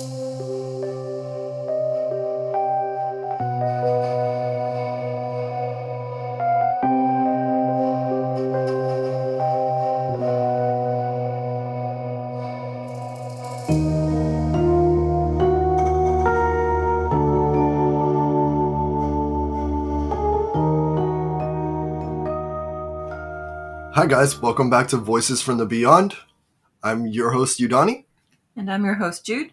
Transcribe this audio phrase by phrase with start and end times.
[0.00, 0.06] Hi,
[24.06, 24.40] guys.
[24.40, 26.16] Welcome back to Voices from the Beyond.
[26.82, 28.04] I'm your host, Udani,
[28.56, 29.52] And I'm your host, Jude.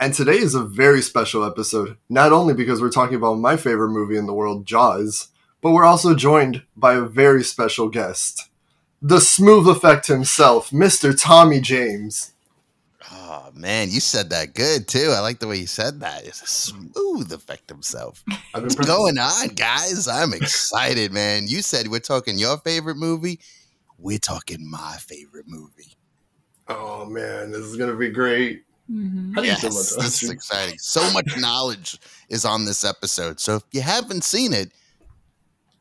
[0.00, 1.98] And today is a very special episode.
[2.08, 5.28] Not only because we're talking about my favorite movie in the world, Jaws,
[5.60, 8.48] but we're also joined by a very special guest.
[9.02, 11.14] The smooth effect himself, Mr.
[11.18, 12.32] Tommy James.
[13.12, 15.12] Oh man, you said that good too.
[15.14, 16.24] I like the way you said that.
[16.24, 18.24] It's a smooth effect himself.
[18.52, 20.08] What's going on, guys?
[20.08, 21.46] I'm excited, man.
[21.46, 23.40] You said we're talking your favorite movie.
[23.98, 25.96] We're talking my favorite movie.
[26.68, 28.64] Oh man, this is gonna be great.
[28.90, 29.34] Mm-hmm.
[29.34, 30.04] How do you Yes, this that?
[30.04, 30.78] is exciting.
[30.78, 33.38] So much knowledge is on this episode.
[33.38, 34.72] So if you haven't seen it,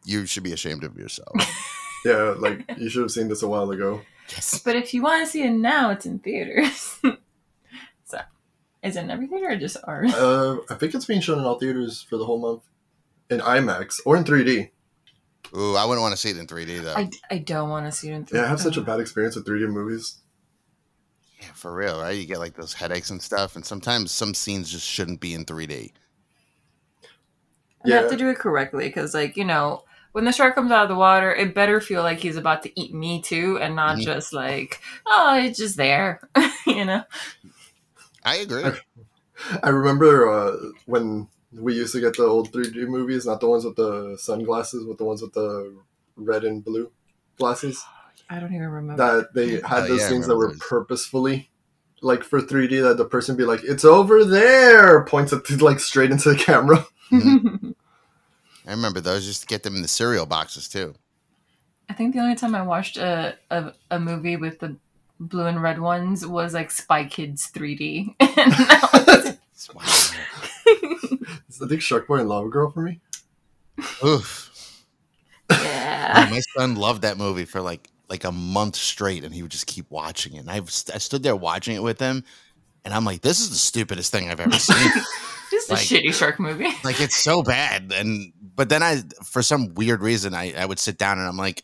[0.06, 1.34] you should be ashamed of yourself.
[2.06, 4.00] Yeah, like you should have seen this a while ago.
[4.30, 4.62] yes.
[4.64, 6.98] But if you want to see it now, it's in theaters.
[8.06, 8.22] so,
[8.82, 10.14] is it in every theater or just ours?
[10.14, 12.64] Uh, I think it's being shown in all theaters for the whole month,
[13.30, 14.70] in IMAX or in 3D.
[15.58, 16.94] Ooh, I wouldn't want to see it in 3D though.
[16.96, 18.38] I, I don't want to see it in theaters.
[18.38, 20.20] Yeah, I have such a bad experience with 3D movies.
[21.42, 22.18] Yeah, for real, right?
[22.18, 25.46] You get like those headaches and stuff, and sometimes some scenes just shouldn't be in
[25.46, 25.94] 3D.
[27.84, 30.84] You have to do it correctly because, like, you know, when the shark comes out
[30.84, 33.96] of the water, it better feel like he's about to eat me too, and not
[33.96, 34.04] Mhm.
[34.04, 36.20] just like, oh, it's just there,
[36.68, 37.04] you know.
[38.24, 38.72] I agree.
[39.64, 43.66] I remember uh, when we used to get the old 3D movies, not the ones
[43.66, 45.78] with the sunglasses, but the ones with the
[46.16, 46.92] red and blue
[47.38, 47.84] glasses.
[48.30, 49.04] I don't even remember.
[49.22, 50.60] That they had Oh, those yeah, things that were those.
[50.60, 51.50] purposefully,
[52.02, 56.12] like for 3D, that the person be like, "It's over there," points it like straight
[56.12, 56.86] into the camera.
[57.12, 59.26] I remember those.
[59.26, 60.94] Just to get them in the cereal boxes too.
[61.90, 64.76] I think the only time I watched a, a, a movie with the
[65.20, 68.14] blue and red ones was like Spy Kids 3D.
[68.20, 69.38] And that was-
[69.74, 69.84] Wow.
[71.48, 73.02] It's, I think Shark Boy and Lava Girl for me.
[74.06, 74.84] Oof.
[75.52, 76.26] yeah.
[76.28, 79.52] Oh, my son loved that movie for like like a month straight, and he would
[79.52, 80.40] just keep watching it.
[80.40, 82.24] And I, was- I stood there watching it with him,
[82.86, 84.92] and I'm like, "This is the stupidest thing I've ever seen."
[85.52, 86.68] Just a Like- shitty shark movie.
[86.84, 87.92] like it's so bad.
[87.96, 91.38] And but then I, for some weird reason, I I would sit down and I'm
[91.38, 91.64] like,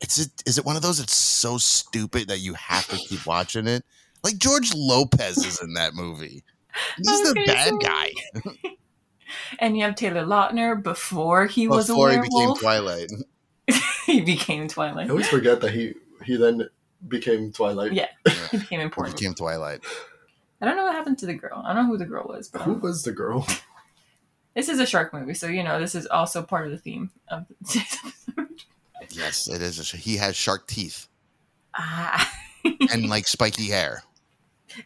[0.00, 3.24] "It's it is it one of those that's so stupid that you have to keep
[3.26, 3.84] watching it?"
[4.24, 6.42] Like George Lopez is in that movie.
[6.96, 8.12] He's was the bad say- guy
[9.60, 12.54] And you have Taylor Lautner before he was a before he became.
[12.56, 13.10] Twilight.
[14.06, 15.06] he became Twilight.
[15.06, 15.94] I always forget that he
[16.24, 16.68] he then
[17.06, 17.92] became Twilight.
[17.92, 18.08] Yeah.
[18.50, 19.16] He became Or important.
[19.16, 19.80] became Twilight.
[20.60, 21.62] I don't know what happened to the girl.
[21.64, 23.46] I don't know who the girl was, but Who was the girl?
[24.54, 27.10] this is a shark movie, so you know this is also part of the theme
[27.28, 28.46] of the
[29.10, 29.78] Yes, it is.
[29.78, 31.08] A, sh- he has shark teeth
[31.74, 32.30] ah.
[32.92, 34.02] and like spiky hair.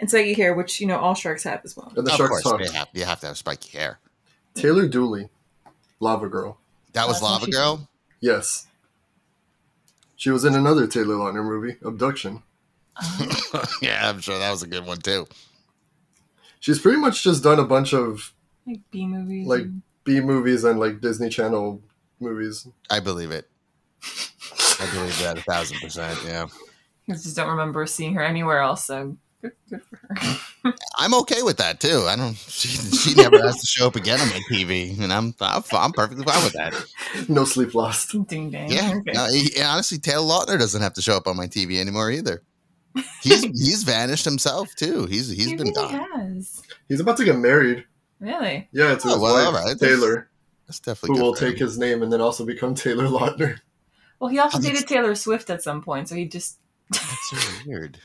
[0.01, 1.93] and spiky hair, which you know all sharks have as well.
[1.97, 2.61] And the of sharks course, talk.
[2.61, 3.99] you have, you have to have spiky hair.
[4.55, 5.29] Taylor Dooley,
[6.01, 6.59] Lava Girl.
[6.93, 7.89] That was That's Lava Girl.
[8.21, 8.67] Yes.
[10.25, 12.43] She was in another Taylor Lautner movie, Abduction.
[12.97, 13.29] Um,
[13.83, 15.27] yeah, I'm sure that was a good one too.
[16.61, 18.33] She's pretty much just done a bunch of
[18.67, 19.47] like B movies.
[19.47, 21.83] Like- and- B movies and like Disney Channel
[22.21, 22.67] movies.
[22.89, 23.51] I believe it.
[24.81, 26.19] I believe that a thousand percent.
[26.25, 26.47] Yeah,
[27.07, 28.87] I just don't remember seeing her anywhere else.
[28.87, 30.37] So good, good for her.
[30.97, 32.05] I'm okay with that too.
[32.09, 32.35] I don't.
[32.37, 35.93] She, she never has to show up again on my TV, and I'm I'm, I'm
[35.93, 37.29] perfectly fine with that.
[37.29, 38.13] No sleep lost.
[38.29, 38.71] Ding dang.
[38.71, 38.95] Yeah.
[38.97, 39.13] Okay.
[39.13, 42.43] No, he- honestly, Taylor Lautner doesn't have to show up on my TV anymore either.
[43.23, 45.07] He's he's vanished himself too.
[45.07, 46.07] He's he's he been really gone.
[46.37, 46.63] has.
[46.89, 47.85] He's about to get married.
[48.21, 48.69] Really?
[48.73, 49.79] Yeah, to Oh, his well, wife, all right.
[49.79, 50.31] Taylor,
[50.67, 51.51] That's definitely who good will for him.
[51.53, 53.59] take his name and then also become Taylor Lautner.
[54.21, 56.59] Well, he also dated Taylor Swift at some point, so he just.
[56.91, 57.37] That's so
[57.67, 57.99] weird.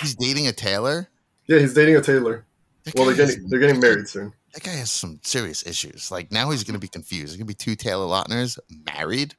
[0.00, 1.08] He's dating a Taylor.
[1.46, 2.44] Yeah, he's dating a Taylor.
[2.84, 4.32] That Well, they're has- getting they're getting married soon.
[4.54, 6.10] That guy has some serious issues.
[6.10, 7.28] Like now he's going to be confused.
[7.28, 9.34] There's going to be two Taylor Lautners married.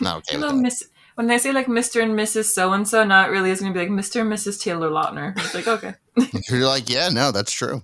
[0.00, 0.54] Not okay You with.
[0.56, 0.84] Miss.
[1.16, 2.00] When they say like Mr.
[2.02, 2.44] and Mrs.
[2.44, 3.50] So and so, not really.
[3.50, 4.20] It's gonna be like Mr.
[4.20, 4.62] and Mrs.
[4.62, 5.36] Taylor Lautner.
[5.36, 5.94] It's like okay.
[6.48, 7.82] You're like, yeah, no, that's true.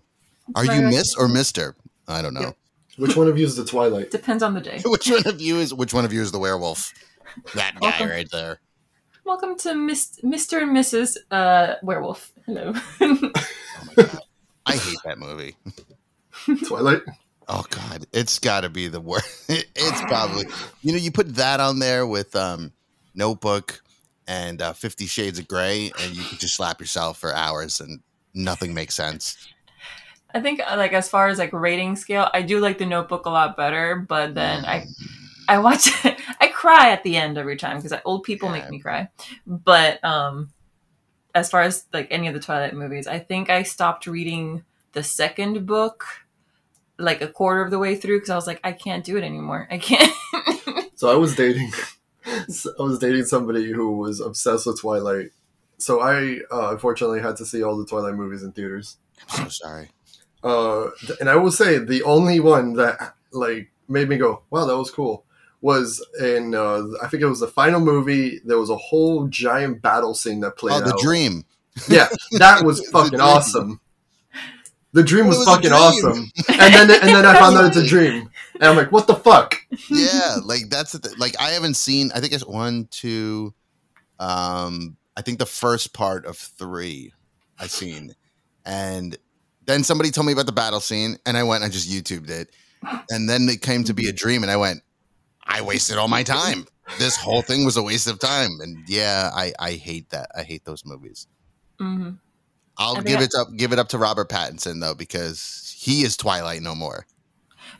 [0.54, 1.74] Are you Miss or Mister?
[2.06, 2.40] I don't know.
[2.42, 2.50] Yeah.
[2.96, 4.12] Which one of you is the Twilight?
[4.12, 4.80] Depends on the day.
[4.84, 6.92] which one of you is which one of you is the werewolf?
[7.56, 8.08] That guy Welcome.
[8.08, 8.60] right there.
[9.24, 10.62] Welcome to Miss, Mr.
[10.62, 11.16] and Mrs.
[11.30, 12.32] Uh, Werewolf.
[12.46, 12.72] Hello.
[13.76, 14.18] Oh my god,
[14.66, 15.56] I hate that movie.
[16.66, 17.02] Twilight.
[17.48, 19.50] Oh god, it's got to be the worst.
[19.76, 20.44] It's probably
[20.82, 22.72] you know you put that on there with um,
[23.14, 23.82] Notebook
[24.28, 28.00] and uh, Fifty Shades of Grey, and you could just slap yourself for hours and
[28.32, 29.36] nothing makes sense.
[30.34, 33.26] I think uh, like as far as like rating scale, I do like the Notebook
[33.26, 34.04] a lot better.
[34.08, 34.86] But then I,
[35.48, 36.13] I watch, I
[36.64, 38.60] cry at the end every time because old people Yeah.
[38.60, 39.08] make me cry.
[39.46, 40.50] But um,
[41.34, 45.02] as far as like any of the Twilight movies, I think I stopped reading the
[45.02, 46.04] second book
[46.98, 49.24] like a quarter of the way through because I was like, I can't do it
[49.24, 49.68] anymore.
[49.70, 50.12] I can't.
[50.96, 51.70] So I was dating,
[52.24, 55.30] I was dating somebody who was obsessed with Twilight.
[55.78, 58.96] So I uh, unfortunately had to see all the Twilight movies in theaters.
[59.32, 59.88] I'm so sorry.
[60.42, 60.90] Uh,
[61.20, 64.90] and I will say the only one that like made me go, "Wow, that was
[64.92, 65.23] cool,"
[65.64, 68.38] was in uh, I think it was the final movie.
[68.44, 71.00] There was a whole giant battle scene that played Oh, the out.
[71.00, 71.46] dream.
[71.88, 73.80] Yeah, that was fucking awesome.
[74.92, 77.86] The dream was, was fucking awesome, and then and then I found out it's a
[77.86, 79.56] dream, and I'm like, "What the fuck?"
[79.90, 82.12] yeah, like that's the th- like I haven't seen.
[82.14, 83.54] I think it's one, two.
[84.20, 87.12] Um, I think the first part of three
[87.58, 88.14] I seen,
[88.66, 89.16] and
[89.64, 92.28] then somebody told me about the battle scene, and I went and I just YouTubed
[92.28, 92.50] it,
[93.10, 94.82] and then it came to be a dream, and I went,
[95.46, 96.66] I wasted all my time.
[96.98, 100.30] This whole thing was a waste of time, and yeah, I I hate that.
[100.36, 101.26] I hate those movies.
[101.78, 102.10] hmm
[102.76, 103.48] I'll I think give I- it up.
[103.56, 107.06] Give it up to Robert Pattinson though, because he is Twilight no more.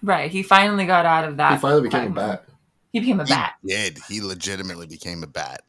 [0.03, 0.31] Right.
[0.31, 1.53] He finally got out of that.
[1.55, 2.45] He finally became a bat.
[2.93, 3.55] He became a He bat.
[3.67, 3.99] did.
[4.09, 5.63] He legitimately became a bat.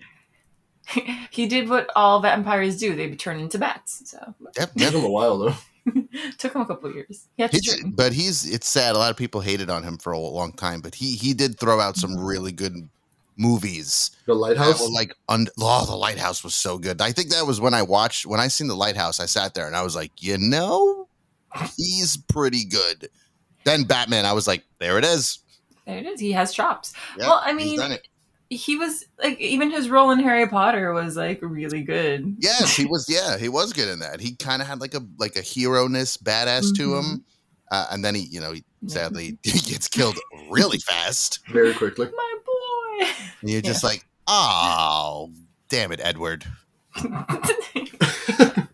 [1.32, 2.96] he did what all vampires do.
[2.96, 4.10] They turn into bats.
[4.10, 4.72] So Yep.
[4.76, 5.56] It took him a while though.
[6.38, 7.28] took him a couple of years.
[7.38, 8.96] He had to He but he's it's sad.
[8.96, 11.60] A lot of people hated on him for a long time, but he he did
[11.60, 12.26] throw out some mm-hmm.
[12.26, 12.90] really good
[13.38, 14.12] movies.
[14.26, 14.80] The lighthouse.
[14.82, 17.02] were like, un- oh, the Lighthouse was so good.
[17.02, 19.20] I think that was when I watched when I seen the Lighthouse.
[19.20, 21.08] I sat there and I was like, you know,
[21.78, 23.10] he's pretty good.
[23.64, 25.40] Then Batman, I was like, there it is.
[25.86, 26.20] There it is.
[26.20, 26.94] He has chops.
[27.18, 28.08] Yep, Well, I he's mean, done it.
[28.50, 32.36] He was like even his role in Harry Potter was like really good.
[32.40, 33.08] yes, he was.
[33.10, 34.20] Yeah, he was good in that.
[34.20, 37.12] He kind of had like a like a hero ness, badass to Mm-hmm.
[37.14, 37.26] him.
[37.72, 40.20] Uh, and then he, you know, he, sadly he gets killed
[40.52, 41.40] really fast.
[41.52, 42.06] very quickly.
[42.16, 43.08] My boy.
[43.42, 45.32] And you're just like, oh,
[45.70, 46.46] damn it, Edward.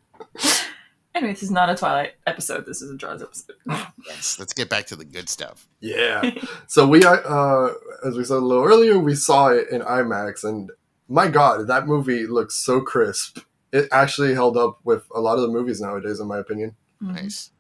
[1.15, 2.65] anyway, this is not a Twilight episode.
[2.65, 3.55] This is a Jaws episode.
[4.07, 5.67] Yes, let's get back to the good stuff.
[5.79, 6.31] Yeah.
[6.67, 7.69] So we, uh,
[8.05, 10.71] as we said a little earlier, we saw it in IMAX, and
[11.07, 13.39] my God, that movie looks so crisp.
[13.71, 16.75] It actually held up with a lot of the movies nowadays, in my opinion.
[17.01, 17.13] Mhm.
[17.15, 17.51] Nice.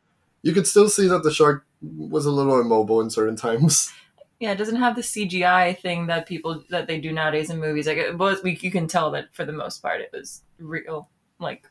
[0.41, 3.91] You could still see that the shark was a little immobile in certain times.
[4.39, 7.85] Yeah, it doesn't have the CGI thing that people that they do nowadays in movies.
[7.85, 11.09] Like it was, we, you can tell that for the most part, it was real,
[11.39, 11.63] like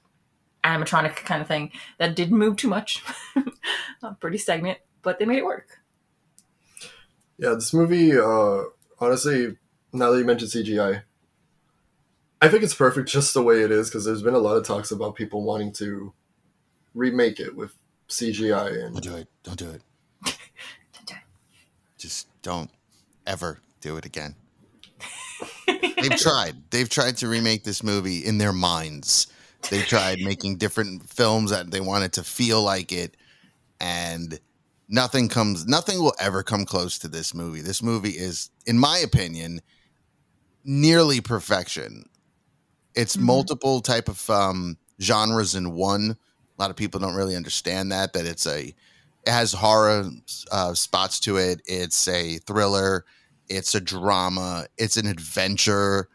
[0.64, 3.02] animatronic kind of thing that didn't move too much.
[4.02, 5.78] Uh, Pretty stagnant, but they made it work.
[7.36, 8.62] Yeah, this movie, uh,
[8.98, 9.58] honestly,
[9.92, 11.02] now that you mentioned CGI,
[12.40, 14.64] I think it's perfect just the way it is because there's been a lot of
[14.64, 16.14] talks about people wanting to
[16.94, 17.74] remake it with
[18.08, 19.02] CGI And...
[19.02, 19.06] Don't
[19.46, 19.82] and do it.
[20.94, 21.18] Don't do it.
[21.98, 22.70] Just don't
[23.26, 24.34] ever do it again.
[25.66, 26.56] They've tried.
[26.70, 29.26] They've tried to remake this movie in their minds.
[29.68, 33.16] They tried making different films that they wanted to feel like it,
[33.80, 34.38] and
[34.88, 35.66] nothing comes.
[35.66, 37.60] Nothing will ever come close to this movie.
[37.60, 39.60] This movie is, in my opinion,
[40.64, 42.08] nearly perfection.
[42.94, 43.20] It's Mhm.
[43.22, 46.10] multiple type of um, genres in one.
[46.58, 48.12] A lot of people don't really understand that.
[48.12, 48.74] That it's a
[49.26, 50.10] it has horror
[50.50, 51.60] uh, spots to it.
[51.66, 53.04] It's a thriller.
[53.48, 54.66] It's a drama.
[54.78, 56.08] It's an adventure,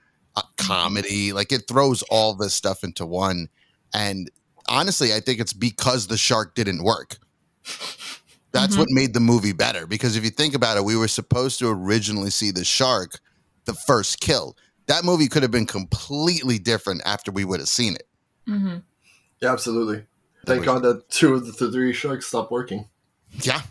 [0.58, 1.34] comedy.
[1.34, 3.48] Like it throws all this stuff into one.
[3.94, 4.30] And
[4.68, 7.18] honestly, I think it's because the shark didn't work.
[8.52, 8.80] That's Mhm.
[8.80, 9.86] what made the movie better.
[9.86, 13.20] Because if you think about it, we were supposed to originally see the shark,
[13.66, 14.56] the first kill.
[14.88, 18.08] That movie could have been completely different after we would have seen it.
[18.46, 18.78] hmm
[19.42, 20.06] yeah, absolutely.
[20.46, 22.88] Thank God that two of the three sharks stopped working.
[23.42, 23.64] Yeah.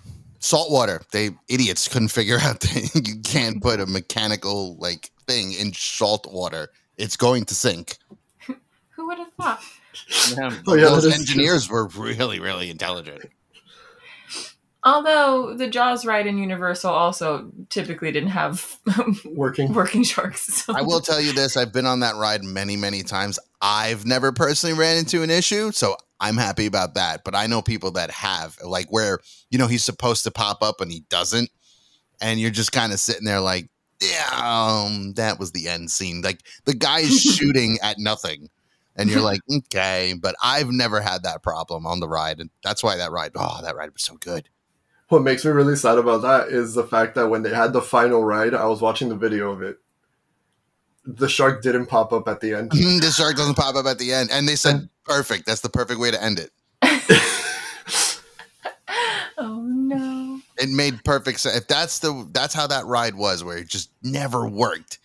[0.45, 1.01] Saltwater.
[1.11, 6.31] They idiots couldn't figure out that you can't put a mechanical like thing in salt
[6.31, 6.69] water.
[6.99, 7.97] It's going to sink.
[8.47, 9.63] Who would have thought?
[10.67, 13.25] Oh, yeah, Those that is engineers were really, really intelligent.
[14.87, 18.79] Although the Jaws ride in Universal also typically didn't have
[19.25, 19.73] Working.
[19.73, 20.43] working sharks.
[20.63, 20.75] So.
[20.77, 23.39] I will tell you this: I've been on that ride many, many times.
[23.63, 27.25] I've never personally ran into an issue, so I'm happy about that.
[27.25, 30.83] But I know people that have, like where you know he's supposed to pop up
[30.83, 31.49] and he doesn't,
[32.21, 33.71] and you're just kind of sitting there like,
[34.03, 34.29] yeah,
[34.85, 36.21] um, that was the end scene.
[36.21, 38.51] Like the guy is shooting at nothing,
[38.97, 40.15] and you're like, okay.
[40.21, 43.61] But I've never had that problem on the ride, and that's why that ride, oh,
[43.63, 44.51] that ride was so good.
[45.09, 47.83] What makes me really sad about that is the fact that when they had the
[47.83, 49.79] final ride, I was watching the video of it.
[51.05, 52.71] The shark didn't pop up at the end.
[52.73, 55.45] the shark doesn't pop up at the end, and they said perfect.
[55.47, 56.51] That's the perfect way to end it.
[59.37, 60.41] Oh no!
[60.59, 61.57] It made perfect sense.
[61.57, 65.01] If that's the that's how that ride was, where it just never worked,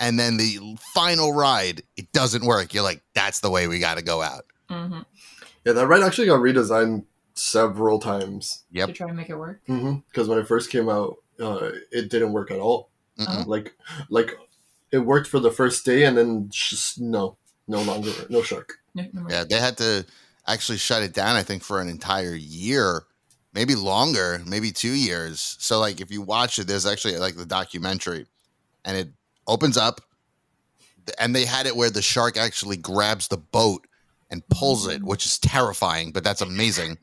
[0.00, 2.74] and then the final ride it doesn't work.
[2.74, 4.44] You're like, that's the way we got to go out.
[4.68, 5.00] hmm
[5.64, 8.64] Yeah, that ride actually got redesigned several times.
[8.72, 8.88] Yep.
[8.88, 9.60] To try and make it work.
[9.66, 12.90] Because when it first came out, uh, it didn't work at all.
[13.18, 13.46] Mm-mm.
[13.46, 13.74] Like,
[14.08, 14.32] like
[14.90, 17.36] it worked for the first day, and then just no,
[17.68, 18.74] no longer, no shark.
[18.94, 19.26] No, no.
[19.28, 20.06] Yeah, they had to
[20.46, 21.36] actually shut it down.
[21.36, 23.02] I think for an entire year,
[23.52, 25.56] maybe longer, maybe two years.
[25.60, 28.26] So like, if you watch it, there's actually like the documentary,
[28.84, 29.08] and it
[29.46, 30.00] opens up,
[31.18, 33.86] and they had it where the shark actually grabs the boat
[34.30, 36.98] and pulls it, which is terrifying, but that's amazing.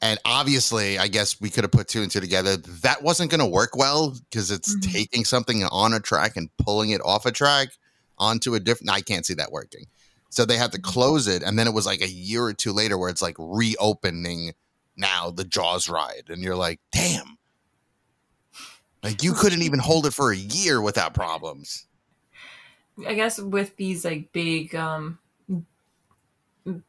[0.00, 2.56] And obviously, I guess we could have put two and two together.
[2.56, 4.92] That wasn't going to work well because it's Mhm.
[4.92, 7.68] taking something on a track and pulling it off a track
[8.18, 8.90] onto a different.
[8.90, 9.86] I can't see that working.
[10.28, 12.72] So they had to close it, and then it was like a year or two
[12.72, 14.54] later where it's like reopening
[14.96, 17.38] now the Jaws ride, and you're like, damn,
[19.02, 21.86] like you couldn't even hold it for a year without problems.
[23.06, 25.18] I guess with these like big um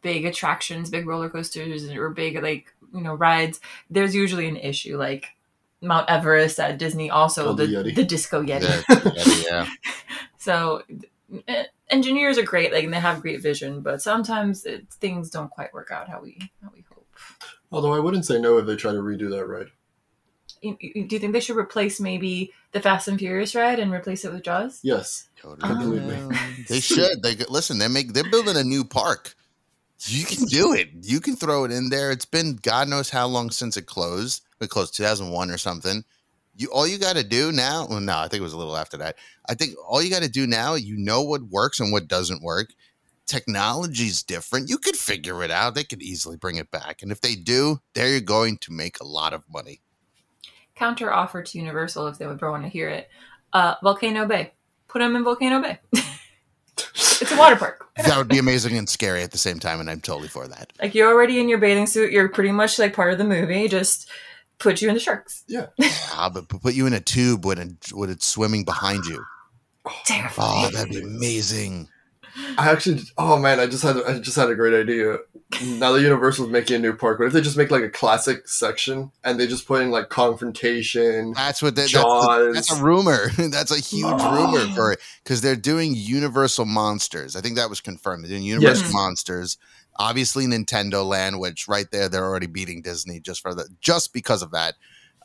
[0.02, 4.98] big attractions, big roller coasters or big like, you know, rides, there's usually an issue
[4.98, 5.28] like
[5.82, 8.84] Mount Everest at Disney also Oh, the, the the, disco yeti.
[9.16, 9.70] Yeah, yeah.
[10.38, 10.84] So
[11.48, 15.50] eh, engineers are great like and they have great vision, but sometimes it, things don't
[15.52, 17.08] quite work out how we how we hope.
[17.72, 19.68] Although I wouldn't say no if they try to redo that ride.
[20.62, 23.92] You- you- Do you think they should replace maybe the Fast and Furious ride and
[23.92, 24.80] replace it with Jaws?
[24.84, 25.68] Yes, Totally.
[25.68, 26.38] Completely.
[26.70, 27.22] They should.
[27.22, 27.80] They could- listen.
[27.80, 28.14] They make.
[28.14, 29.36] They're building a new park.
[30.06, 30.90] You can do it.
[31.02, 32.12] You can throw it in there.
[32.12, 34.42] It's been God knows how long since it closed.
[34.60, 36.04] It closed 2001 or something.
[36.56, 37.88] You all you got to do now.
[37.90, 39.16] Well, no, I think it was a little after that.
[39.50, 40.76] I think all you got to do now.
[40.76, 42.70] You know what works and what doesn't work.
[43.26, 44.70] Technology's different.
[44.70, 45.76] You could figure it out.
[45.76, 47.02] They could easily bring it back.
[47.02, 49.82] And if they do, they're going to make a lot of money.
[50.76, 53.10] counter offer to Universal if they would want to hear it.
[53.54, 54.54] Uh, Volcano Bay.
[54.88, 55.80] Put them in Volcano Bay.
[57.24, 57.80] it's a water park.
[57.96, 59.80] That would be amazing and scary at the same time.
[59.80, 60.74] And I'm totally for that.
[60.82, 62.12] Like you're already in your bathing suit.
[62.12, 63.68] You're pretty much like part of the movie.
[63.68, 64.10] Just
[64.58, 65.44] put you in the sharks.
[65.48, 65.68] Yeah.
[66.12, 69.24] ah, but put you in a tube when it when it's swimming behind you.
[70.06, 70.66] Terrifying.
[70.66, 71.88] Oh, that'd be amazing.
[72.58, 73.02] I actually.
[73.18, 75.18] Oh man, I just had I just had a great idea.
[75.64, 78.48] Now that Universal's making a new park, what if they just make like a classic
[78.48, 81.36] section and they just put in like Kongfrontation?
[81.36, 82.48] That's what they, that's, Jaws.
[82.48, 83.30] the, that's a rumor.
[83.38, 84.36] that's a huge Oh.
[84.52, 87.36] rumor for it because they're doing Universal Monsters.
[87.36, 88.24] I think that was confirmed.
[88.24, 88.94] They're doing Universal Yes.
[88.94, 89.58] Monsters.
[89.98, 94.42] Obviously, Nintendo Land, which right there they're already beating Disney just for the just because
[94.42, 94.74] of that.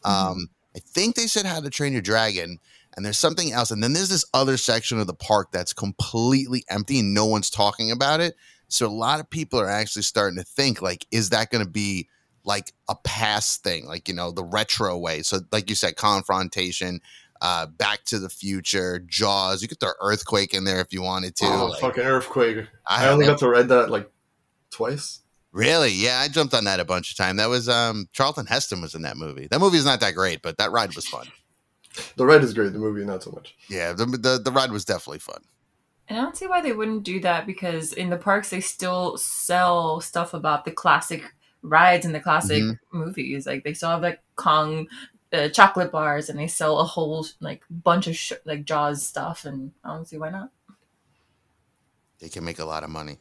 [0.05, 2.59] Um, I think they said How to Train Your Dragon,
[2.99, 6.64] and there's something else, and then there's this other section of the park that's completely
[6.69, 8.35] empty and no one's talking about it.
[8.67, 11.71] So a lot of people are actually starting to think like, is that going to
[11.71, 12.09] be
[12.43, 15.23] like a past thing, like you know the retro way?
[15.23, 16.99] So like you said, Kongfrontation.
[17.40, 19.62] Uh, Back to the Future, Jaws.
[19.62, 21.45] You could throw Earthquake in there if you wanted to.
[21.47, 22.67] oh, Like, fucking earthquake!
[22.85, 24.11] I, I only got to ride that like
[24.73, 25.21] twice.
[25.52, 25.93] Really?
[25.93, 27.37] Yeah, I jumped on that a bunch of time.
[27.37, 29.47] That was um Charlton Heston was in that movie.
[29.49, 31.28] That movie is not that great, but that ride was fun.
[32.17, 32.73] The ride is great.
[32.73, 33.55] The movie, not so much.
[33.69, 35.43] Yeah, the the, the ride was definitely fun.
[36.09, 39.19] And I don't see why they wouldn't do that because in the parks they still
[39.19, 41.23] sell stuff about the classic
[41.62, 42.78] rides and the classic Mhm.
[42.93, 43.47] movies.
[43.47, 44.88] Like they still have like Kong
[45.33, 49.45] uh, chocolate bars and they sell a whole like bunch of sh- like Jaws stuff.
[49.45, 50.50] And I don't see why not.
[52.21, 53.19] They can make a lot of money.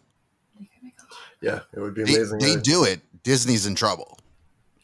[1.41, 2.39] Yeah, it would be They, amazing.
[2.39, 2.63] they right?
[2.63, 3.01] do it.
[3.23, 4.17] Disney's in trouble.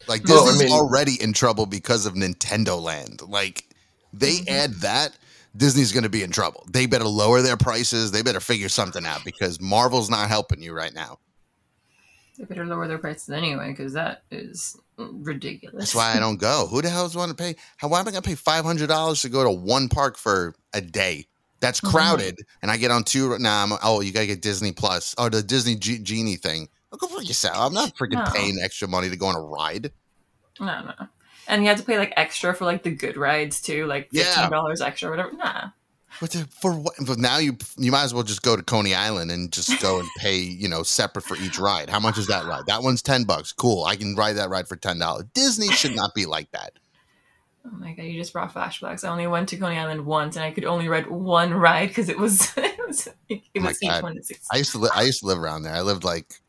[0.07, 3.21] Like Well, I Disney's mean- already in trouble because of Nintendo Land.
[3.27, 3.72] Like
[4.13, 4.49] they Mhm.
[4.49, 5.17] add that,
[5.55, 6.65] Disney's going to be in trouble.
[6.71, 8.11] They better lower their prices.
[8.11, 11.19] They better figure something out because Marvel's not helping you right now.
[12.37, 15.75] They better lower their prices anyway because that is ridiculous.
[15.77, 16.67] That's why I don't go.
[16.67, 17.55] Who the hell's want to pay?
[17.77, 20.17] How why am I going to pay five hundred dollars to go to one park
[20.17, 21.27] for a day?
[21.59, 23.37] That's crowded, and I get on two.
[23.37, 25.15] Nah, I'm, oh, you got to get Disney Plus.
[25.17, 26.67] Oh, the Disney G- Genie thing.
[26.91, 27.55] Look for yourself.
[27.57, 28.31] I'm not freaking No.
[28.33, 29.91] paying extra money to go on a ride.
[30.59, 31.07] No, no.
[31.47, 34.49] And you have to pay like extra for like the good rides too, like fifteen
[34.49, 35.33] dollars extra or whatever.
[35.33, 35.69] Nah.
[36.21, 36.93] But the, for what?
[37.05, 39.99] But now you you might as well just go to Coney Island and just go
[39.99, 41.89] and pay you know separate for each ride.
[41.89, 42.65] How much is that ride?
[42.67, 43.51] That one's ten bucks.
[43.51, 43.83] Cool.
[43.85, 45.25] I can ride that ride for ten dollars.
[45.33, 46.73] Disney should not be like that.
[47.65, 49.05] Oh my god, you just brought flashbacks.
[49.05, 52.09] I only went to Coney Island once and I could only ride one ride because
[52.09, 54.03] it was it was, it Oh each God.
[54.03, 54.45] one six.
[54.51, 55.73] I used to li- I used to live around there.
[55.73, 56.41] I lived like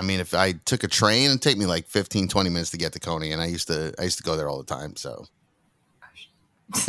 [0.00, 2.78] I mean if I took a train it'd take me like 15 20 minutes to
[2.78, 4.96] get to Coney and I used to I used to go there all the time.
[4.96, 5.26] So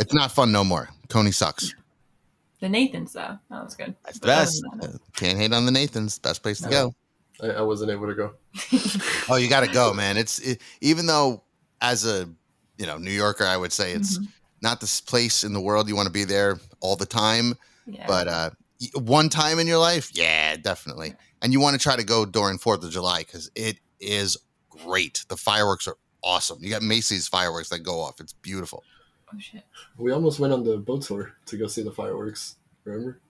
[0.00, 0.88] it's not fun no more.
[1.08, 1.74] Coney sucks.
[2.60, 3.94] The Nathans though, that was good.
[4.04, 4.62] That's the best.
[4.80, 6.18] that, Can't hate on the Nathans.
[6.18, 6.94] Best place to go.
[7.42, 8.32] I, I wasn't able to go.
[9.28, 10.16] Oh, you got to go, man.
[10.16, 11.42] It's it, even though
[11.80, 12.28] as a
[12.78, 14.28] you know, New Yorker, I would say it's Mhm.
[14.62, 18.06] not this place in the world you want to be there all the time, Yeah.
[18.06, 18.50] but uh,
[18.94, 21.14] one time in your life, yeah, definitely.
[21.42, 24.36] And you want to try to go during Fourth of July because it is
[24.70, 25.24] great.
[25.28, 26.58] The fireworks are awesome.
[26.62, 28.20] You got Macy's fireworks that go off.
[28.20, 28.84] It's beautiful.
[29.34, 29.64] oh shit.
[29.98, 32.56] We almost went on the boat tour to go see the fireworks.
[32.84, 33.20] Remember?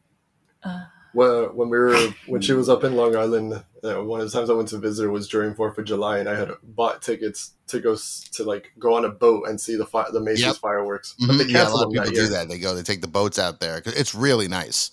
[0.62, 3.52] Uh, Well, when we were when she was up in Long Island,
[3.84, 6.18] uh, one of the times I went to visit her was during Fourth of July,
[6.18, 7.96] and I had bought tickets to go
[8.32, 10.56] to like go on a boat and see the fi- the Macy's Yep.
[10.56, 11.14] fireworks.
[11.18, 11.38] But Mhm.
[11.38, 12.24] they Yeah, a canceled lot of people that year.
[12.24, 12.48] do that.
[12.48, 13.80] They go, they take the boats out there.
[13.80, 14.90] 'cause It's really nice.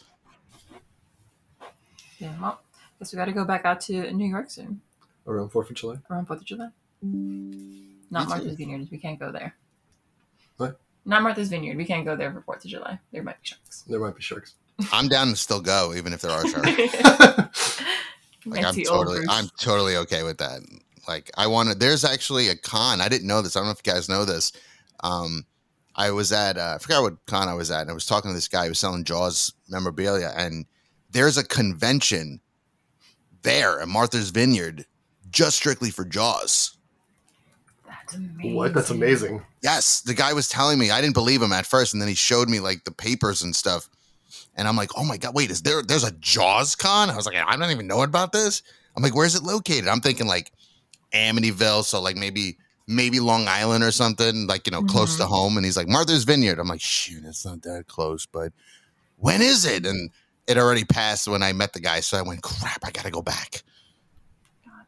[2.20, 2.36] yeah.
[2.42, 2.60] Well,
[3.00, 4.82] guess we got to go back out to New York soon
[5.28, 5.96] around Fourth of July.
[6.10, 6.70] around Fourth of July.
[7.02, 8.56] Not Me Martha's too.
[8.56, 8.88] Vineyard.
[8.92, 9.56] We can't go there.
[10.58, 10.80] What?
[11.06, 11.78] Not Martha's Vineyard.
[11.78, 13.00] We can't go there for Fourth of July.
[13.12, 13.84] There might be sharks.
[13.84, 14.56] There might be sharks.
[14.92, 17.82] I'm down to still go, even if there are sharks.
[18.46, 20.62] Like I'm totally, I'm totally okay with that.
[21.08, 21.76] Like I want to.
[21.76, 23.02] There's actually a con.
[23.02, 23.56] I didn't know this.
[23.56, 24.54] I don't know if you guys know this.
[25.04, 25.46] Um,
[25.96, 26.58] I was at.
[26.58, 28.64] Uh, I forgot what con I was at, and I was talking to this guy
[28.64, 30.66] who was selling Jaws memorabilia, and
[31.12, 32.40] there's a convention
[33.42, 34.86] there at Martha's Vineyard
[35.30, 36.78] just strictly for Jaws.
[37.86, 38.56] That's amazing.
[38.56, 38.74] what?
[38.74, 39.42] That's amazing.
[39.62, 40.90] Yes, the guy was telling me.
[40.90, 43.56] I didn't believe him at first, and then he showed me like the papers and
[43.56, 43.90] stuff.
[44.56, 45.82] And I'm like, oh my god, wait, is there?
[45.84, 47.10] There's a Jaws con?
[47.10, 48.64] I was like, I don't even know about this.
[48.96, 49.88] I'm like, where's it located?
[49.88, 50.52] I'm thinking like
[51.14, 55.32] Amityville, so like maybe maybe Long Island or something, like you know, close to mm-hmm.
[55.32, 55.58] home.
[55.58, 56.60] And he's like, Martha's Vineyard.
[56.60, 58.52] I'm like, shoot, it's not that close, but
[59.18, 59.86] when is it?
[59.86, 60.10] And
[60.50, 63.22] it already passed when I met the guy, so I went, crap, I gotta go
[63.22, 63.64] back.
[64.66, 64.86] God.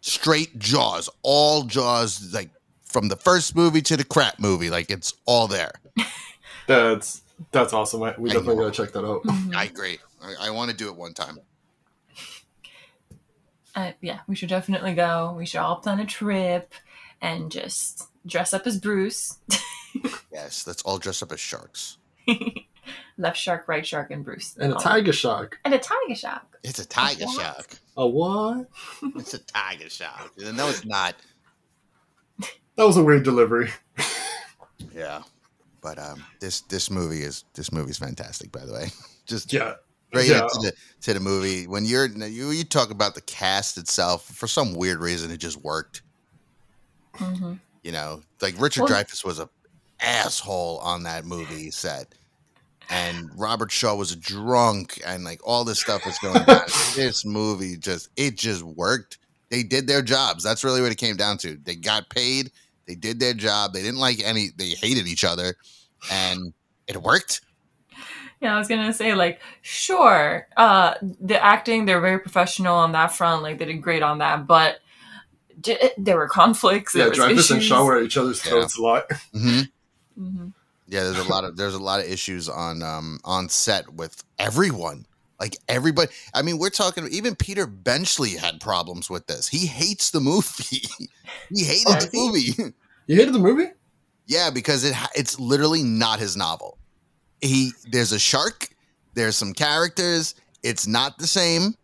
[0.00, 2.50] Straight Jaws, all Jaws, like
[2.84, 5.72] from the first movie to the crap movie, like it's all there.
[6.68, 8.00] That's that's awesome.
[8.00, 8.62] We I definitely know.
[8.70, 9.24] gotta check that out.
[9.24, 9.54] Mhm.
[9.54, 9.98] I agree.
[10.22, 11.38] I, I want to do it one time.
[13.74, 15.34] Uh, yeah, we should definitely go.
[15.36, 16.72] We should all plan a trip
[17.20, 19.38] and just dress up as Bruce.
[20.32, 21.98] Yes, let's all dress up as sharks.
[23.18, 24.56] Left shark, right shark, and Bruce.
[24.58, 24.80] And a Oh.
[24.80, 25.58] tiger shark.
[25.64, 26.58] And a tiger shark.
[26.64, 27.40] It's a tiger What?
[27.40, 27.78] shark.
[27.96, 28.68] A what?
[29.16, 30.32] It's a tiger shark.
[30.38, 31.14] No, it's not.
[32.76, 33.70] That was a weird delivery.
[34.94, 35.22] Yeah,
[35.80, 38.50] but um, this this movie is this movie's fantastic.
[38.52, 38.88] By the way,
[39.26, 39.74] just Yeah.
[40.08, 40.42] straight yeah.
[40.42, 41.66] into the to the movie.
[41.66, 45.58] When you're you you talk about the cast itself, for some weird reason, it just
[45.62, 46.02] worked.
[47.14, 49.48] hmm You know, like Richard Well- Dreyfuss was a
[50.00, 52.12] asshole on that movie set.
[52.90, 56.44] And Robert Shaw was a drunk, and like all this stuff was going on.
[56.94, 59.18] this movie just it just worked.
[59.50, 60.42] They did their jobs.
[60.44, 61.56] That's really what it came down to.
[61.64, 62.50] They got paid.
[62.86, 63.72] They did their job.
[63.72, 64.48] They didn't like any.
[64.56, 65.54] They hated each other,
[66.10, 66.52] and
[66.86, 67.40] it worked.
[68.40, 73.12] Yeah, I was gonna say like, sure, uh, the acting they're very professional on that
[73.12, 73.42] front.
[73.42, 74.80] Like they did great on that, but
[75.60, 76.94] j- there were conflicts.
[76.94, 77.64] Yeah, There Dreyfuss and issues.
[77.64, 78.50] Shaw were at each other's Yeah.
[78.50, 79.04] throats a lot.
[79.32, 79.60] hmm
[80.18, 80.48] hmm
[80.86, 84.22] Yeah, there's a lot of there's a lot of issues on um on set with
[84.38, 85.06] everyone.
[85.40, 86.10] Like everybody.
[86.34, 89.48] I mean, we're talking even Peter Benchley had problems with this.
[89.48, 90.82] He hates the movie.
[91.52, 92.74] he hated Oh, the movie.
[93.08, 93.70] You hated the movie?
[94.26, 96.78] yeah, because it it's literally not his novel.
[97.40, 98.68] He there's a shark,
[99.14, 101.74] there's some characters, it's not the same.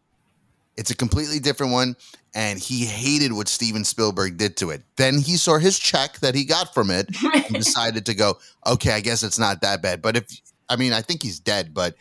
[0.78, 1.96] It's a completely different one
[2.34, 4.82] and he hated what Steven Spielberg did to it.
[4.96, 8.92] Then he saw his check that he got from it and decided to go, okay,
[8.92, 10.02] I guess it's not that bad.
[10.02, 11.96] But if I mean, I think he's dead, but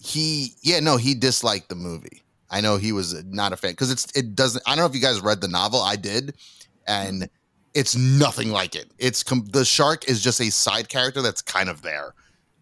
[0.00, 2.22] he, yeah, no, he disliked the movie.
[2.50, 4.62] I know he was not a fan because it's it doesn't.
[4.66, 5.80] I don't know if you guys read the novel.
[5.80, 6.36] I did,
[6.86, 7.28] and
[7.72, 8.90] it's nothing like it.
[8.98, 12.14] It's com- the shark is just a side character that's kind of there.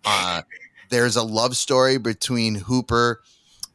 [0.04, 0.42] Uh,
[0.88, 3.22] there's a love story between Hooper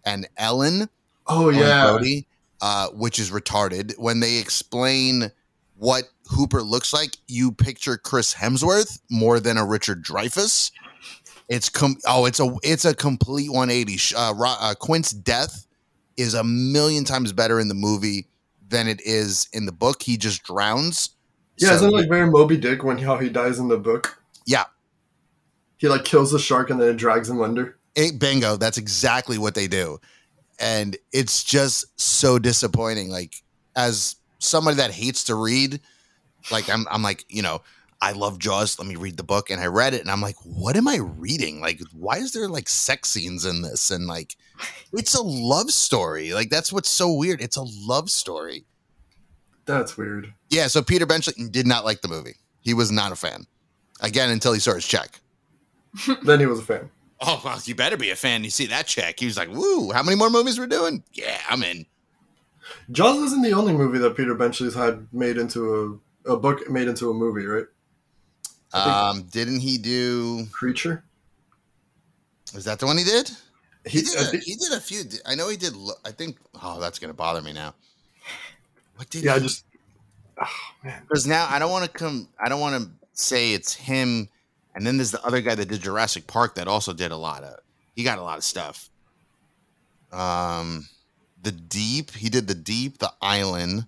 [0.06, 0.90] and Ellen,
[1.28, 1.92] Oh yeah.
[1.92, 2.28] Brody,
[2.62, 3.98] uh, which is retarded.
[3.98, 5.32] When they explain
[5.76, 10.72] what Hooper looks like, you picture Chris Hemsworth more than a Richard Dreyfuss.
[11.50, 13.98] It's com- oh, it's a it's a complete 180.
[13.98, 15.66] Sh- Uh, uh, Quint's death
[16.18, 18.28] is a million times better in the movie
[18.70, 20.02] than it is in the book.
[20.04, 21.12] He just drowns.
[21.58, 24.22] Yeah, So- isn't it like very Moby Dick when how he dies in the book?
[24.46, 24.66] Yeah.
[25.78, 27.78] He like kills the shark and then it drags him under.
[27.96, 30.00] it, bingo that's exactly what they do
[30.60, 33.10] and it's just so disappointing.
[33.10, 33.44] Like
[33.76, 35.80] as somebody that hates to read
[36.52, 37.62] like i'm, I'm like you know
[38.02, 40.36] i love jaws let me read the book and i read it and i'm like
[40.44, 41.60] what am i reading?
[41.60, 43.90] Like why is there like sex scenes in this?
[43.92, 44.36] And like
[44.94, 46.34] it's a love story.
[46.34, 47.42] Like that's what's so weird.
[47.42, 48.66] It's a love story.
[49.66, 50.34] That's weird.
[50.50, 52.36] yeah so peter benchley did not like the movie.
[52.62, 53.46] He was not a fan.
[54.02, 55.20] Again until he saw his check.
[56.24, 56.90] Then he was a fan.
[57.20, 58.44] Oh, well, you better be a fan.
[58.44, 59.20] You see that check.
[59.20, 61.04] He was like, woo, how many more movies we're doing?
[61.14, 61.86] Yeah, I'm in.
[62.92, 66.88] Jaws isn't the only movie that Peter Benchley's had made into a, a book made
[66.88, 67.66] into a movie, right?
[68.74, 70.46] Um, didn't he do?
[70.52, 71.04] Creature.
[72.54, 73.30] Is that the one he did?
[73.86, 74.16] He He, did.
[74.16, 75.04] A, think- he did a few.
[75.26, 75.74] I know he did.
[76.06, 76.38] I think.
[76.62, 77.74] Oh, that's gonna bother me now.
[78.98, 79.24] What did?
[79.24, 79.64] yeah, I just.
[80.40, 80.46] Oh
[80.84, 81.02] man.
[81.08, 82.28] because now I don't want to come.
[82.40, 84.30] I don't want to say it's him.
[84.78, 87.44] And then there's the other guy that did Jurassic Park that also did a lot
[87.44, 87.60] of.
[87.96, 88.92] He got a lot of stuff.
[90.12, 90.88] Um,
[91.42, 92.12] the Deep.
[92.12, 93.88] He did the Deep, the Island.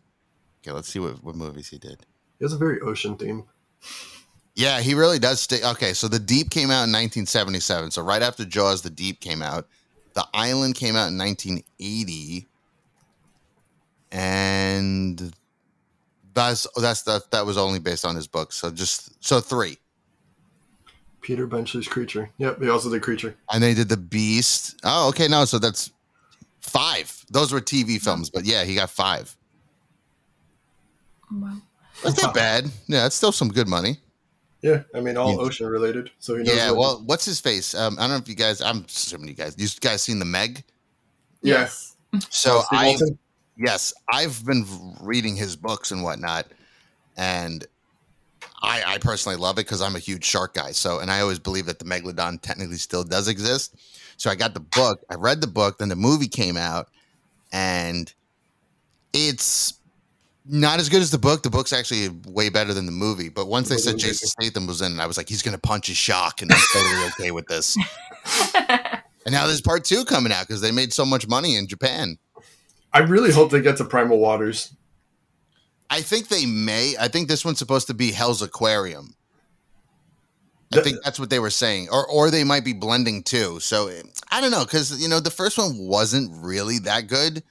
[0.62, 2.00] Okay, let's see what what movies he did.
[2.40, 3.44] He has a very ocean theme.
[4.56, 5.60] Yeah, he really does stay.
[5.64, 7.92] Okay, so The Deep came out in 1977.
[7.92, 9.68] So right after Jaws, The Deep came out.
[10.16, 12.48] The Island came out in 1980.
[14.12, 15.32] And
[16.34, 18.52] that's that's that that was only based on his book.
[18.54, 19.78] So just so three.
[21.22, 22.30] Peter Benchley's Creature.
[22.38, 23.36] Yep, he also did Creature.
[23.52, 24.80] And they did The Beast.
[24.84, 25.92] Oh, okay, no, so that's
[26.62, 27.26] five.
[27.30, 29.36] Those were TV films, but yeah, he got five.
[31.32, 31.58] Wow.
[32.04, 32.66] That's not bad.
[32.88, 33.98] Yeah, it's still some good money.
[34.62, 35.38] Yeah, I mean all Yeah.
[35.38, 36.12] ocean related.
[36.20, 36.56] So he knows.
[36.56, 37.74] Yeah, what- well, what's his face?
[37.74, 38.62] Um, I don't know if you guys.
[38.62, 39.56] I'm assuming you guys.
[39.58, 40.64] You guys seen the Meg?
[41.42, 41.60] yeah.
[41.62, 41.96] Yes.
[42.30, 42.98] So I
[43.58, 44.66] yes, I've been
[45.00, 46.48] reading his books and whatnot,
[47.16, 47.66] and
[48.62, 50.72] I, I personally love it because I'm a huge shark guy.
[50.72, 53.76] So, and I always believe that the megalodon technically still does exist.
[54.18, 56.90] So I got the book, I read the book, then the movie came out,
[57.54, 58.14] and
[59.14, 59.80] it's
[60.46, 61.44] not as good as the book.
[61.44, 63.30] The book's actually way better than the movie.
[63.30, 65.94] But once they said Jason Statham was in, I was like, he's gonna punch a
[65.94, 67.78] shark, and I'm totally okay with this.
[69.26, 72.18] And now there's part two coming out because they made so much money in Japan.
[72.92, 74.74] I really hope they get to Primal Waters.
[75.90, 76.96] I think they may.
[77.00, 79.16] I think this one's supposed to be Hell's Aquarium.
[80.72, 83.60] I The- think that's what they were saying, or or they might be blending too.
[83.60, 83.92] So
[84.30, 87.44] I don't know because you know the first one wasn't really that good.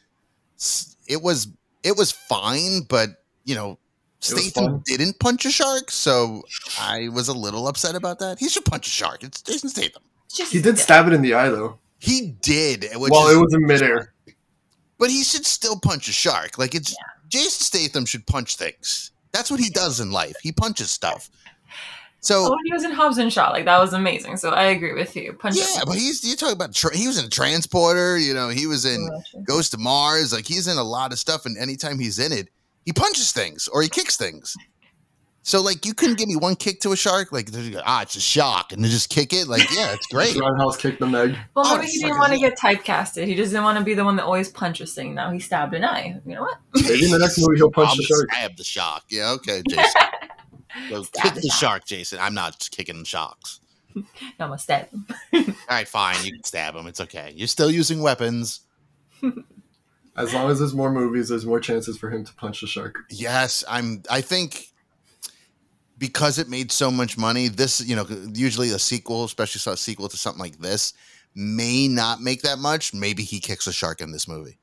[1.06, 1.48] It was
[1.82, 3.72] it was fine, but you know
[4.20, 6.42] It Statham didn't punch a shark, so
[6.78, 8.38] I was a little upset about that.
[8.38, 9.24] He should punch a shark.
[9.24, 10.02] It's Jason Statham.
[10.32, 11.78] Just, He did stab it in the eye though.
[11.98, 14.12] He did, which While is- it was in midair.
[14.98, 16.56] but he should still punch a shark.
[16.58, 16.94] Like it's
[17.28, 19.12] Jason Statham should punch things.
[19.32, 20.36] That's what he does in life.
[20.42, 21.30] He punches stuff.
[22.20, 23.50] So Oh, he was in Hobbs and Shaw.
[23.50, 24.38] Like that was amazing.
[24.38, 25.32] So I agree with you.
[25.34, 28.18] Punch yeah, but he's you talk about tra- he was in a transporter.
[28.18, 29.08] You know, he was in
[29.44, 30.32] Ghosts of Mars.
[30.32, 32.48] Like he's in a lot of stuff, and anytime he's in it,
[32.84, 34.56] he punches things or he kicks things.
[35.48, 37.32] So like you couldn't give me one kick to a shark.
[37.32, 37.48] Like
[37.86, 39.48] ah, it's a shark, and then just kick it.
[39.48, 40.36] Like yeah, it's great.
[40.38, 41.38] Roundhouse kicked the Meg.
[41.54, 43.26] Well, Oh, maybe he didn't want to get typecasted.
[43.26, 45.14] He just didn't want to be the one that always punches things.
[45.14, 46.20] Now he stabbed an eye.
[46.26, 46.58] You know what?
[46.74, 48.30] Maybe in the next movie he'll punch I'm the shark.
[48.30, 49.02] Stab the shark.
[49.08, 50.02] Yeah, okay, Jason.
[50.90, 51.58] Go Stab kick the the shark.
[51.60, 52.18] shark, Jason.
[52.20, 53.60] I'm not kicking sharks.
[53.96, 54.04] I'm
[54.38, 55.06] gonna stab him.
[55.32, 56.22] All right, fine.
[56.26, 56.86] You can stab him.
[56.86, 57.32] It's okay.
[57.34, 58.60] You're still using weapons.
[60.14, 62.96] As long as there's more movies, there's more chances for him to punch the shark.
[63.08, 64.02] Yes, I'm.
[64.10, 64.74] I think
[65.98, 70.08] because it made so much money, this you know usually a sequel, especially a sequel
[70.08, 70.94] to something like this,
[71.34, 72.94] may not make that much.
[72.94, 74.58] Maybe he kicks a shark in this movie.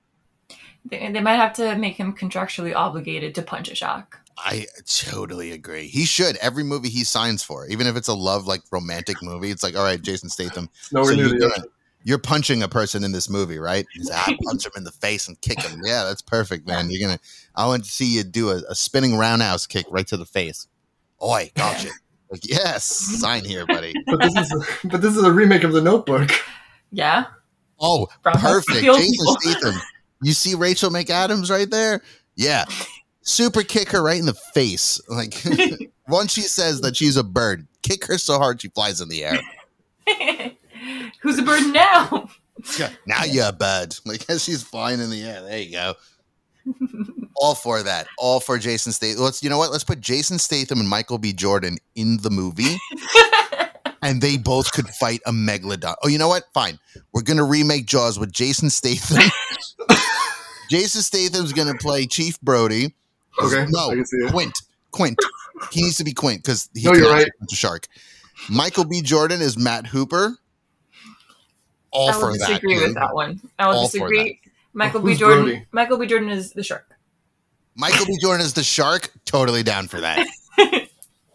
[0.88, 4.19] They, they might have to make him contractually obligated to punch a shark.
[4.38, 5.88] I totally agree.
[5.88, 9.50] He should every movie he signs for, even if it's a love like romantic movie.
[9.50, 11.67] It's like, all right, Jason Statham, It's nowhere So you're the gonna-
[12.08, 13.84] you're punching a person in this movie, right?
[13.93, 15.82] He's like, I punch him in the face and kick him.
[15.84, 16.91] Yeah, that's perfect, man.
[16.91, 17.19] You're gonna.
[17.56, 20.67] I want to see you do a, a spinning roundhouse kick right to the face.
[21.23, 21.89] Oi, gotcha.
[22.32, 23.93] Like, yes, sign here, buddy.
[24.06, 26.32] But this is but this is a remake of The Notebook.
[26.91, 27.25] Yeah.
[27.80, 28.80] Oh, From perfect.
[28.80, 29.82] Field Jason Statham.
[30.21, 32.01] You see Rachel McAdams right there?
[32.36, 32.65] Yeah.
[33.21, 34.99] Super kick her right in the face.
[35.10, 35.43] Like
[36.08, 39.25] once she says that she's a bird, kick her so hard she flies in the
[39.25, 39.39] air.
[41.21, 42.30] Who's a bird now?
[43.06, 43.95] now you're a bird.
[44.06, 45.41] Like as she's flying in the air.
[45.41, 45.93] There you go.
[47.38, 48.08] All for that.
[48.17, 49.24] All for Jason Statham.
[49.24, 49.71] Let's you know what?
[49.71, 51.34] Let's put Jason Statham and Michael B.
[51.34, 52.78] Jordan in the movie.
[54.02, 55.95] and they both could fight a megalodon.
[56.04, 56.43] Oh, you know what?
[56.54, 56.80] Fine.
[57.13, 59.17] We're gonna remake Jaws with Jason Statham.
[60.69, 62.93] Jason Statham's gonna play Chief Brody.
[63.41, 64.32] Okay, No, I can see it.
[64.32, 64.58] Quint.
[64.91, 65.19] Quint.
[65.71, 67.30] He needs to be Quint because he No, you're right.
[67.39, 67.88] punch a shark.
[68.50, 69.02] Michael B.
[69.02, 70.38] Jordan is Matt Hooper.
[71.91, 72.48] All I for will that.
[72.48, 72.84] disagree dude.
[72.84, 73.39] with that one.
[73.60, 74.39] I will All disagree.
[74.74, 75.19] Michael Who's B.
[75.19, 75.43] Jordan.
[75.45, 75.65] Brody?
[75.71, 76.06] Michael B.
[76.08, 76.88] Jordan is the shark.
[77.76, 78.18] Michael B.
[78.22, 79.12] Jordan is the shark.
[79.26, 80.26] Totally down for that.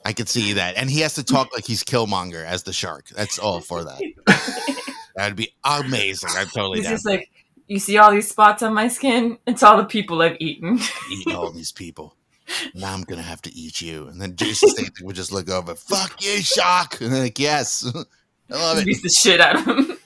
[0.05, 3.09] I could see that, and he has to talk like he's Killmonger as the shark.
[3.11, 4.01] That's all for that.
[5.17, 6.31] That'd be amazing.
[6.35, 6.95] I'm totally He's down.
[6.95, 7.31] just like,
[7.67, 9.37] you see all these spots on my skin?
[9.47, 10.79] It's all the people I've eaten.
[11.13, 12.17] eat all these people.
[12.75, 14.09] Now I'm gonna have to eat you.
[14.09, 17.01] And then Jason Statham would just look over, fuck you, shark.
[17.01, 17.87] And they're like, yes.
[18.51, 18.87] I love it.
[18.87, 19.99] Beats the shit out of him.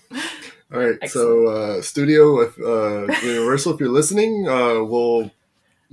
[0.73, 5.31] All right, so uh, studio with uh, Universal, if you're listening, uh, we'll,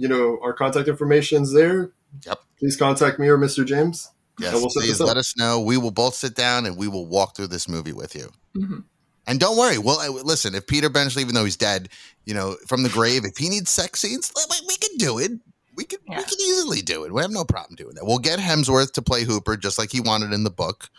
[0.02, 1.92] you know, our contact information's there.
[2.26, 2.40] Yep.
[2.60, 3.64] Please contact me or Mr.
[3.66, 4.10] James.
[4.40, 5.08] Yes, And we'll please this up.
[5.08, 5.60] let us know.
[5.62, 8.32] We will both sit down and we will walk through this movie with you.
[8.58, 8.84] Mhm.
[9.28, 9.78] And don't worry.
[9.78, 11.90] Well, uh, listen, if Peter Benchley, even though he's dead,
[12.26, 15.32] you know, from the grave, if he needs sex scenes, we, we can do it.
[15.76, 17.14] We can we can easily do it.
[17.14, 18.06] We have no problem doing that.
[18.06, 20.90] We'll get Hemsworth to play Hooper just like he wanted in the book.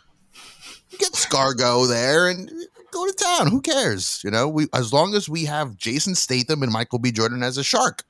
[0.99, 2.51] Get Scargo there and
[2.93, 3.49] go to town.
[3.49, 4.21] Who cares?
[4.25, 7.11] You know, we as long as we have Jason Statham and Michael B.
[7.13, 8.05] Jordan as a shark.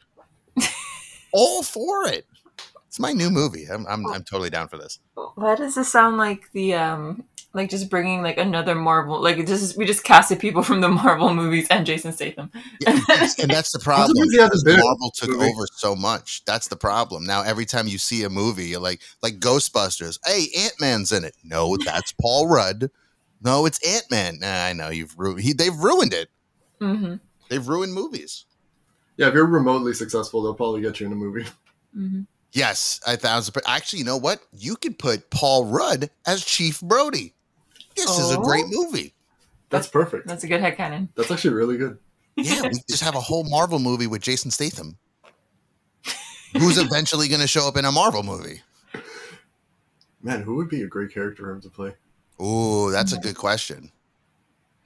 [1.32, 2.26] All for it.
[2.86, 3.66] It's my new movie.
[3.70, 4.98] I'm I'm, I'm totally down for this.
[5.34, 9.46] Why does this sound like the um like just bringing like another Marvel like it
[9.46, 12.50] just we just casted people from the Marvel movies and Jason Statham.
[12.80, 12.98] Yeah,
[13.40, 14.12] and that's the problem.
[14.14, 15.50] movie because Marvel took movie.
[15.50, 16.44] over so much.
[16.44, 17.24] That's the problem.
[17.24, 20.18] Now every time you see a movie, you're like, like Ghostbusters.
[20.26, 21.36] Hey, Ant Man's in it.
[21.44, 22.90] No, that's Paul Rudd.
[23.44, 24.38] No, it's Ant Man.
[24.40, 25.40] Nah, I know you've ruined.
[25.40, 26.28] He, they've ruined it.
[26.80, 27.16] Mm-hmm.
[27.48, 28.46] They've ruined movies.
[29.22, 31.44] Yeah, if you're remotely successful, they'll probably get you in a movie.
[31.96, 32.22] Mm-hmm.
[32.52, 33.52] Yes, a thousand.
[33.52, 34.40] per- Actually, you know what?
[34.52, 37.34] You could put Paul Rudd as Chief Brody.
[37.94, 38.42] This is a Oh.
[38.42, 39.12] great movie.
[39.68, 40.26] That's perfect.
[40.26, 41.10] That's a good headcanon.
[41.16, 41.98] That's actually really good.
[42.36, 44.96] Yeah, we just have a whole Marvel movie with Jason Statham,
[46.54, 48.62] who's eventually going to show up in a Marvel movie.
[50.22, 51.92] Man, who would be a great character for him to play?
[52.42, 53.92] Ooh, that's a good question.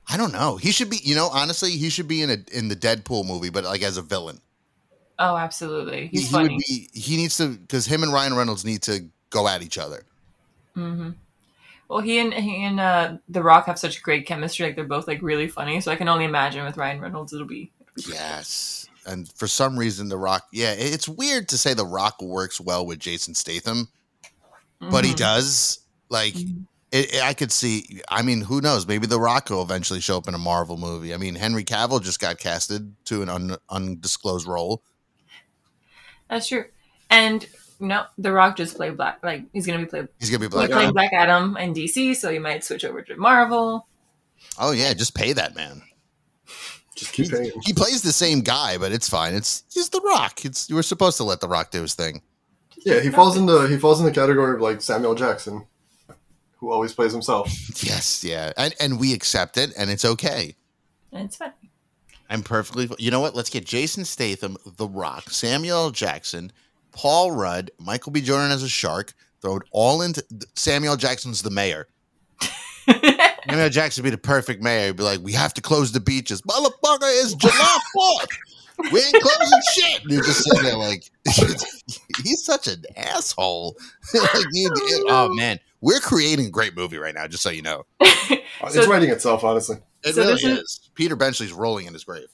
[0.08, 0.56] I don't know.
[0.56, 3.50] He should be, you know, honestly, he should be in a in the Deadpool movie,
[3.50, 4.40] but like as a villain.
[5.18, 6.08] Oh, absolutely.
[6.08, 6.54] He, He's he funny.
[6.54, 6.88] would be.
[6.92, 10.04] He needs to because him and Ryan Reynolds need to go at each other.
[10.74, 11.10] hmm
[11.88, 14.66] Well, he and he and uh, The Rock have such great chemistry.
[14.66, 15.80] Like they're both like really funny.
[15.80, 17.72] So I can only imagine with Ryan Reynolds, it'll be.
[18.08, 20.46] Yes, and for some reason, The Rock.
[20.52, 23.88] Yeah, it's weird to say The Rock works well with Jason Statham,
[24.80, 25.16] but he Mhm.
[25.16, 25.80] does.
[26.10, 26.66] Like, Mhm.
[27.00, 28.00] It, it- I could see.
[28.08, 28.86] I mean, who knows?
[28.86, 31.12] Maybe The Rock will eventually show up in a Marvel movie.
[31.14, 34.82] I mean, Henry Cavill just got casted to an un, undisclosed role.
[36.28, 36.64] That's true.
[37.10, 37.46] And
[37.78, 39.18] no, The Rock just played Black.
[39.22, 40.08] Like he's gonna be playing.
[40.18, 40.70] He's gonna be He Black.
[40.70, 40.78] Adam.
[40.80, 43.86] played Black Adam in DC, so he might switch over to Marvel.
[44.58, 45.82] Oh yeah, just pay that man.
[46.96, 47.60] Just keep paying him.
[47.64, 49.34] He plays the same guy, but it's fine.
[49.34, 50.44] It's he's the Rock.
[50.44, 52.22] It's you were supposed to let the Rock do his thing.
[52.84, 55.66] Yeah, he falls in the he falls in the category of like Samuel Jackson,
[56.66, 57.48] who always plays himself.
[57.82, 60.56] Yes, yeah, and and we accept it, and it's okay.
[61.12, 61.52] And it's fun.
[62.28, 62.90] I'm perfectly.
[62.98, 63.36] You know what?
[63.36, 65.90] Let's get Jason Statham, The Rock, Samuel L.
[65.90, 66.50] Jackson,
[66.90, 68.20] Paul Rudd, Michael B.
[68.20, 69.14] Jordan as a shark.
[69.42, 70.24] Throw it all into
[70.54, 71.86] Samuel Jackson's the mayor.
[73.48, 74.86] Samuel Jackson would be the perfect mayor.
[74.88, 77.02] He'd be like, "We have to close the beaches, motherfucker.
[77.02, 78.28] It's July Fourth.
[78.92, 81.04] We ain't closing shit." And you just sit there like,
[82.24, 83.76] he's such an asshole.
[84.14, 84.68] like, you,
[85.08, 87.26] oh man, we're creating a great movie right now.
[87.26, 89.76] Just so you know, So- it's writing itself, honestly.
[90.04, 90.90] it So really is- is.
[90.94, 92.28] Peter Benchley's rolling in his grave.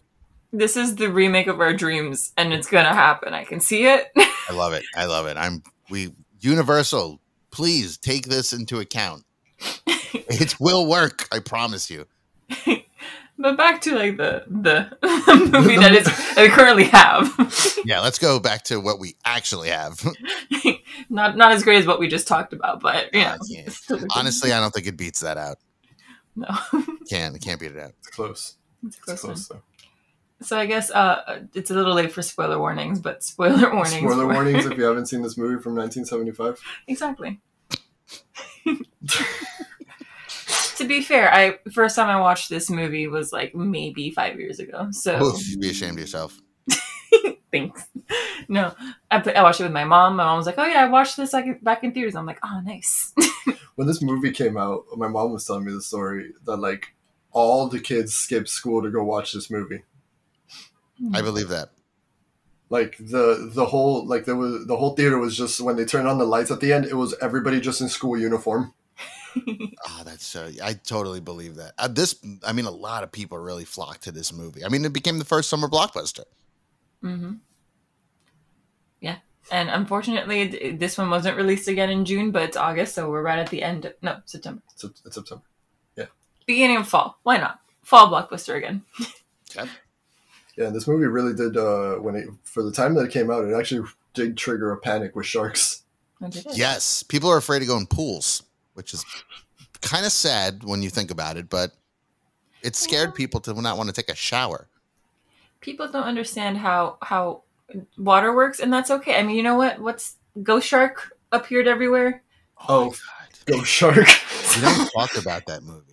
[0.53, 3.35] this is the remake of our dreams, and it's gonna happen.
[3.35, 4.11] I can see it.
[4.17, 4.85] I love it.
[4.97, 5.37] I love it.
[5.37, 7.21] I'm we Universal.
[7.51, 9.25] Please take this into account.
[10.15, 11.27] It will work.
[11.33, 12.07] I promise you.
[13.39, 14.97] But back to like the the
[15.53, 17.33] movie that is that we currently have.
[17.85, 20.01] Yeah, let's go back to what we actually have.
[21.11, 23.67] not not as great as what we just talked about, but you I know, can't.
[23.67, 25.57] it's still a good- Honestly, I don't think it beats that out.
[26.37, 26.47] no.
[27.11, 27.35] Can't.
[27.35, 27.93] It can't beat it out.
[27.99, 28.57] It's close.
[28.87, 29.33] It's a It's close one.
[29.35, 29.63] close though.
[30.43, 33.99] So I guess uh, it's a little late for spoiler warnings, but spoiler warnings.
[33.99, 36.61] Spoiler for- warnings if you haven't seen this movie from 1975.
[36.87, 37.41] Exactly.
[40.77, 44.59] To be fair, I first time I watched this movie was like maybe five years
[44.59, 44.89] ago.
[44.91, 46.41] So Oof, you'd be ashamed of yourself.
[47.53, 47.87] thanks.
[48.49, 48.75] No,
[49.11, 50.17] I, put, I watched it with my mom.
[50.17, 52.41] My mom was like, "Oh yeah, I watched this like back in theaters." I'm like,
[52.43, 53.15] "Oh, nice."
[53.75, 56.95] When this movie came out, my mom was telling me the story that like
[57.33, 59.83] all the kids skipped school to go watch this movie.
[61.15, 61.71] I believe that.
[62.69, 66.07] Like the the whole like there was the whole theater was just when they turned
[66.07, 68.75] on the lights at the end, it was everybody just in school uniform.
[69.37, 70.51] Oh, that's so.
[70.63, 71.73] I totally believe that.
[71.79, 72.15] Uh, this,
[72.45, 74.65] I mean, a lot of people really flocked to this movie.
[74.65, 76.25] I mean, it became the first summer blockbuster.
[77.01, 77.35] hmm
[79.01, 79.17] Yeah,
[79.51, 83.39] and unfortunately, this one wasn't released again in June, but it's August, so we're right
[83.39, 83.85] at the end.
[83.87, 85.45] Of, no, September, It's, it's September.
[85.97, 86.07] Yeah.
[86.47, 87.19] Beginning of fall.
[87.23, 88.83] Why not fall blockbuster again?
[89.57, 89.71] Okay.
[90.55, 91.57] Yeah, this movie really did.
[91.57, 94.77] Uh, when it for the time that it came out, it actually did trigger a
[94.77, 95.83] panic with sharks.
[96.21, 96.59] I did it.
[96.59, 98.43] Yes, people are afraid to go in pools,
[98.75, 99.05] which is
[99.81, 101.73] kind of sad when you think about it, but
[102.63, 104.69] it scared people to not want to take a shower.
[105.61, 107.43] people don't understand how how
[107.99, 109.19] water works, and that's okay.
[109.19, 109.81] I mean, you know what?
[109.81, 112.23] What's Ghost Shark appeared everywhere.
[112.61, 112.67] Oh.
[112.69, 113.23] oh God.
[113.45, 114.07] Go shark!
[114.55, 115.92] We don't talk about that movie.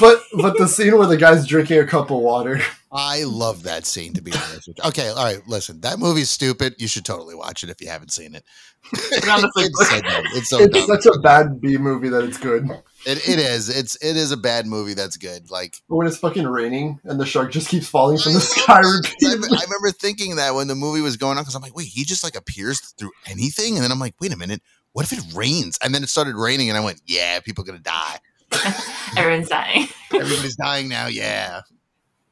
[0.00, 2.60] But but the scene where the guy's drinking a cup of water.
[2.92, 4.12] I love that scene.
[4.14, 4.84] To be honest with you.
[4.88, 5.40] Okay, all right.
[5.48, 6.76] Listen, that movie's stupid.
[6.78, 8.44] You should totally watch it if you haven't seen it.
[8.92, 10.24] it on the it's so dumb.
[10.34, 11.00] It's so It's dumb.
[11.00, 12.68] such a bad B movie that it's good.
[13.06, 13.68] It, it is.
[13.68, 14.94] It's it is a bad movie.
[14.94, 15.50] That's good.
[15.50, 18.80] Like But when it's fucking raining and the shark just keeps falling from the sky
[18.80, 18.80] I.
[19.24, 22.04] I remember thinking that when the movie was going on because I'm like, wait, he
[22.04, 25.34] just like appears through anything, and then I'm like, wait a minute, what if it
[25.34, 25.78] rains?
[25.82, 28.18] And then it started raining, and I went, yeah, people are gonna die.
[29.16, 29.86] Everyone's dying.
[30.12, 31.06] Everybody's dying now.
[31.06, 31.62] Yeah.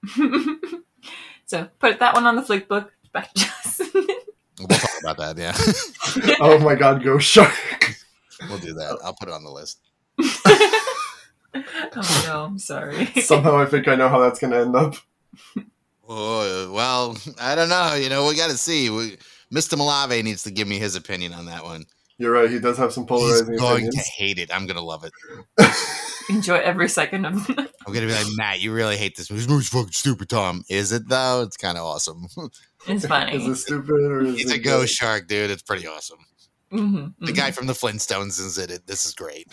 [1.47, 2.89] so put that one on the Flickbook.
[3.13, 4.07] Back to Justin.
[4.59, 5.39] We'll talk about that.
[5.39, 7.97] Yeah, oh my god, go shark.
[8.49, 8.99] we'll do that.
[9.05, 9.81] I'll put it on the list.
[11.65, 13.07] oh no, I'm sorry.
[13.21, 14.95] Somehow I think I know how that's gonna end up.
[16.09, 17.95] Oh, well, I don't know.
[17.95, 18.91] You know, we got to see.
[18.91, 19.17] We,
[19.53, 19.79] Mr.
[19.79, 21.87] Malave needs to give me his opinion on that one.
[22.19, 23.53] You're right, he does have some polarizing.
[23.53, 23.95] He's going opinions.
[23.97, 24.55] to hate it.
[24.55, 25.13] I'm going to love it.
[26.31, 27.59] Enjoy every second of it.
[27.59, 29.41] I'm going to be like, Matt, you really hate this movie.
[29.41, 30.63] This movie's fucking stupid, Tom.
[30.69, 31.43] Is it, though?
[31.43, 32.27] It's kind of awesome.
[32.89, 33.37] It's funny.
[33.37, 35.53] Is it stupid or is He's it a ghost shark, dude.
[35.53, 36.19] It's pretty awesome.
[36.71, 38.89] hmm The guy from the Flintstones is in it.
[38.89, 39.47] This is great.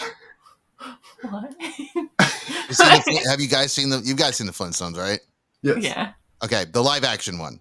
[1.29, 1.53] What?
[1.61, 3.99] You the have you guys seen the?
[4.03, 5.19] You guys seen the Flintstones, right?
[5.61, 5.77] Yes.
[5.83, 6.13] yeah.
[6.43, 7.59] Okay, the live action one.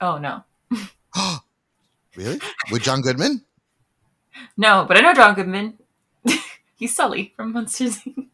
[0.00, 0.42] Oh no.
[2.16, 2.40] really?
[2.70, 3.44] With John Goodman?
[4.56, 5.78] No, but I know John Goodman.
[6.76, 8.26] He's Sully from Monsters Inc.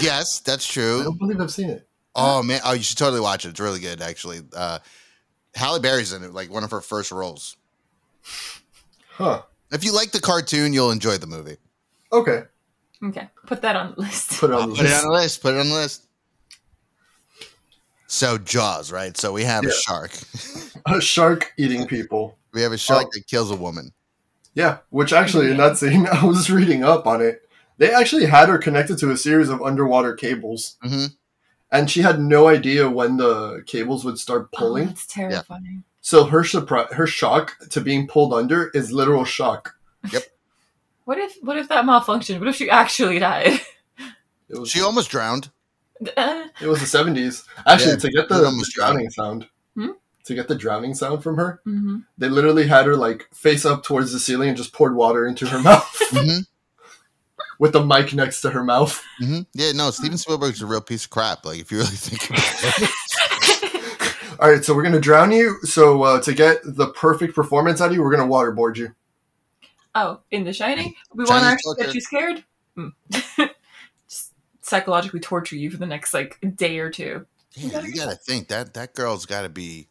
[0.00, 1.00] Yes, that's true.
[1.00, 1.86] I don't believe I've seen it.
[2.16, 3.50] Oh man, oh you should totally watch it.
[3.50, 4.40] It's really good, actually.
[4.54, 4.78] Uh,
[5.54, 7.56] Halle Berry's in it, like one of her first roles.
[9.10, 9.42] Huh.
[9.70, 11.56] If you like the cartoon, you'll enjoy the movie.
[12.12, 12.42] Okay.
[13.02, 14.38] Okay, put that on the list.
[14.40, 15.04] Put it on the put it list.
[15.04, 15.42] on the list.
[15.42, 16.06] Put it on the list.
[18.06, 19.16] So Jaws, right?
[19.16, 20.12] So we have a shark.
[20.86, 22.38] A shark eating people.
[22.52, 23.10] We have a shark Oh.
[23.12, 23.92] that kills a woman.
[24.54, 27.42] Yeah, which actually in that scene, I was reading up on it.
[27.78, 31.06] They actually had her connected to a series of underwater cables, hmm
[31.72, 34.86] and she had no idea when the cables would start Oh, pulling.
[34.88, 35.82] that's terrifying.
[36.02, 39.74] So her surprise, her shock to being pulled under is literal shock.
[40.12, 40.22] Yep.
[41.04, 42.38] what if what if that malfunctioned?
[42.38, 43.60] What if she actually died?
[44.48, 45.50] It was She almost drowned.
[46.00, 47.44] It was the seventies.
[47.66, 49.48] Actually, Yeah, to get it the, almost drowning sound, Hmm?
[50.24, 52.04] To get the drowning sound from her, mhm.
[52.18, 55.46] they literally had her like face up towards the ceiling and just poured water into
[55.46, 56.40] her mouth hmm
[57.58, 59.02] with the mic next to her mouth.
[59.18, 61.44] hmm Yeah, no, Steven Spielberg's a real piece of crap.
[61.44, 62.90] Like, if you really think about it.
[64.40, 65.58] All right, so we're gonna drown you.
[65.62, 68.94] So uh, to get the perfect performance out of you, we're gonna waterboard you.
[69.94, 72.44] Oh, in The Shining, we want to actually get you scared.
[72.74, 72.88] Hmm.
[74.08, 77.26] Just psychologically torture you for the next like day or two.
[77.52, 79.86] Yeah, you gotta think that that girl's got to be.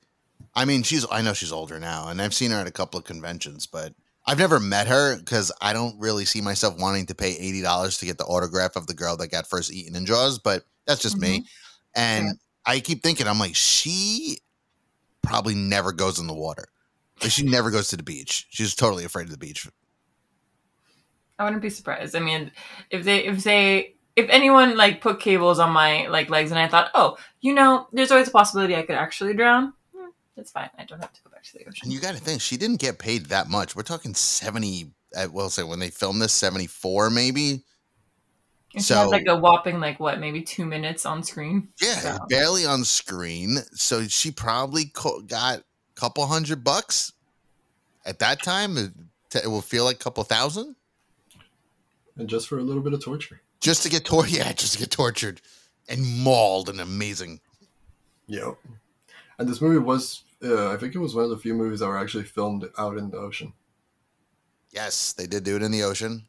[0.55, 1.05] I mean, she's.
[1.11, 3.93] I know she's older now, and I've seen her at a couple of conventions, but
[4.25, 7.97] I've never met her because I don't really see myself wanting to pay eighty dollars
[7.99, 10.39] to get the autograph of the girl that got first eaten in Jaws.
[10.39, 11.39] But that's just me.
[11.39, 11.45] Mm-hmm.
[11.95, 12.31] And Yeah.
[12.65, 14.37] I keep thinking, I'm like, she
[15.21, 16.67] probably never goes in the water.
[17.21, 18.47] Like, she never goes to the beach.
[18.49, 19.67] She's totally afraid of the beach.
[21.39, 22.15] I wouldn't be surprised.
[22.15, 22.51] I mean,
[22.89, 26.67] if they if they if anyone like put cables on my like legs and I
[26.67, 29.73] thought, oh, you know, there's always a possibility I could actually drown.
[30.35, 30.69] That's fine.
[30.77, 31.81] I don't have to go back to the ocean.
[31.83, 33.75] And you got to think, she didn't get paid that much.
[33.75, 34.91] We're talking seventy.
[35.15, 37.63] Uh, I will say when they filmed this, seventy four maybe.
[38.75, 41.67] And she had so- like a whopping like what, maybe two minutes on screen.
[41.81, 43.57] Yeah, So- barely on screen.
[43.73, 47.11] So she probably co- got a couple hundred bucks
[48.05, 48.75] at that time.
[48.77, 48.81] Uh,
[49.35, 50.75] it, it will feel like a couple thousand
[52.17, 53.41] And just for a little bit of torture.
[53.61, 54.35] just to get tortured.
[54.37, 55.41] Yeah, just to get tortured
[55.87, 57.39] and mauled and amazing.
[58.25, 58.55] Yep.
[59.37, 61.87] And this movie was, uh, I think it was one of the few movies that
[61.87, 63.53] were actually filmed out in the ocean.
[64.71, 66.27] Yes, they did do it in the ocean.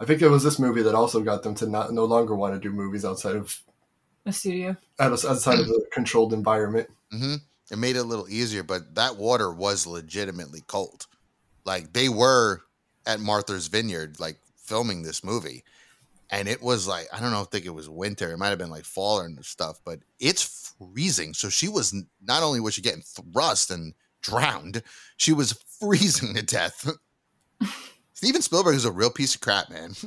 [0.00, 2.54] I think it was this movie that also got them to not no longer want
[2.54, 3.62] to do movies outside of
[4.26, 4.76] A studio.
[4.98, 6.90] outside of the controlled environment.
[7.10, 7.36] hmm
[7.70, 11.06] It made it a little easier, but that water was legitimately cold.
[11.64, 12.62] Like they were
[13.06, 15.64] at Martha's Vineyard, like filming this movie,
[16.30, 18.32] and it was like I don't know, I think it was winter.
[18.32, 21.34] It might have been like fall and stuff, but it's freezing.
[21.34, 24.82] So she was not only was she getting thrust and drowned,
[25.16, 26.88] she was freezing to death.
[28.14, 29.94] Steven Spielberg is a real piece of crap, man.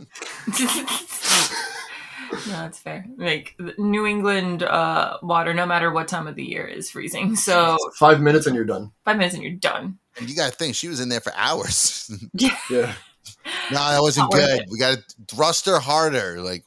[2.32, 3.06] no, that's fair.
[3.18, 7.36] Like New England uh, water, no matter what time of the year, is freezing.
[7.36, 8.92] So Five minutes and you're done.
[9.06, 9.98] five minutes and you're done.
[10.18, 12.10] And you got to think she was in there for hours.
[12.34, 12.56] Yeah.
[12.70, 12.94] Yeah.
[13.72, 14.66] no, that wasn't Not good.
[14.72, 15.04] We got to
[15.36, 16.42] thrust her harder.
[16.42, 16.64] Like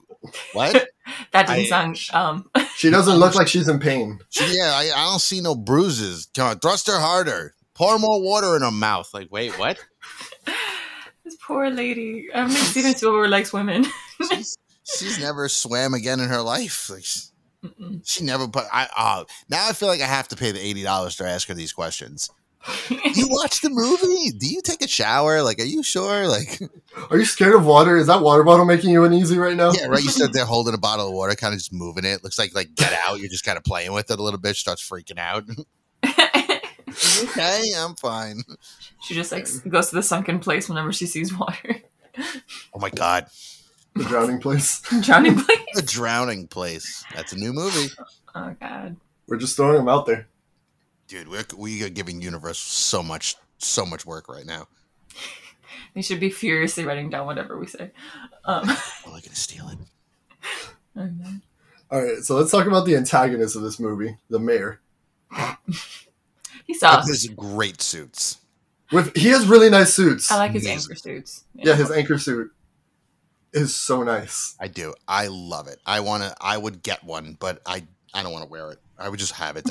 [0.53, 0.89] what?
[1.33, 1.99] That didn't I- sound.
[2.13, 4.19] Um, She doesn't look like she's in pain.
[4.31, 6.29] She- yeah, I, I don't see no bruises.
[6.35, 7.55] Come on, thrust her harder.
[7.75, 9.13] Pour more water in her mouth.
[9.15, 9.79] Like, wait, what?
[11.25, 12.29] this poor lady.
[12.35, 13.87] I don't think Steven Spielberg likes women.
[14.31, 16.91] She's, she's never swam again in her life.
[16.91, 17.21] Like she,
[17.65, 18.03] Mm-mm.
[18.05, 18.65] she never put.
[18.73, 21.49] I oh, now I feel like I have to pay the eighty dollars to ask
[21.49, 22.29] her these questions.
[22.89, 24.31] Do you watch the movie?
[24.39, 25.43] Do you take a shower?
[25.43, 26.29] Like, are you sure?
[26.29, 26.61] Like,
[27.11, 27.97] Are you scared of water?
[27.97, 29.73] Is that water bottle making you uneasy right now?
[29.73, 30.03] yeah, right.
[30.03, 32.23] You stood there holding a bottle of water, kind of just moving it.
[32.23, 33.19] Looks like like get out.
[33.21, 34.57] You're just kind of playing with it a little bit.
[34.57, 35.45] She starts freaking out.
[37.23, 38.43] okay, I'm fine.
[39.03, 41.77] she just like goes to the sunken place whenever she sees water.
[42.75, 43.27] Oh my god,
[43.95, 44.83] The drowning place.
[45.03, 45.59] Drowning place.
[45.75, 47.05] the drowning place.
[47.15, 47.89] That's a new movie,
[48.35, 48.97] Oh god.
[49.29, 50.27] We're just throwing them out there.
[51.11, 51.29] Dude.
[51.29, 54.67] We're we are giving Universal so much so much work right now.
[55.93, 57.91] They should be furiously writing down whatever we say.
[58.45, 59.79] Um, they're gonna steal it.
[60.97, 61.35] okay.
[61.91, 64.81] All right, so let's talk about the antagonist of this movie, the mayor.
[66.65, 67.09] he sucks.
[67.09, 68.39] His great suits.
[68.93, 70.31] With he has really nice suits.
[70.31, 70.93] I like his Amazing.
[70.93, 71.45] anchor suits.
[71.55, 72.53] yeah, his anchor suit
[73.53, 74.57] is so nice.
[74.61, 74.95] I do.
[75.09, 75.79] I love it.
[75.85, 76.33] I want to.
[76.41, 77.83] I would get one, but I
[78.15, 78.79] I don't want to wear it.
[79.01, 79.65] I would just have it,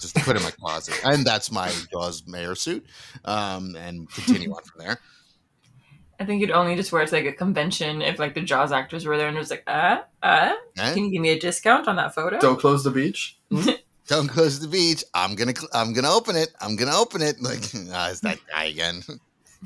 [0.00, 2.84] just put it in my closet, and that's my Jaws mayor suit.
[3.24, 5.00] Um, and continue on from there.
[6.20, 8.70] I think you'd only just wear it to like a convention if like the Jaws
[8.70, 10.94] actors were there and it was like, uh, uh, Eh?
[10.94, 12.38] can you give me a discount on that photo?
[12.38, 13.36] Don't close the beach.
[14.06, 15.02] Don't close the beach.
[15.14, 15.54] I'm gonna.
[15.56, 16.50] cl- I'm gonna open it.
[16.60, 17.40] I'm gonna open it.
[17.40, 19.02] Like, ah, it's that guy again.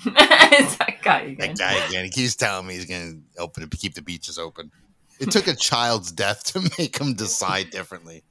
[0.06, 1.54] it's that guy again.
[1.54, 2.04] That guy again.
[2.04, 4.70] He keeps telling me he's gonna open it, keep the beaches open.
[5.18, 8.22] It took a child's death to make him decide differently.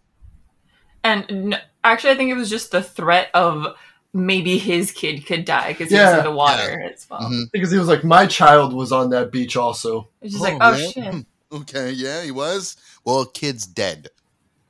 [1.07, 3.75] And n- actually, I think it was just the threat of
[4.13, 7.21] maybe his kid could die because he was in the water as well.
[7.21, 7.45] Mhm.
[7.53, 10.09] Because he was like, my child was on that beach also.
[10.21, 10.89] It's just like, Oh, oh yeah?
[11.11, 11.25] shit.
[11.51, 12.75] Okay, yeah, he was.
[13.05, 14.09] Well, kid's dead,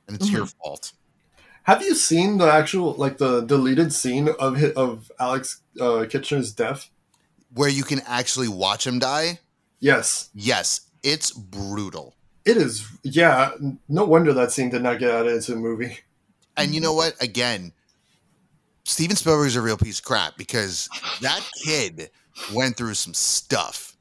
[0.06, 0.92] and it's your fault.
[1.64, 6.52] Have you seen the actual, like the deleted scene of hi- of Alex uh, Kintner's
[6.52, 6.88] death?
[7.52, 9.40] Where you can actually watch him die.
[9.80, 12.14] Yes, Yes, it's brutal.
[12.44, 12.86] it is.
[13.02, 13.50] Yeah,
[13.88, 15.98] no wonder that scene did not get added into the movie.
[16.58, 17.14] And you know what?
[17.22, 17.72] Again,
[18.84, 20.88] Steven Spielberg's a real piece of crap because
[21.20, 22.10] that kid
[22.52, 23.96] went through some stuff.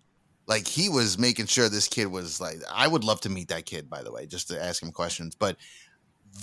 [0.48, 2.58] Like he was making sure this kid was like.
[2.72, 5.36] I would love to meet that kid, by the way, just to ask him questions.
[5.36, 5.58] But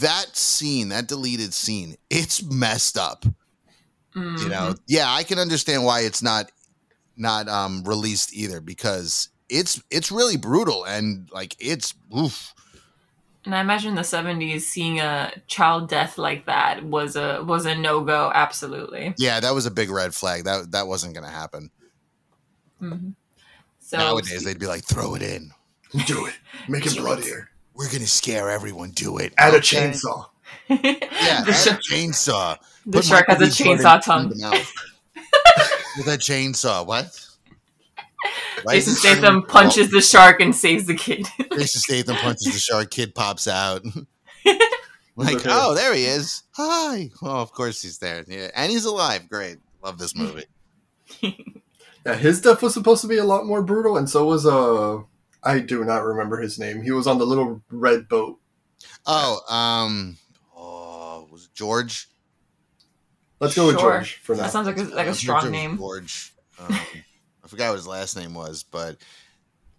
[0.01, 3.25] that scene, that deleted scene, it's messed up.
[4.15, 4.41] Mhm.
[4.41, 6.51] You know, yeah, I can understand why it's not
[7.17, 12.53] not um released either because it's it's really brutal and like it's oof.
[13.45, 17.67] And I imagine in the seventies, seeing a child death like that was a was
[17.67, 18.31] a no go.
[18.35, 19.15] Absolutely.
[19.19, 20.45] Yeah, that was a big red flag.
[20.45, 21.71] That that wasn't going to happen.
[22.79, 23.11] hmm
[23.81, 25.51] So Nowadays, they'd be like, "Throw it in.
[26.07, 26.35] Do it.
[26.69, 27.51] Make it bloodier.
[27.75, 28.91] We're gonna scare everyone.
[28.91, 30.27] Do it." Add a chainsaw.
[30.69, 32.57] Yeah, the, add a chainsaw.
[32.87, 33.65] the Put shark has a Michael B.
[33.65, 34.29] Jordan chainsaw tongue.
[35.97, 36.87] With a chainsaw.
[36.87, 37.24] What?
[38.65, 39.51] Why Jason this so Statham cool?
[39.51, 41.27] punches the shark and saves the kid.
[41.53, 42.91] Jason Statham punches the shark.
[42.91, 43.85] Kid pops out.
[45.17, 45.51] like, okay.
[45.51, 46.43] oh, there he is.
[46.53, 47.11] Hi.
[47.23, 48.25] Well, of course he's there.
[48.27, 49.29] Yeah, and he's alive.
[49.29, 49.59] Great.
[49.83, 50.45] Love this movie.
[52.05, 54.99] Yeah, his death was supposed to be a lot more brutal, and so was uh,
[55.43, 56.83] I do not remember his name.
[56.83, 58.39] He was on the little red boat.
[59.07, 60.19] Oh, um,
[60.55, 62.09] oh, was it George?
[63.41, 64.43] Let's go with George for now.
[64.43, 65.77] That sounds like a, like a strong George- name.
[65.79, 66.35] George.
[66.59, 66.79] Um,
[67.45, 68.97] I forgot what his last name was, but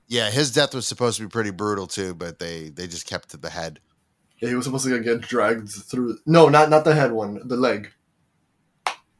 [0.08, 2.14] yeah, his death was supposed to be pretty brutal too.
[2.14, 3.80] But they they just kept to the head.
[4.40, 6.20] Yeah, he was supposed to get dragged through.
[6.26, 7.92] No, not not the head one, the leg.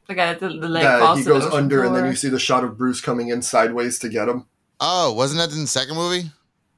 [0.06, 2.28] The guy that the, the leg that he goes ocean under, and then you see
[2.28, 4.46] the shot of Bruce coming in sideways to get him.
[4.78, 6.30] Oh, wasn't that in the second movie?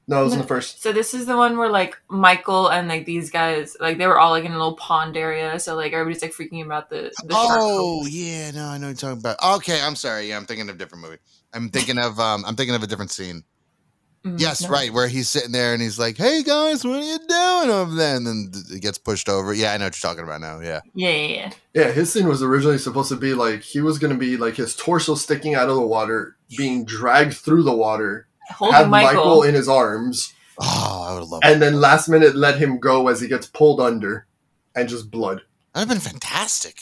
[0.09, 0.81] No, it was in the first.
[0.81, 4.17] So this is the one where like Michael and like these guys like they were
[4.19, 7.33] all like in a little pond area, so like everybody's like freaking about the, the
[7.35, 9.37] Oh yeah, no, I know what you're talking about.
[9.57, 10.27] Okay, I'm sorry.
[10.29, 11.17] Yeah, I'm thinking of a different movie.
[11.53, 13.35] I'm thinking of um, I'm thinking of a different scene.
[13.35, 14.35] shark.
[14.35, 14.69] Mm, Yes, no.
[14.69, 17.93] right, where he's sitting there and he's like, "Hey guys, what are you doing over
[17.95, 19.53] there?" And then it gets pushed over.
[19.53, 20.59] Yeah, I know what you're talking about now.
[20.59, 20.81] Yeah.
[20.95, 21.51] Yeah, yeah, yeah.
[21.75, 24.55] Yeah, his scene was originally supposed to be like he was going to be like
[24.55, 29.15] his torso sticking out of the water, being dragged through the water, Holding have Michael.
[29.15, 31.45] Michael in his arms, Oh, I would have loved.
[31.45, 34.25] and then last minute let him go as he gets pulled under,
[34.75, 35.41] and just blood.
[35.73, 36.81] That'd have been fantastic.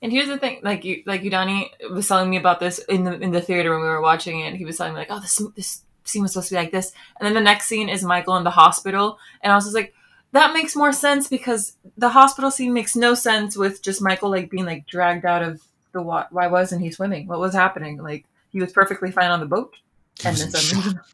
[0.00, 3.18] And here's the thing, like you, like Udani was telling me about this in the
[3.20, 4.54] in the theater when we were watching it.
[4.54, 6.92] He was telling me like, oh, this this scene was supposed to be like this,
[7.18, 9.92] and then the next scene is Michael in the hospital, and I was just like,
[10.32, 14.50] that makes more sense because the hospital scene makes no sense with just Michael like
[14.50, 15.60] being like dragged out of
[15.92, 16.28] the water.
[16.30, 17.26] Why wasn't he swimming?
[17.26, 17.98] What was happening?
[17.98, 19.80] Like he was perfectly fine on the boat, He
[20.24, 21.06] and was then in suddenly, shock.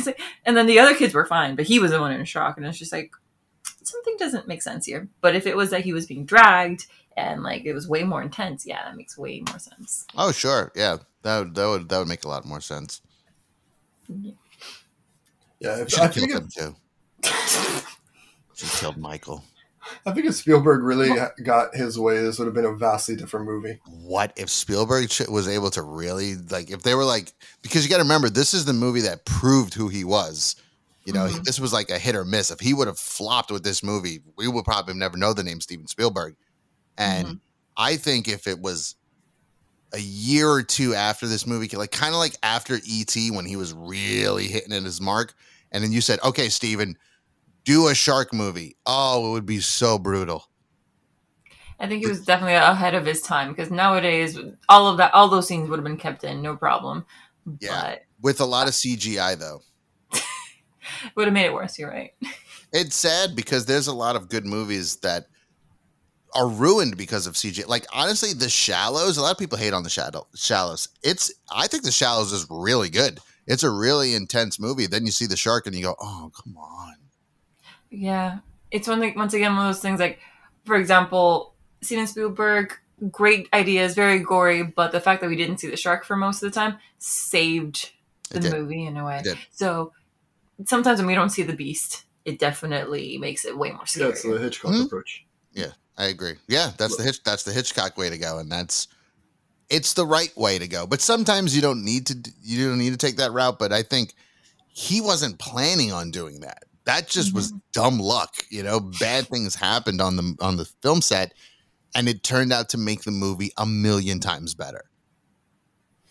[0.06, 2.56] Like- and then the other kids were fine, but he was the one in shock,
[2.56, 3.12] and it's just like
[3.82, 5.08] something doesn't make sense here.
[5.20, 8.22] But if it was that he was being dragged and like it was way more
[8.22, 10.06] intense, yeah, that makes way more sense.
[10.16, 10.72] Oh, sure.
[10.74, 13.00] Yeah, that would, that would that would make a lot more sense.
[15.60, 16.76] Yeah, if, She I killed think him too.
[18.54, 19.44] She killed Michael.
[20.06, 21.10] I think if Spielberg really
[21.42, 23.78] got his way, this would have been a vastly different movie.
[23.86, 27.32] What if Spielberg was able to really like if they were like
[27.62, 30.56] because you got to remember this is the movie that proved who he was.
[31.04, 31.42] You know, Mhm.
[31.44, 32.50] this was like a hit or miss.
[32.50, 35.60] If he would have flopped with this movie, we would probably never know the name
[35.60, 36.36] Steven Spielberg.
[36.98, 37.40] And
[37.76, 38.94] I think if it was
[39.94, 43.56] a year or two after this movie, like kind of like after ET when he
[43.56, 45.32] was really hitting at his mark,
[45.72, 46.98] and then you said, "Okay, Steven,
[47.64, 50.48] do a shark movie." Oh, it would be so brutal.
[51.80, 54.38] I think he was definitely ahead of his time because nowadays
[54.68, 57.06] all of that, all those scenes would have been kept in, no problem.
[57.60, 57.82] Yeah.
[57.82, 59.62] But With a lot of CGI though.
[61.14, 61.78] would have made it worse.
[61.78, 62.12] You're right.
[62.72, 65.26] It's sad because there's a lot of good movies that
[66.34, 67.66] are ruined because of CGI.
[67.66, 69.16] Like honestly, The Shallows.
[69.16, 70.88] A lot of people hate on The Shadow Shallows.
[71.02, 73.20] It's I think The Shallows is really good.
[73.46, 74.86] It's a really intense movie.
[74.86, 76.96] Then you see the shark and you go, "Oh, come on."
[77.90, 78.38] Yeah,
[78.70, 79.14] it's one thing.
[79.16, 80.00] Once again, one of those things.
[80.00, 80.20] Like,
[80.64, 82.74] for example, Steven Spielberg,
[83.10, 86.42] great ideas, very gory, but the fact that we didn't see the shark for most
[86.42, 87.90] of the time saved
[88.30, 89.22] the movie in a way.
[89.52, 89.92] So
[90.66, 94.10] sometimes when we don't see the beast, it definitely makes it way more Yeah, scary.
[94.10, 94.82] it's the Hitchcock Hmm?
[94.82, 95.24] approach.
[95.52, 96.34] Yeah, I agree.
[96.46, 97.22] Yeah, that's the Hitch.
[97.22, 98.88] That's the Hitchcock way to go, and that's
[99.70, 100.86] it's the right way to go.
[100.86, 102.32] But sometimes you don't need to.
[102.42, 103.58] You don't need to take that route.
[103.58, 104.14] But I think
[104.68, 106.64] he wasn't planning on doing that.
[106.88, 108.34] That just was dumb luck.
[108.48, 111.34] You know, bad things happened on the on the film set,
[111.94, 114.84] and it turned out to make the movie a million times better.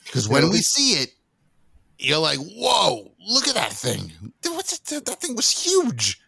[0.05, 1.09] Because when we we- see it,
[1.97, 3.11] you're like, "Whoa!
[3.27, 4.11] Look at that thing!
[4.43, 6.21] What's that, that thing was huge."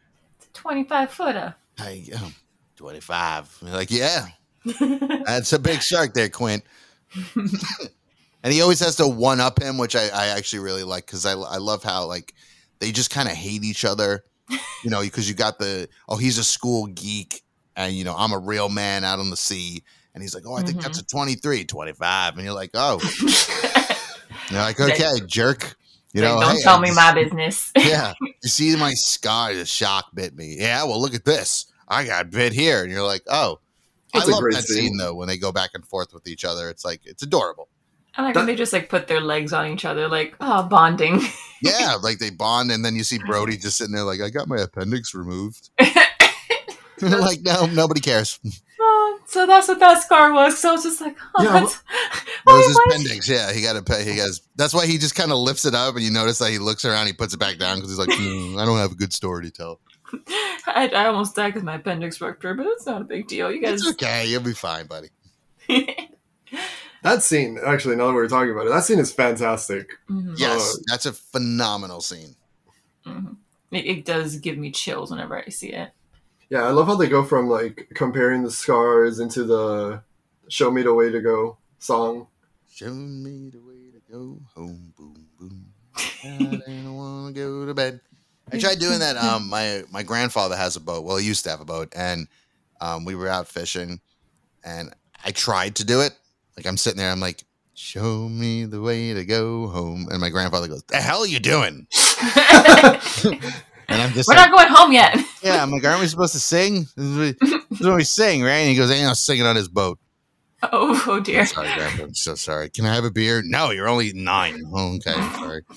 [0.54, 1.54] Twenty-five footer.
[1.78, 2.34] I, um,
[2.76, 3.60] 25.
[3.62, 4.30] You're like, yeah,
[5.26, 6.64] that's a big shark there, Quint.
[7.36, 11.28] and he always has to one up him, which I, I actually really like because
[11.28, 12.34] I, I love how like
[12.80, 14.24] they just kind of hate each other,
[14.84, 17.44] you know, because you got the oh he's a school geek
[17.76, 19.84] and you know I'm a real man out on the sea,
[20.14, 21.18] and he's like oh I think that's mm-hmm.
[21.18, 23.00] a 23, 25, and you're like oh
[24.50, 25.76] you're like okay jerk,
[26.14, 27.72] you know don't hey, tell I me just- my business.
[27.78, 28.14] yeah.
[28.22, 30.56] You see my scar, the shock bit me.
[30.58, 31.66] Yeah, well, look at this.
[31.88, 32.84] I got bit here.
[32.84, 33.60] And you're like, oh.
[34.14, 34.88] It's I a love that scene.
[34.88, 34.98] scene.
[34.98, 36.70] though, when they go back and forth with each other.
[36.70, 37.68] It's like, it's adorable.
[38.16, 41.22] I like when they just like put their legs on each other, like oh, bonding.
[41.62, 44.48] Yeah, like they bond, and then you see Brody just sitting there, like, I got
[44.48, 45.70] my appendix removed.
[47.02, 48.40] like, no, nobody cares.
[48.80, 50.58] Oh, so that's what that scar was.
[50.58, 51.84] So it's just like, oh, Yeah, that's,
[52.46, 53.30] was his appendix.
[53.30, 54.04] Yeah, he got to pay.
[54.04, 54.42] He has.
[54.56, 56.86] That's why he just kind of lifts it up, and you notice that he looks
[56.86, 59.14] around, he puts it back down because he's like, "Hmm, I don't have a good
[59.14, 59.80] story to tell.
[60.66, 63.52] I, I almost died because my appendix ruptured, but it's not a big deal.
[63.52, 63.82] You guys.
[63.82, 64.26] It's okay.
[64.28, 65.10] You'll be fine, buddy.
[67.04, 69.90] That scene, actually, now that we're talking about it, that scene is fantastic.
[70.10, 72.36] Mhm, Yes, Uh, that's a phenomenal scene.
[73.06, 73.38] mhm.
[73.72, 75.92] It, it does give me chills whenever I see it.
[76.50, 80.04] Yeah, I love how they go from like comparing the scars into the
[80.50, 82.28] "Show Me the Way to Go" song.
[82.68, 85.74] Show me the way to go home, boom boom.
[86.24, 88.02] I don't want to go to bed.
[88.52, 89.16] I tried doing that.
[89.16, 91.04] Um, my my grandfather has a boat.
[91.06, 92.28] Well, he used to have a boat, and
[92.82, 94.02] um, we were out fishing,
[94.64, 94.92] and
[95.24, 96.14] I tried to do it.
[96.60, 100.28] Like I'm sitting there, I'm like, "Show me the way to go home," and my
[100.28, 101.88] grandfather goes, "The hell are you doing?"
[103.92, 105.18] And I'm just We're like, not going home yet.
[105.42, 106.86] "Yeah." I'm like, "Aren't we supposed to sing?
[106.98, 107.40] This is what,
[107.70, 110.00] this is what we sing, right?" And he goes, "Ain't no singing on his boat."
[110.62, 111.46] Oh, oh dear.
[111.46, 112.04] Sorry, Grandpa.
[112.04, 112.70] I'm so sorry.
[112.70, 113.42] Can I have a beer?
[113.46, 114.62] No, you're only nine.
[114.74, 115.64] Oh, okay, sorry.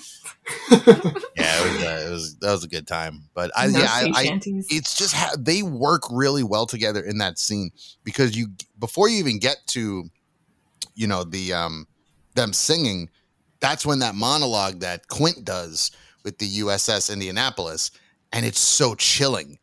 [1.37, 3.29] Yeah, it was, uh, it was that was a good time.
[3.33, 7.19] But I, no yeah, I, I it's just how they work really well together in
[7.19, 7.71] that scene
[8.03, 10.09] because you before you even get to,
[10.95, 11.87] you know, the um
[12.35, 13.09] them singing,
[13.59, 15.91] that's when that monologue that Quint does
[16.23, 17.91] with the USS Indianapolis,
[18.31, 19.59] and it's so chilling.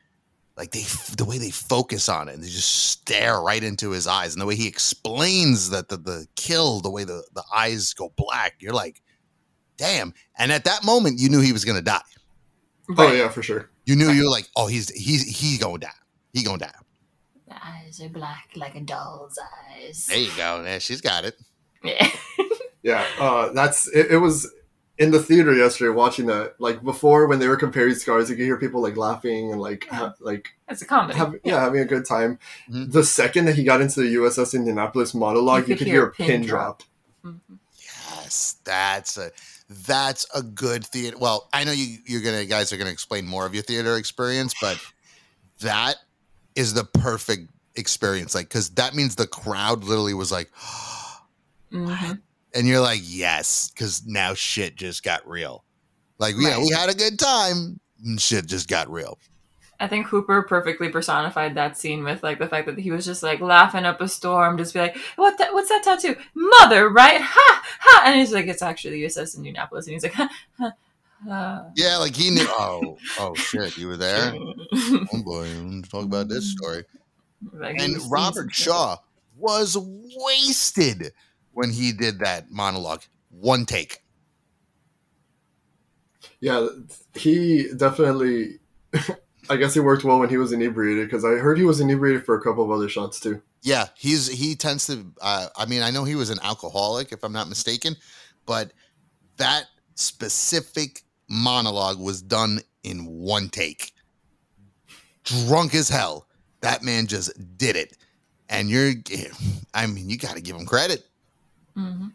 [0.56, 0.82] Like they,
[1.16, 4.42] the way they focus on it, and they just stare right into his eyes, and
[4.42, 8.56] the way he explains that the the kill, the way the the eyes go black,
[8.60, 9.00] you're like,
[9.76, 10.12] damn.
[10.38, 12.00] And at that moment, you knew he was gonna die.
[12.96, 13.70] Oh yeah, for sure.
[13.86, 15.88] You knew you were like, oh, he's he's he's gonna die.
[16.32, 16.72] He gonna die.
[17.98, 19.38] The eyes are black like a doll's
[19.74, 20.06] eyes.
[20.06, 20.62] There you go.
[20.64, 21.38] Yeah, she's got it.
[21.82, 22.08] Yeah.
[22.82, 24.16] Yeah, uh, that's it, it.
[24.16, 24.50] Was
[24.96, 26.54] in the theater yesterday watching that.
[26.58, 29.86] Like before, when they were comparing scars, you could hear people like laughing and like
[29.90, 31.18] ha- like It's a comedy.
[31.18, 32.38] have, yeah having a good time.
[32.70, 32.90] Mhm.
[32.90, 36.40] The second that he got into the USS Indianapolis monologue, you, could hear, a pin,
[36.46, 36.82] drop.
[37.22, 37.38] Mhm.
[37.76, 39.30] Yes, that's a
[39.68, 41.18] that's a good theater.
[41.18, 44.54] Well, I know you you're gonna guys are gonna explain more of your theater experience,
[44.58, 44.78] but
[45.60, 45.96] that
[46.54, 48.34] is the perfect experience.
[48.34, 50.50] Like, because that means the crowd literally was like,
[51.72, 52.20] Mhm.
[52.54, 55.64] and you're like, yes, because now shit just got real.
[56.18, 57.80] Like, yeah, we had a good time.
[58.04, 59.18] And shit just got real.
[59.78, 63.22] I think Hooper perfectly personified that scene with like the fact that he was just
[63.22, 65.38] like laughing up a storm, just be like, "What?
[65.38, 66.16] That, what's that tattoo?
[66.34, 67.20] Mother, right?
[67.20, 70.72] Ha ha!" And he's like, "It's actually the USS Indianapolis," and he's like, "Ha ha."
[71.26, 71.64] ha.
[71.76, 72.46] Yeah, like he knew.
[72.48, 74.34] Oh, oh shit, you were there.
[74.72, 75.48] Oh boy,
[75.90, 76.84] talk about this story.
[77.52, 78.52] Like, And Robert.
[78.54, 78.98] Shaw
[79.36, 81.12] was wasted
[81.52, 83.02] when he did that monologue.
[83.30, 84.02] One take.
[86.40, 86.68] Yeah,
[87.14, 88.58] he definitely.
[89.50, 92.24] I guess he worked well when he was inebriated because I heard he was inebriated
[92.24, 93.42] for a couple of other shots too.
[93.62, 95.12] Yeah, he's he tends to.
[95.20, 97.96] Uh, I mean, I know he was an alcoholic, if I'm not mistaken,
[98.46, 98.72] but
[99.36, 99.64] that
[99.94, 103.92] specific monologue was done in one take.
[105.24, 106.26] Drunk as hell,
[106.60, 107.96] that man just did it,
[108.48, 108.92] and you're.
[109.74, 111.06] I mean, you got to give him credit.
[111.76, 112.12] Mhm.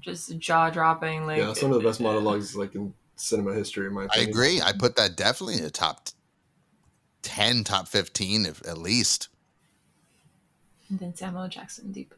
[0.00, 1.26] Just jaw dropping.
[1.26, 4.60] Like yeah, some of the best monologues like in cinema history, in my I agree.
[4.60, 6.08] I put that definitely in the top
[7.22, 9.28] ten, top fifteen, if at least.
[10.88, 12.14] And then Samuel Jackson deep.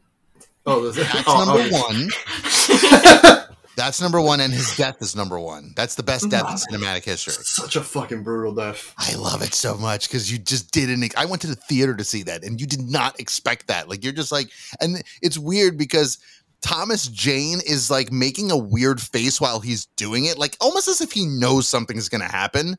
[0.66, 1.80] Oh, this, That's oh, number okay.
[1.80, 3.46] one.
[3.80, 5.72] That's number one, and his death is number one.
[5.74, 6.84] That's the best death in mm-hmm.
[6.84, 7.32] cinematic history.
[7.32, 8.92] Such a fucking brutal death.
[8.98, 11.16] I love it so much because you just didn't.
[11.16, 13.88] I went to the theater to see that, and you did not expect that.
[13.88, 14.50] Like you're just like,
[14.82, 16.18] and it's weird because
[16.60, 21.00] Thomas Jane is like making a weird face while he's doing it, like almost as
[21.00, 22.76] if he knows something's gonna happen.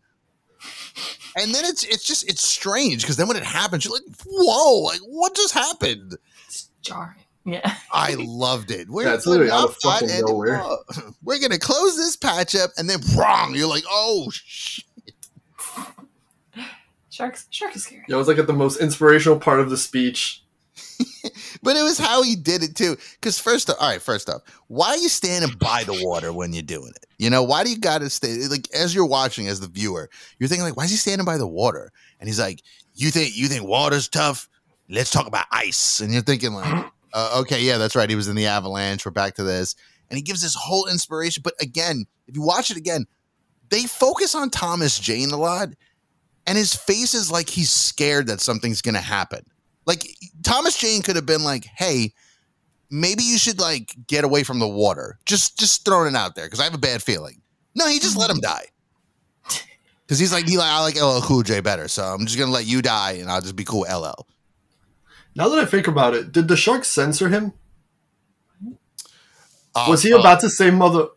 [1.36, 4.82] And then it's it's just it's strange because then when it happens, you're like, whoa,
[4.82, 6.16] like what just happened?
[6.46, 7.18] It's jarring.
[7.46, 7.76] Yeah.
[7.92, 8.90] I loved it.
[8.90, 10.56] We're, Yeah, it's literally out of not fighting fucking nowhere.
[10.56, 10.78] anymore.
[11.24, 13.56] We're gonna close this patch up, and then wrong.
[13.56, 14.86] You're like, oh shit.
[17.10, 17.48] Sharks.
[17.50, 18.04] Shark is scary.
[18.08, 20.44] Yeah, it was like at the most inspirational part of the speech.
[21.64, 22.98] But it was how he did it too.
[23.20, 26.54] Because first, off, all right, first off, why are you standing by the water when
[26.54, 27.06] you're doing it?
[27.20, 28.48] You know, why do you got to stay?
[28.48, 31.38] Like as you're watching, as the viewer, you're thinking like, why is he standing by
[31.38, 31.92] the water?
[32.20, 32.64] And he's like,
[32.96, 34.50] you think you think water's tough?
[34.90, 36.00] Let's talk about ice.
[36.00, 38.10] And you're thinking like, uh, okay, yeah, that's right.
[38.10, 39.06] He was in the avalanche.
[39.06, 39.76] We're back to this,
[40.10, 41.42] and he gives this whole inspiration.
[41.44, 43.06] But again, if you watch it again,
[43.70, 45.70] they focus on Thomas Jane a lot,
[46.46, 49.44] and his face is like he's scared that something's gonna happen.
[49.86, 50.08] Like
[50.44, 52.14] Thomas Jane could have been like, "Hey,
[52.90, 56.46] maybe you should like get away from the water." Just just throwing it out there
[56.46, 57.42] because I have a bad feeling.
[57.76, 58.66] No, he just let him die.
[60.08, 62.52] Because he's like, he like, I like LL Cool J better, so I'm just gonna
[62.52, 64.28] let you die, and I'll just be cool LL.
[65.36, 67.54] Now that I think about it, did the shark censor him?
[69.74, 71.08] Uh, Was he uh, about to say mother?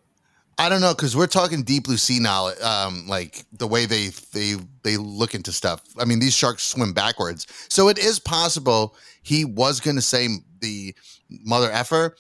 [0.57, 4.11] I don't know because we're talking deep blue sea knowledge, um, like the way they
[4.33, 4.55] they
[4.85, 5.83] they look into stuff.
[5.99, 10.29] I mean, these sharks swim backwards, so it is possible he was going to say
[10.61, 10.95] the
[11.29, 12.15] mother effer,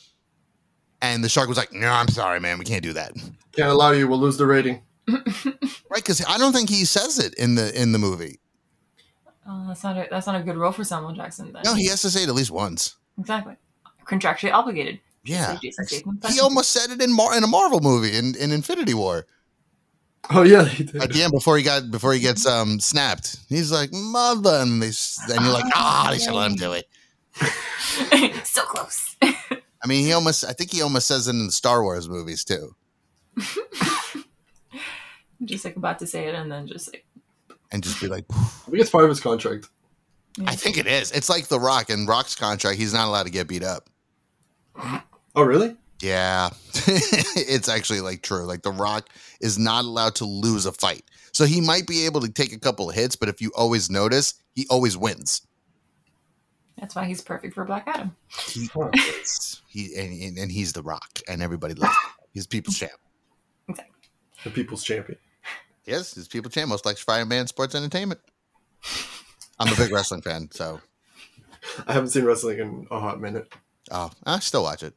[1.00, 3.12] and the shark was like, "No, I'm sorry, man, we can't do that."
[3.52, 4.08] Can't allow you.
[4.08, 4.82] We'll lose the rating.
[5.90, 6.02] Right?
[6.02, 8.40] Because I don't think he says it in the in the movie.
[9.46, 11.52] Oh, that's not a, that's not a good role for Samuel Jackson.
[11.52, 11.62] Then.
[11.64, 12.96] No, he has to say it at least once.
[13.18, 13.56] exactly
[14.06, 15.00] contractually obligated.
[15.24, 16.18] Yeah, Jason Statham.
[16.30, 19.26] he almost said it in Mar- in a Marvel movie in, in Infinity War
[20.30, 21.02] Oh yeah, he did.
[21.02, 23.36] at the end before he got before he gets um snapped.
[23.48, 26.72] He's like, "Mother," and they s- and you're like, "Ah, they should let him do
[26.72, 26.86] it."
[28.46, 29.16] so close.
[29.22, 30.44] I mean, he almost.
[30.44, 32.74] I think he almost says it in the Star Wars movies too,
[35.44, 37.04] just like about to say it, and then just like
[37.74, 38.34] and just be like, I
[38.70, 39.68] think it's part of his contract.
[40.46, 42.78] "I think it is." It's like The Rock and Rock's contract.
[42.78, 43.90] He's not allowed to get beat up.
[45.36, 45.76] Oh really?
[46.00, 46.50] Yeah,
[46.86, 48.44] it's actually like true.
[48.44, 49.08] Like The Rock
[49.40, 51.02] is not allowed to lose a fight,
[51.32, 53.90] so he might be able to take a couple of hits, but if you always
[53.90, 55.42] notice, he always wins.
[56.78, 58.14] that's why he's perfect for Black Adam.
[58.48, 58.68] He
[59.20, 59.62] is.
[59.68, 62.10] He and, and, and he's The Rock, and everybody loves him.
[62.32, 62.92] He's people's champ.
[63.68, 63.94] Exactly.
[64.44, 65.18] The people's champion.
[65.84, 66.68] Yes, it's People champ.
[66.68, 68.20] Most electrifying man in sports entertainment.
[69.58, 70.80] I'm a big wrestling fan, so
[71.86, 73.52] I haven't seen wrestling in a hot minute.
[73.90, 74.94] oh, I still watch it.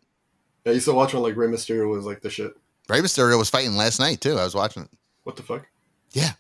[0.66, 2.54] Yeah, you still watch when like Rey Mysterio was like the shit.
[2.90, 4.38] Rey Mysterio was fighting last night too.
[4.38, 4.90] I was watching it.
[5.24, 5.66] What the fuck?
[6.12, 6.32] Yeah,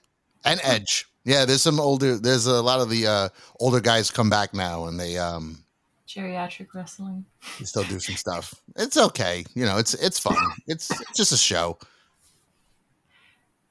[0.45, 1.05] and Edge.
[1.25, 2.17] Yeah, there's some older.
[2.17, 3.29] There's a lot of the uh,
[3.59, 5.63] older guys come back now, and they um
[6.07, 7.25] Geriatric wrestling.
[7.59, 8.53] they still do some stuff.
[8.77, 9.77] It's okay, you know.
[9.77, 10.37] It's it's fun.
[10.67, 11.77] It's just a show.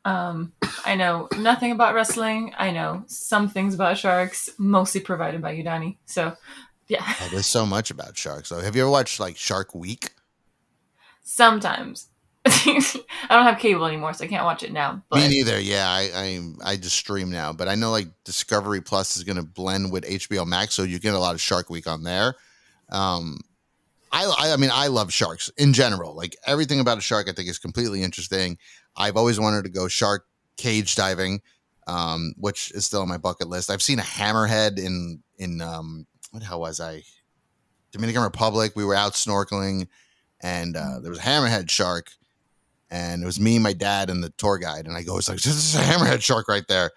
[0.06, 0.52] Um,
[0.84, 2.54] I know nothing about wrestling.
[2.56, 5.96] I know some things about sharks, mostly provided by Udani.
[6.06, 6.36] So,
[6.88, 8.48] yeah, Oh, there's so much about sharks.
[8.48, 10.10] So, have you ever watched like Shark Week?
[11.22, 12.08] sometimes.
[12.46, 12.94] I
[13.30, 15.02] don't have cable anymore, so I can't watch it now.
[15.10, 15.58] But Me neither.
[15.60, 19.36] Yeah, I, I I just stream now, but I know like Discovery Plus is going
[19.36, 22.36] to blend with HBO Max, so you get a lot of Shark Week on there.
[22.90, 23.38] Um,
[24.12, 26.14] I, I I mean I love sharks in general.
[26.14, 28.58] Like everything about a shark, I think is completely interesting.
[28.96, 30.26] I've always wanted to go shark
[30.56, 31.40] cage diving,
[31.86, 33.70] um, which is still on my bucket list.
[33.70, 37.02] I've seen a hammerhead in in um, what the hell was I?
[37.92, 38.72] Dominican Republic.
[38.74, 39.88] We were out snorkeling,
[40.40, 42.10] and uh, there was a hammerhead shark,
[42.90, 44.86] and it was me, my dad, and the tour guide.
[44.86, 46.90] And I go, "It's like this is a hammerhead shark right there."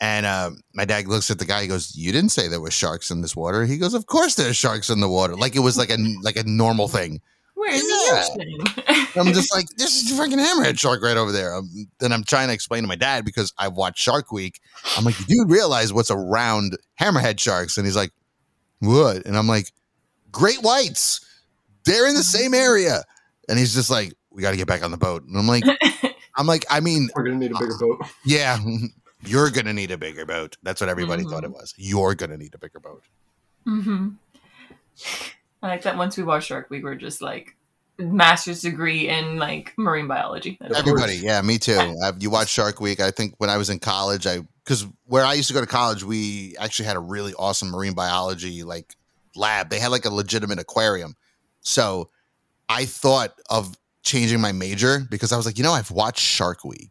[0.00, 1.62] And uh, my dad looks at the guy.
[1.62, 4.34] He goes, "You didn't say there were sharks in this water." He goes, "Of course
[4.34, 7.20] there's sharks in the water." Like it was like a like a normal thing.
[7.58, 7.88] Where's Yeah.
[7.88, 9.08] the ocean?
[9.18, 11.54] I'm just like, this is a freaking hammerhead shark right over there.
[11.54, 14.60] Um, then I'm trying to explain to my dad because I've watched Shark Week.
[14.96, 17.78] I'm like, you do realize what's around hammerhead sharks?
[17.78, 18.10] And he's like,
[18.80, 19.24] what?
[19.24, 19.72] And I'm like,
[20.30, 21.20] great whites.
[21.86, 23.02] They're in the same area.
[23.48, 25.24] And he's just like, we got to get back on the boat.
[25.24, 25.64] And I'm like,
[26.36, 28.02] I'm like, I mean, We're gonna need a bigger boat.
[28.26, 28.58] yeah,
[29.24, 30.58] you're gonna need a bigger boat.
[30.62, 31.30] That's what everybody Mhm.
[31.30, 31.72] thought it was.
[31.78, 33.02] You're gonna need a bigger boat.
[33.64, 34.08] hmm
[35.66, 37.56] I like that once we watched Shark Week, we were just like
[37.98, 40.56] master's degree in like marine biology.
[40.60, 41.22] That's Everybody, course.
[41.22, 41.96] yeah, me too.
[42.04, 43.00] I've, you watch Shark Week.
[43.00, 45.66] I think when I was in college, I because where I used to go to
[45.66, 48.94] college, we actually had a really awesome marine biology like
[49.34, 49.70] lab.
[49.70, 51.16] They had like a legitimate aquarium.
[51.60, 52.10] So
[52.68, 56.64] I thought of changing my major because I was like, you know, I've watched Shark
[56.64, 56.90] Week.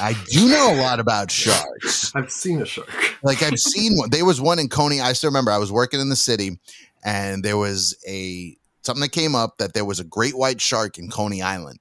[0.00, 2.14] I do know a lot about sharks.
[2.14, 2.88] I've seen a shark.
[3.22, 4.10] Like I've seen one.
[4.10, 5.00] There was one in Coney.
[5.00, 5.50] I still remember.
[5.50, 6.58] I was working in the city,
[7.02, 10.98] and there was a something that came up that there was a great white shark
[10.98, 11.78] in Coney Island.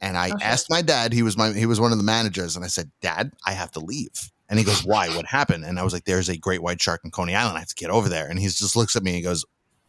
[0.00, 0.44] And I Okay.
[0.44, 1.12] asked my dad.
[1.12, 3.70] He was my he was one of the managers, and I said, "Dad, I have
[3.72, 5.08] to leave." And he goes, "Why?
[5.10, 7.56] What happened?" And I was like, "There's a great white shark in Coney Island.
[7.56, 9.44] I have to get over there." And he just looks at me and he goes,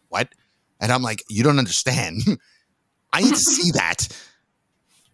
[0.10, 0.30] "What?"
[0.82, 2.24] And I'm like, "You don't understand.
[3.14, 4.08] I need to see that."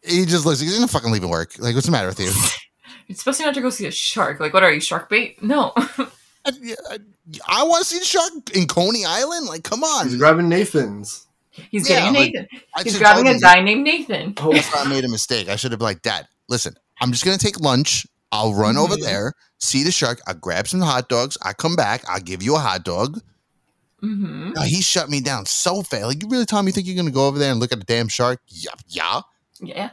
[0.04, 0.60] He just looks.
[0.60, 1.60] He's gonna fucking leaving work.
[1.60, 2.32] Like, what's the matter with you?
[3.08, 4.40] You're supposed to not to go see a shark.
[4.40, 5.42] Like, what are you, shark bait?
[5.44, 5.74] No.
[6.48, 6.98] I, I,
[7.48, 9.48] I want to see the shark in Coney Island.
[9.48, 10.08] Like, come on.
[10.08, 11.28] He's grabbing Nathan's.
[11.52, 12.48] He's Yeah, getting Nathan.
[12.76, 14.34] I He's grabbing a guy named Nathan.
[14.38, 15.50] Oh, I made a mistake.
[15.50, 18.06] I should have been like, Dad, listen, I'm just gonna take lunch.
[18.32, 19.02] I'll run over Mhm.
[19.04, 20.20] there, see the shark.
[20.28, 21.38] I'll grab some hot dogs.
[21.42, 22.04] I come back.
[22.10, 23.20] I'll give you a hot dog.
[24.02, 26.04] hmm Uh, he shut me down so fast.
[26.06, 27.86] Like, you really, Tom, you think you're gonna go over there and look at the
[27.86, 28.40] damn shark?
[28.48, 29.22] Yeah, yeah,
[29.60, 29.90] Yeah.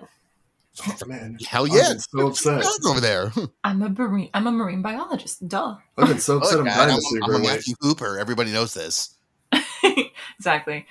[1.07, 1.39] Man.
[1.47, 1.89] hell I've yeah.
[1.91, 2.63] been so upset.
[2.63, 3.33] Shark over there.
[3.65, 4.31] I'm a marine.
[4.35, 5.47] I'm a marine biologist.
[5.47, 5.77] Duh.
[5.97, 6.59] I've been so upset.
[6.59, 7.39] Look, I'm Dad, dying I'm, to see a I'm a.
[7.39, 8.19] Matthew Hooper.
[8.19, 9.17] Everybody knows this.
[10.39, 10.87] exactly.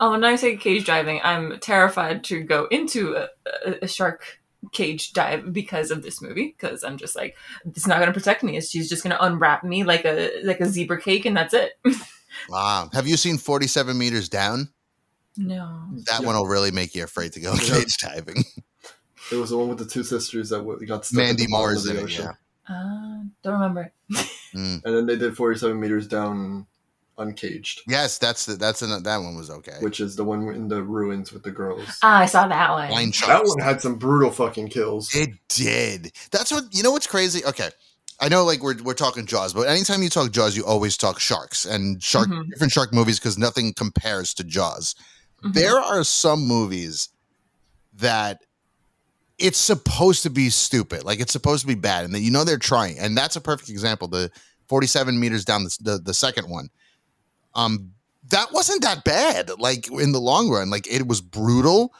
[0.00, 3.28] Um, when I say cage diving, I'm terrified to go into a,
[3.66, 4.40] a, a shark
[4.72, 6.54] cage dive because of this movie.
[6.58, 8.60] Because I'm just like, it's not going to protect me.
[8.60, 11.72] She's just going to unwrap me like a like a zebra cake, and that's it.
[12.48, 12.88] Wow.
[12.94, 14.70] Have you seen 47 meters down?
[15.36, 15.84] no.
[16.06, 16.26] That Yeah.
[16.26, 17.74] one will really make you afraid to go Yeah.
[17.74, 18.44] cage diving.
[19.32, 21.52] It was the one with the two sisters that w- got stuck Mandy at the
[21.52, 22.04] bottom Moore's in the it.
[22.04, 22.24] ocean.
[22.68, 22.74] Yeah.
[22.74, 23.92] Uh, don't remember.
[24.54, 24.84] Mm.
[24.84, 26.66] And then they did 47 meters down
[27.18, 29.76] uncaged, Yes, that's the, that's an, that one was okay.
[29.80, 31.98] which is the one in the ruins with the girls.
[32.02, 32.88] Ah, I saw that one.
[32.88, 35.14] Blind that one had some brutal fucking kills.
[35.14, 36.12] It did.
[36.30, 36.90] That's what you know.
[36.90, 37.44] What's crazy?
[37.44, 37.68] Okay,
[38.20, 41.20] I know like we're we're talking Jaws, but anytime you talk Jaws, you always talk
[41.20, 42.48] sharks and shark Mhm.
[42.50, 44.94] different shark movies because nothing compares to Jaws.
[45.44, 45.52] Mhm.
[45.54, 47.10] There are some movies
[47.94, 48.40] that
[49.38, 52.44] it's supposed to be stupid, like it's supposed to be bad, and that you know
[52.44, 54.08] they're trying, and that's a perfect example.
[54.08, 54.30] The
[54.68, 56.68] forty-seven meters down the the, the second one,
[57.54, 57.92] um,
[58.30, 59.50] that wasn't that bad.
[59.58, 61.94] Like in the long run, like it was brutal.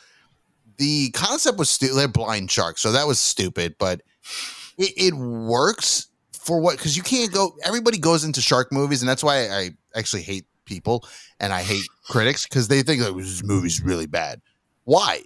[0.79, 1.97] The concept was stupid.
[1.97, 4.03] They're blind sharks, so that was stupid, but
[4.79, 6.09] it, it works
[6.43, 9.71] for what because you can't go everybody goes into shark movies and that's why i
[9.95, 11.07] actually hate people
[11.39, 14.41] and i hate critics because they think like this movie's really bad
[14.85, 15.21] why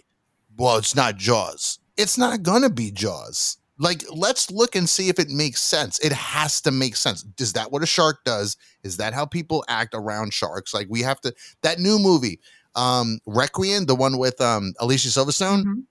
[0.59, 5.18] well it's not jaws it's not gonna be jaws like let's look and see if
[5.18, 8.97] it makes sense it has to make sense is that what a shark does is
[8.97, 12.40] that how people act around sharks like we have to that new movie
[12.74, 15.82] um Requin the one with um alicia silverstone Mhm.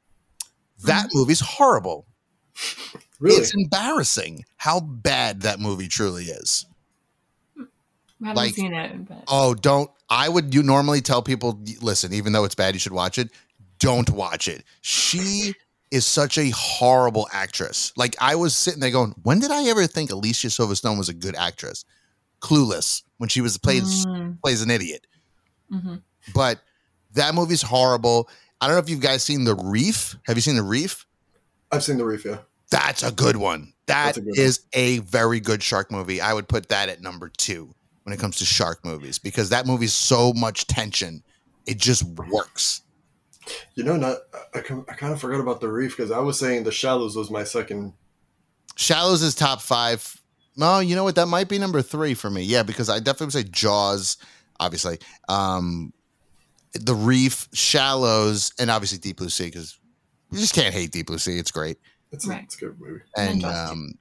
[0.83, 2.05] that movie's horrible
[3.19, 3.37] Really?
[3.37, 6.65] it's embarrassing how bad that movie truly is.
[7.57, 7.63] I
[8.21, 9.07] haven't like- seen it.
[9.07, 9.23] But...
[9.27, 9.89] Oh, don't.
[10.09, 13.29] I would you normally tell people, listen, even though it's bad, you should watch it.
[13.79, 14.63] Don't watch it.
[14.81, 15.53] She
[15.95, 17.91] is such a horrible actress.
[17.95, 21.13] Like I was sitting there going, when did I ever think Alicia Silverstone was a
[21.13, 21.85] good actress?
[22.41, 25.07] Clueless when she was plays Mm, plays an idiot.
[25.71, 26.01] mhm.
[26.33, 26.59] But
[27.13, 28.29] that movie's horrible.
[28.61, 30.15] I don't know if you guys seen The Reef.
[30.27, 31.05] Have you seen The Reef?
[31.71, 32.37] I've seen the reef, yeah.
[32.71, 33.73] That's a good one.
[33.87, 36.21] That That's a good is a very good shark movie.
[36.21, 37.73] I would put that at number two
[38.03, 41.23] when it comes to shark movies because that movie's so much tension.
[41.65, 42.81] It just works.
[43.75, 44.17] You know, not
[44.53, 47.29] I, I kind of forgot about the reef because I was saying the shallows was
[47.29, 47.93] my second.
[48.75, 50.21] Shallows is top five.
[50.57, 51.15] No, you know what?
[51.15, 52.41] That might be number three for me.
[52.43, 54.17] Yeah, because I definitely would say Jaws,
[54.59, 54.99] obviously.
[55.29, 55.93] Um,
[56.73, 59.77] The Reef, Shallows, and obviously Deep Blue Sea because
[60.31, 61.37] you just can't hate Deep Blue Sea.
[61.37, 61.77] It's great.
[62.11, 62.43] It's a, Right.
[62.43, 63.01] it's a good movie.
[63.17, 63.93] And And um,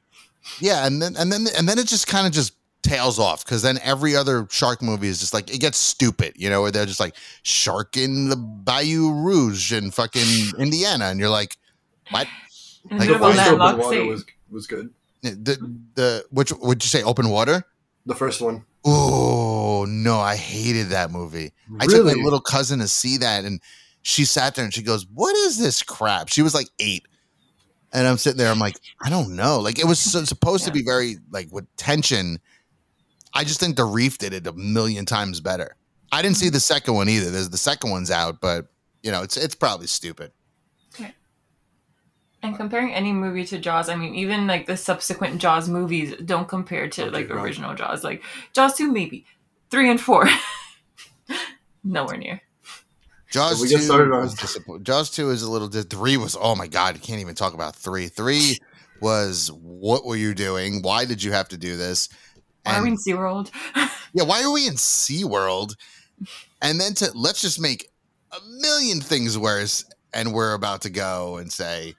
[0.60, 2.52] yeah, and then and then and then it just kind of just
[2.84, 6.48] tails off because then every other shark movie is just like it gets stupid, you
[6.48, 11.30] know, where they're just like shark in the Bayou Rouge in fucking Indiana, and you're
[11.30, 11.56] like,
[12.10, 12.28] what?
[12.90, 14.90] In Like, the The middle of a first open landlocked water was was good.
[15.22, 17.64] The the which would you say open water?
[18.06, 18.64] The first one.
[18.84, 21.52] Oh no, I hated that movie.
[21.80, 23.60] I took my little cousin to see that, and
[24.02, 27.06] she sat there and she goes, "What is this crap?" She was like eight,
[27.94, 28.50] and I'm sitting there.
[28.50, 29.60] I'm like, I don't know.
[29.60, 32.38] Like it was so, supposed to be very like with tension.
[33.34, 35.76] I just think the Reef did it a million times better.
[36.12, 36.54] I didn't see mm-hmm.
[36.54, 37.30] the second one either.
[37.30, 38.66] There's the second one's out, but
[39.02, 40.32] you know, it's it's probably stupid.
[42.44, 46.46] And comparing any movie to Jaws, I mean, even like the subsequent Jaws movies don't
[46.46, 47.42] compare to Okay, like right.
[47.42, 48.04] original Jaws.
[48.04, 48.22] Like
[48.52, 49.24] Jaws two, maybe
[49.70, 50.28] three and four,
[51.84, 52.42] nowhere near.
[53.30, 55.68] Jaws we get two started on- was disappoint- Jaws two is a little.
[55.68, 58.08] Di- three was oh my god, I can't even talk about three.
[58.08, 58.58] Three
[59.00, 60.82] was what were you doing?
[60.82, 62.10] Why did you have to do this?
[62.64, 63.50] Why are we in SeaWorld?
[64.14, 65.76] yeah, why are we in SeaWorld?
[66.62, 67.90] And then to let's just make
[68.32, 71.94] a million things worse, and we're about to go and say,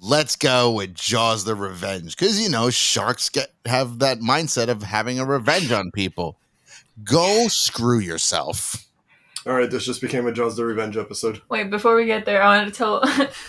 [0.00, 2.16] let's go with Jaws the Revenge.
[2.16, 6.36] Because you know, sharks get have that mindset of having a revenge on people.
[7.04, 8.88] Go screw yourself.
[9.44, 11.42] All right, this just became a Jaws the Revenge episode.
[11.48, 13.04] Wait, before we get there, I wanted to tell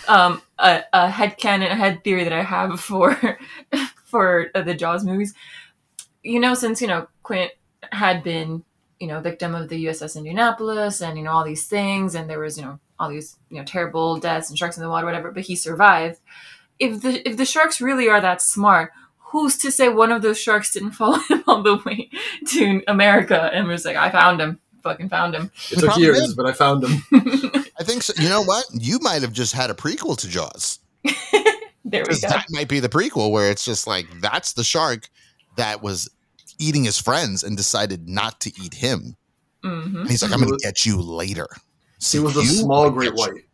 [0.08, 3.38] um, a, a headcanon, a head theory that I have for
[4.04, 5.34] for uh, the Jaws movies.
[6.24, 7.52] You know, since you know Quint
[7.92, 8.64] had been
[8.98, 12.40] you know victim of the USS Indianapolis and you know all these things, and there
[12.40, 15.30] was you know all these you know terrible deaths and sharks in the water, whatever.
[15.30, 16.18] But he survived.
[16.78, 20.40] If the if the sharks really are that smart, who's to say one of those
[20.40, 22.10] sharks didn't follow him all the way
[22.48, 25.50] to America and was like, I found him, fucking found him.
[25.70, 26.36] It took Probably years, did.
[26.36, 27.02] but I found him.
[27.78, 28.12] I think so.
[28.20, 28.64] You know what?
[28.72, 30.78] You might have just had a prequel to Jaws.
[31.84, 32.28] there we 'Cause go.
[32.28, 35.08] that might be the prequel where it's just like that's the shark
[35.56, 36.08] that was
[36.58, 39.16] eating his friends and decided not to eat him.
[39.62, 41.48] hmm And he's like, I'm going to get you later.
[42.00, 43.44] He was a small great white.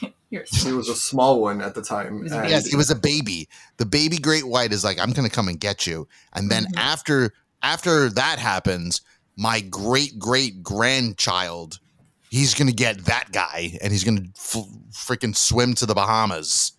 [0.30, 2.22] He was a small one at the time.
[2.24, 3.48] He and- Yes, it was a baby.
[3.78, 6.06] The baby great white is like, I'm going to come and get you.
[6.34, 6.76] And then Mhm.
[6.76, 7.32] after
[7.62, 9.00] after that happens,
[9.36, 11.78] my great great grandchild,
[12.30, 15.94] he's going to get that guy and he's going to f- freaking swim to the
[15.94, 16.72] Bahamas.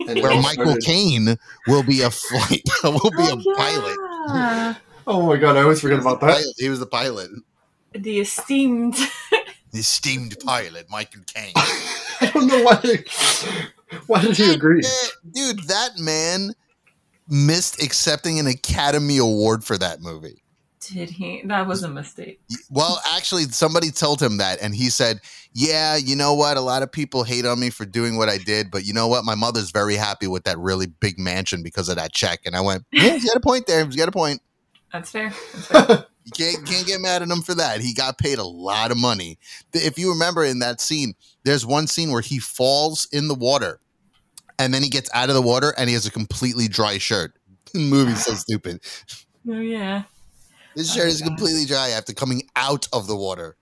[0.08, 3.96] and where Michael started- Caine will be a flight, will be a pilot.
[3.98, 4.76] Oh, pilot.
[5.06, 6.30] Oh my god, I always forget about that.
[6.34, 6.54] Pilot.
[6.56, 7.30] He was the pilot,
[7.92, 8.94] the esteemed.
[9.72, 11.52] the esteemed pilot, Michael Caine.
[11.56, 13.04] I don't know why.
[14.06, 14.82] Why did he agree?
[15.32, 16.54] Dude, that man
[17.28, 20.42] missed accepting an Academy Award for that movie.
[20.92, 21.42] Did he?
[21.44, 22.40] That was a mistake.
[22.70, 25.20] Well, actually, somebody told him that, and he said,
[25.52, 26.56] "Yeah, you know what?
[26.56, 29.08] A lot of people hate on me for doing what I did, but you know
[29.08, 29.24] what?
[29.24, 32.60] My mother's very happy with that really big mansion because of that check." And I
[32.60, 33.84] went, "Yeah, he's got a point there.
[33.84, 34.42] He's got a point.
[34.92, 35.32] That's fair.
[35.52, 36.06] That's fair.
[36.24, 37.82] You can't can't get mad at him for that.
[37.82, 39.38] He got paid a lot of money.
[39.74, 41.12] If you remember in that scene,
[41.44, 43.78] there's one scene where he falls in the water,
[44.58, 47.34] and then he gets out of the water, and he has a completely dry shirt.
[47.74, 48.80] The movie's so stupid.
[49.50, 50.04] oh yeah.
[50.74, 51.26] This Oh shirt my is God.
[51.28, 53.56] completely dry after coming out of the water.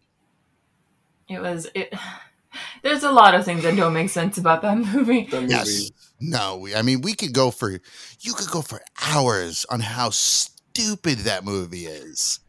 [1.28, 1.68] It was.
[1.74, 1.92] It.
[2.82, 5.26] There's a lot of things that don't make sense about that movie.
[5.30, 5.52] That movie.
[5.52, 5.90] Yes.
[6.20, 7.70] No, we, I mean we could go for
[8.20, 12.40] you could go for hours on how stupid that movie is.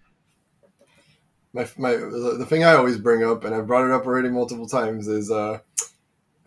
[1.54, 4.30] My, my the the thing I always bring up, and I've brought it up already
[4.30, 5.60] multiple times, is uh,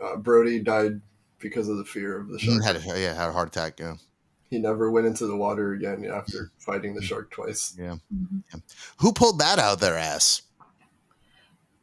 [0.03, 1.01] uh, Brody died
[1.39, 2.63] because of the fear of the He shark.
[2.65, 3.79] had a, yeah, had a heart attack.
[3.79, 3.95] Yeah.
[4.57, 7.77] He never went into the water again after fighting the shark twice.
[7.79, 8.03] Mhm.
[9.01, 10.41] Who pulled that out their ass?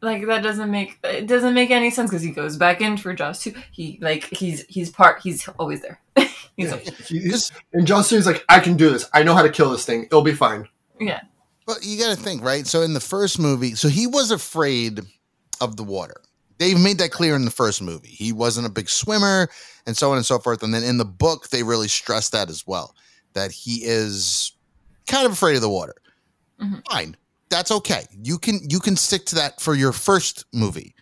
[0.01, 3.13] Like that doesn't make it doesn't make any sense because he goes back in for
[3.13, 3.53] Jaws too.
[3.71, 6.01] He like he's he's part he's always there.
[6.15, 9.07] he's Yeah, always, he- he's- and John Cena's like, I can do this.
[9.13, 10.05] I know how to kill this thing.
[10.05, 10.67] It'll be fine.
[10.99, 11.21] yeah.
[11.67, 12.65] Well, you got to think, right?
[12.67, 14.99] So in the first movie, so he was afraid
[15.61, 16.21] of the water.
[16.63, 18.07] They made that clear in the first movie.
[18.07, 19.49] He wasn't a big swimmer
[19.85, 20.63] and so on and so forth.
[20.63, 22.95] And then in the book, they really stress that as well,
[23.33, 24.53] that he is
[25.05, 25.95] kind of afraid of the water.
[26.61, 26.81] Mhm.
[26.89, 27.17] Fine.
[27.49, 28.07] That's okay.
[28.23, 30.95] You can you can stick to that for your first movie.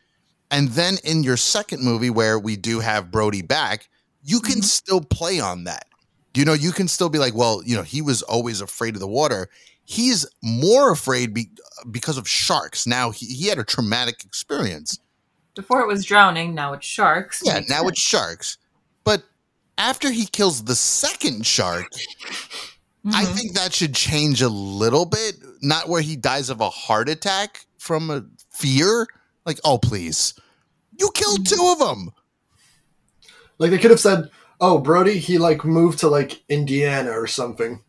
[0.50, 3.88] And then in your second movie where we do have Brody back,
[4.24, 4.66] you can Mhm.
[4.66, 5.86] still play on that.
[6.34, 9.00] You know, you can still be like, well, you know, he was always afraid of
[9.00, 9.48] the water
[9.84, 11.50] he's more afraid be,
[11.90, 12.88] because of sharks.
[12.88, 15.00] Now he, he had a traumatic experience.
[15.56, 17.42] Before it was drowning, now it's sharks.
[17.44, 17.90] Yeah, Makes now sense.
[17.92, 18.58] it's sharks.
[19.04, 19.24] But
[19.78, 21.88] after he kills the second shark,
[23.12, 23.36] I Mhm.
[23.36, 25.36] think that should change a little bit.
[25.62, 29.08] Not where he dies of a heart attack from a fear,
[29.46, 30.36] Like, oh please,
[31.00, 32.12] you killed two of them.
[33.58, 34.30] Like they could have said,
[34.60, 37.82] "Oh, Brody, he like moved to like Indiana or something."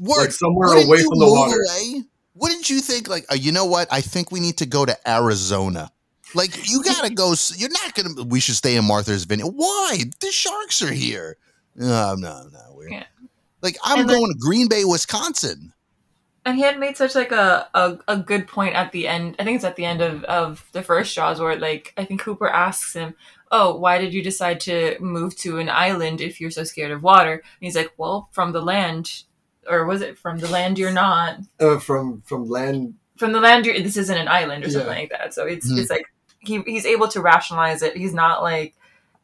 [0.00, 1.56] Word, Like somewhere wouldn't away you from the water.
[1.68, 2.02] away?
[2.34, 3.86] Wouldn't you think like, uh, you know what?
[3.92, 5.92] I think we need to go to Arizona.
[6.36, 7.34] Like you gotta go.
[7.56, 8.22] You're not gonna.
[8.24, 9.50] We should stay in Martha's Vineyard.
[9.54, 9.98] Why?
[10.20, 11.36] The sharks are here.
[11.74, 12.60] No, no, no.
[12.74, 13.04] We're, Yeah.
[13.62, 15.72] Like I'm And then- going to Green Bay, Wisconsin.
[16.44, 19.34] And he had made such like a, a, a good point at the end.
[19.40, 22.20] I think it's at the end of, of the first Jaws where like I think
[22.20, 23.16] Cooper asks him,
[23.50, 27.02] "Oh, why did you decide to move to an island if you're so scared of
[27.02, 29.24] water?" And he's like, "Well, from the land,
[29.68, 31.40] or was it from the land you're not?
[31.58, 32.94] Uh, from from land.
[33.16, 34.98] From the land you're this isn't an island or something Yeah.
[35.00, 35.78] like that." So it's Hmm.
[35.78, 36.06] it's like
[36.46, 37.96] he he's able to rationalize it.
[37.96, 38.74] He's not like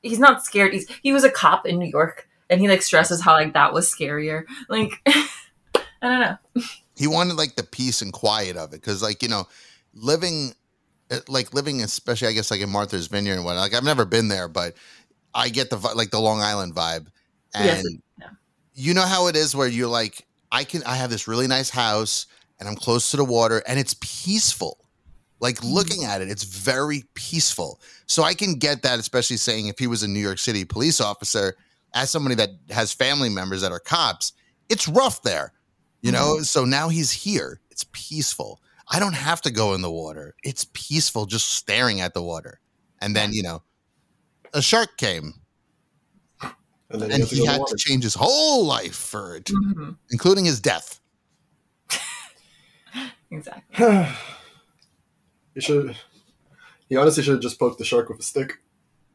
[0.03, 0.73] he's not scared.
[0.73, 3.73] He's he was a cop in New York, and he like stresses how like that
[3.73, 4.45] was scarier.
[4.68, 6.62] Like I don't know.
[6.97, 9.49] He wanted like the peace and quiet of it because, like you know,
[9.95, 10.55] living,
[11.11, 13.62] uh, like living, especially I guess like in Martha's Vineyard and whatnot.
[13.62, 14.75] Like I've never been there, but
[15.35, 17.07] I get the like the Long Island vibe,
[17.55, 17.85] and Yes,
[18.20, 18.29] yeah.
[18.75, 21.70] you know how it is where you're like, I can, I have this really nice
[21.70, 22.27] house
[22.61, 24.79] and I'm close to the water and it's peaceful.
[25.43, 25.74] Like Mm-hmm.
[25.74, 27.80] looking at it, it's very peaceful.
[28.07, 31.01] So I can get that, especially saying if he was a New York City police
[31.01, 31.57] officer,
[31.95, 34.32] as somebody that has family members that are cops,
[34.70, 35.53] it's rough there,
[36.01, 36.36] you know?
[36.36, 36.45] Mm-hmm.
[36.45, 37.61] So now he's here.
[37.70, 38.61] It's peaceful.
[38.88, 40.34] I don't have to go in the water.
[40.45, 42.61] It's peaceful just staring at the water.
[43.01, 43.62] And then, you know,
[44.55, 45.34] a shark came
[46.40, 49.97] And then and you he to had to change his whole life for it, Mhm.
[50.11, 51.01] including his death.
[53.30, 54.07] Exactly.
[55.55, 55.96] You should.
[56.88, 58.59] He honestly should have just poked the shark with a stick.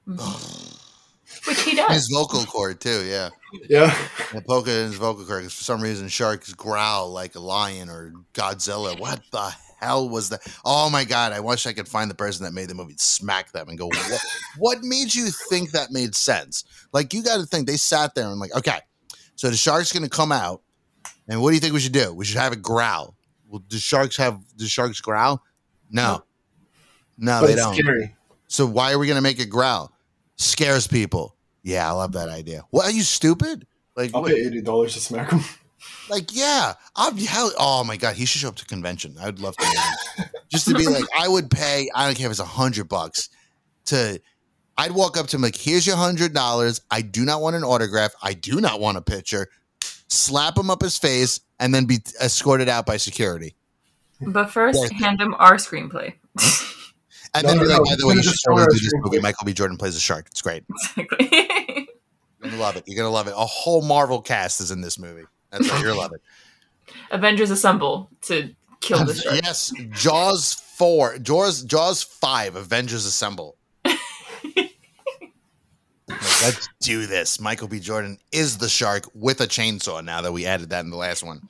[0.07, 0.77] Mm.
[1.47, 1.93] Which he does.
[1.93, 3.29] His vocal cord too, yeah.
[3.69, 3.95] Yeah.
[4.33, 7.39] And poke it in his vocal cord because for some reason sharks growl like a
[7.39, 8.99] lion or Godzilla.
[8.99, 10.41] What the hell was that?
[10.65, 11.33] Oh my god!
[11.33, 13.88] I wish I could find the person that made the movie, smack them, and go,
[13.88, 14.25] "What,
[14.57, 16.63] what made you think that made sense?"
[16.93, 18.79] Like you got to think they sat there and like, okay,
[19.35, 20.61] so the shark's gonna come out,
[21.27, 22.13] and what do you think we should do?
[22.13, 23.15] We should have it growl.
[23.47, 25.41] Well, do sharks have do sharks growl?
[25.89, 26.23] No,
[27.17, 27.73] no, but they it's don't.
[27.75, 28.15] scary.
[28.47, 29.91] So why are we gonna make it growl?
[30.38, 31.35] Scares people.
[31.63, 32.63] Yeah, I love that idea.
[32.69, 33.67] What are you stupid?
[33.95, 35.41] Like, I'll what- pay eighty dollars to smack him.
[36.09, 37.51] like yeah, I'll be hell.
[37.57, 39.15] Oh my god, he should show up to convention.
[39.19, 41.89] I'd love to, just to be like, I would pay.
[41.93, 43.29] I don't care if it's a hundred bucks.
[43.85, 44.21] To,
[44.77, 46.81] I'd walk up to him like, here's your hundred dollars.
[46.91, 48.13] I do not want an autograph.
[48.21, 49.47] I do not want a picture.
[50.09, 53.55] Slap him up his face and then be escorted out by security.
[54.26, 54.95] But first, Worth it.
[54.97, 56.13] hand him our screenplay.
[57.34, 58.91] And No, then no, be like, no, by the way, you should totally do this
[59.03, 59.20] movie.
[59.20, 59.53] Michael B.
[59.53, 60.28] Jordan plays a shark.
[60.32, 60.63] It's great.
[60.95, 61.28] exactly.
[62.41, 62.84] You're gonna love it.
[62.88, 63.34] You're gonna love it.
[63.36, 65.24] A whole Marvel cast is in this movie.
[65.51, 65.80] That's right.
[65.82, 66.22] You're gonna love it.
[67.11, 69.41] Avengers assemble to kill the shark.
[69.43, 73.57] Yes, Jaws four, Jaws Jaws five, Avengers Assemble.
[73.84, 74.72] Like,
[76.41, 77.39] Let's do this.
[77.41, 77.80] Michael B.
[77.82, 80.03] Jordan is the shark with a chainsaw.
[80.03, 81.41] Now that we added that in the last one,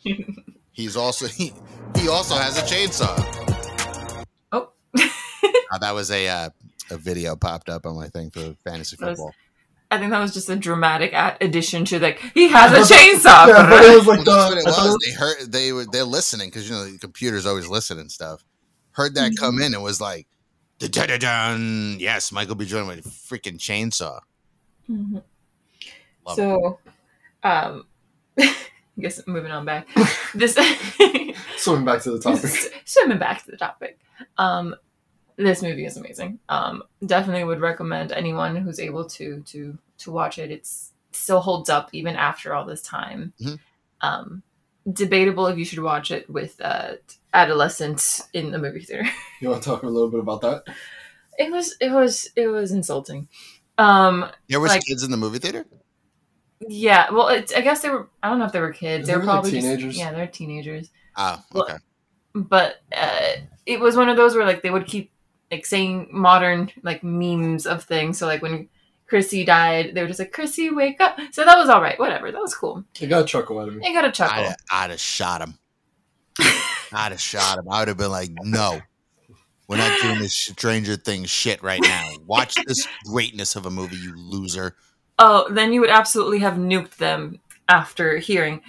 [0.72, 1.54] he's also he
[1.96, 4.26] he also has a chainsaw.
[4.52, 4.70] Oh.
[5.70, 6.50] Uh, that was a uh,
[6.92, 9.34] a video popped up on my thing for fantasy That was- football.
[9.92, 11.12] I think that was just a dramatic
[11.42, 13.48] addition to like he has a chainsaw.
[13.48, 14.58] yeah, but it was Well, like that's what the.
[14.60, 14.98] it I thought it was.
[15.06, 18.44] They heard they were they're listening because you know the computers always listen and stuff.
[18.92, 19.44] Heard that Mm-hmm.
[19.46, 20.28] come in and was like,
[20.80, 22.66] dun yes, Michael B.
[22.66, 24.20] Jordan with a freaking chainsaw.
[24.90, 25.22] Mhm.
[26.26, 26.42] Love it.
[26.42, 26.80] So,
[27.44, 27.86] um,
[28.40, 28.56] I
[29.00, 29.88] guess moving on back.
[30.34, 30.58] This
[31.68, 32.52] Swimming back to the topic.
[32.86, 34.00] swimming back to the topic.
[34.38, 34.76] Um,
[35.38, 36.40] this movie is amazing.
[36.50, 40.52] Um, definitely would recommend anyone who's able to to to watch it.
[40.52, 43.34] It's it still holds up even after all this time.
[43.42, 43.60] Mhm.
[44.02, 44.44] Um,
[44.92, 46.94] debatable if you should watch it with uh,
[47.34, 49.08] adolescents in the movie theater.
[49.42, 50.64] You want to talk a little bit about that?
[51.38, 53.28] It was it was it was insulting.
[53.78, 55.66] Um, There was like- kids in the movie theater.
[56.68, 58.10] yeah, well, it's, I guess they were.
[58.24, 59.06] I don't know if they were kids.
[59.08, 59.98] They They were were, like, probably just- teenagers.
[59.98, 60.90] yeah, they're teenagers.
[61.18, 61.76] Oh, okay.
[62.36, 63.32] but uh,
[63.66, 65.12] it was one of those where like they would keep
[65.52, 68.18] like saying modern like memes of things.
[68.18, 68.70] So like when
[69.08, 71.18] Chrissy died, they were just like Chrissy, wake up.
[71.32, 71.98] So that was all right.
[71.98, 72.84] Whatever, that was cool.
[73.00, 73.88] You got a chuckle out of me.
[73.88, 74.46] I got a chuckle.
[74.46, 75.58] I'd, I'd have shot him.
[76.94, 77.70] I'd have shot him.
[77.70, 78.80] I would have been like, no,
[79.68, 82.12] we're not doing this Stranger Things shit right now.
[82.26, 84.76] Watch this greatness of a movie, you loser.
[85.20, 88.62] Oh, then you would absolutely have nuked them after hearing.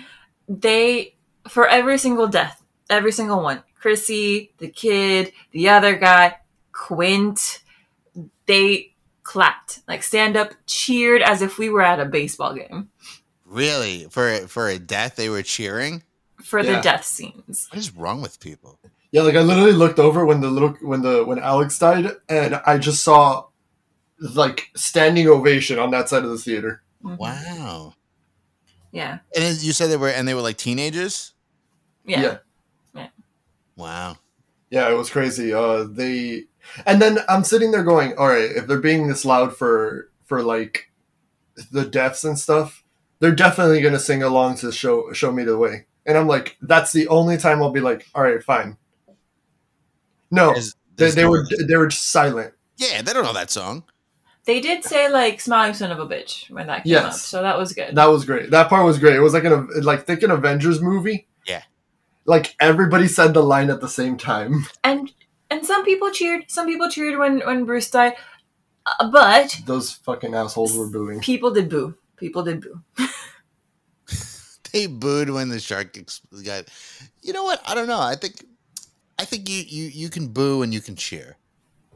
[0.49, 1.15] They
[1.49, 3.63] for every single death, every single one.
[3.81, 6.37] Chrissy, the kid, the other guy,
[6.73, 7.63] Quint,
[8.47, 12.89] they clapped, like stand up, cheered as if we were at a baseball game
[13.45, 16.03] Really, for for a death, they were cheering.
[16.43, 17.67] for the death scenes.
[17.71, 18.79] What is wrong with people?
[19.11, 22.57] Yeah, like I literally looked over when the little when the when Alex died, and
[22.67, 23.47] I just saw
[24.21, 26.83] like standing ovation on that side of the theater.
[27.03, 27.17] Mhm.
[27.19, 27.95] Wow.
[28.93, 29.19] Yeah.
[29.37, 31.33] And you said they were, and they were like teenagers.
[32.09, 32.39] Yeah.
[32.95, 33.09] yeah,
[33.77, 34.17] Wow.
[34.71, 35.53] Yeah, it was crazy.
[35.53, 36.45] Uh, they
[36.87, 40.43] and then I'm sitting there going, all right, if they're being this loud for for
[40.43, 40.91] like
[41.73, 42.85] the deaths and stuff,
[43.21, 45.87] they're definitely gonna sing along to show show me the way.
[46.07, 48.77] And I'm like, that's the only time I'll be like, all right, fine.
[50.31, 52.55] No, There's- they, there's they no- were they were just silent.
[52.77, 53.85] Yeah, they don't know that song.
[54.45, 57.05] They did say like "smiling son of a bitch" when that came Yes.
[57.05, 57.95] up, so that was good.
[57.95, 58.51] That was great.
[58.51, 59.15] That part was great.
[59.17, 61.28] It was like an like think an Avengers movie.
[62.29, 62.35] Yeah.
[62.35, 64.67] Like everybody said the line at the same time.
[64.85, 65.13] and
[65.51, 66.45] and some people cheered.
[66.51, 68.15] Some people cheered when when Bruce died,
[68.87, 71.21] uh, but Those fucking assholes were booing.
[71.21, 71.95] people did boo.
[72.17, 72.83] People did boo.
[74.73, 76.65] They booed when the shark ex- got.
[77.23, 77.63] You know what?
[77.67, 78.01] I don't know.
[78.01, 78.45] I think,
[79.19, 81.37] I think you you you can boo and you can cheer.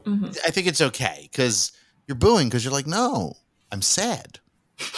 [0.05, 1.71] hmm I think it's okay because
[2.07, 3.37] you're booing because you're like, no,
[3.71, 4.39] I'm sad.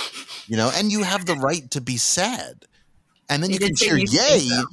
[0.47, 2.65] You know, and you have the right to be sad.
[3.29, 4.67] And then You you, can cheer you yay think so.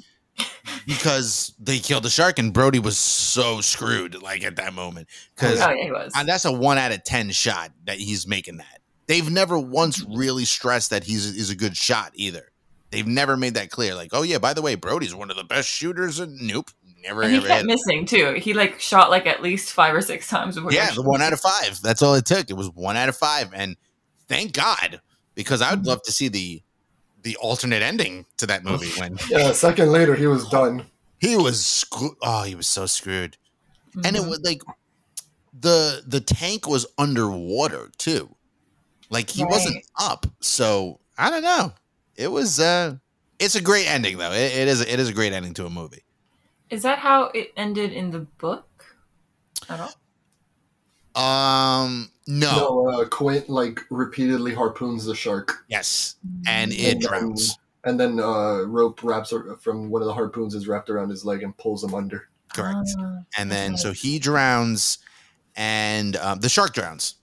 [0.86, 5.08] Because they killed the shark and Brody was so screwed like at that moment.
[5.34, 6.12] Because Oh yeah, he was.
[6.24, 8.80] that's a one out of ten shot that he's making that.
[9.06, 12.50] They've never once really stressed that he's is a good shot either.
[12.90, 13.94] They've never made that clear.
[13.94, 16.20] Like, oh yeah, by the way, Brody's one of the best shooters.
[16.20, 16.70] And nope,
[17.02, 18.34] never And he ever kept missing too.
[18.34, 20.72] He like shot like at least five or six times before.
[20.72, 21.80] Yeah, the one out of five.
[21.82, 22.50] That's all it took.
[22.50, 23.76] It was one out of five, and
[24.28, 25.00] thank God
[25.34, 25.88] because I would mm-hmm.
[25.88, 26.62] love to see the
[27.22, 30.86] the alternate ending to that movie when Yeah, a second later he was done.
[31.20, 33.36] he was screw- oh he was so screwed,
[34.04, 34.28] and it Mhm.
[34.28, 34.62] was like
[35.52, 38.34] the the tank was underwater too,
[39.10, 40.26] like he wasn't up.
[40.40, 41.72] So I don't know.
[42.16, 42.96] It was uh,
[43.38, 44.32] it's a great ending though.
[44.32, 46.04] It, it is it is a great ending to a movie.
[46.70, 48.66] Is that how it ended in the book?
[49.68, 49.92] At all?
[51.14, 56.16] Um, no, No, uh, Quint like repeatedly harpoons the shark, yes,
[56.46, 57.58] and it And then- drowns.
[57.84, 61.42] and then uh, rope wraps from one of the harpoons is wrapped around his leg
[61.42, 62.28] and pulls him under.
[62.54, 62.88] Correct.
[62.98, 63.80] Ah, and then Okay.
[63.82, 64.98] so he drowns
[65.56, 67.14] and um, the shark drowns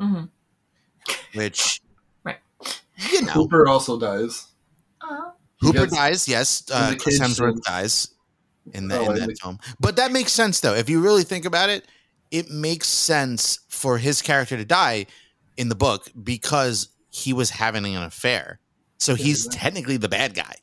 [0.00, 0.28] mhm.
[1.34, 1.80] which
[2.24, 2.38] Right.
[3.10, 4.46] you know Hooper also dies.
[5.60, 8.08] He hooper gets- dies yes uh, chris cage hemsworth dies
[8.72, 11.44] in, the, Oh, in that film but that makes sense though if you really think
[11.44, 11.86] about it
[12.34, 15.06] it makes sense for his character to die
[15.56, 18.58] in the book because he was having an affair
[18.98, 19.56] so Yeah, he's right.
[19.56, 20.54] technically the bad guy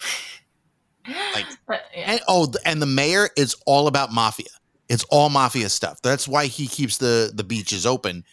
[1.34, 2.12] Like- But, yeah.
[2.12, 4.46] and oh and the mayor is all about mafia
[4.88, 8.24] it's all mafia stuff that's why he keeps the the beaches open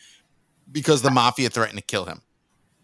[0.72, 2.22] because the mafia threatened to kill him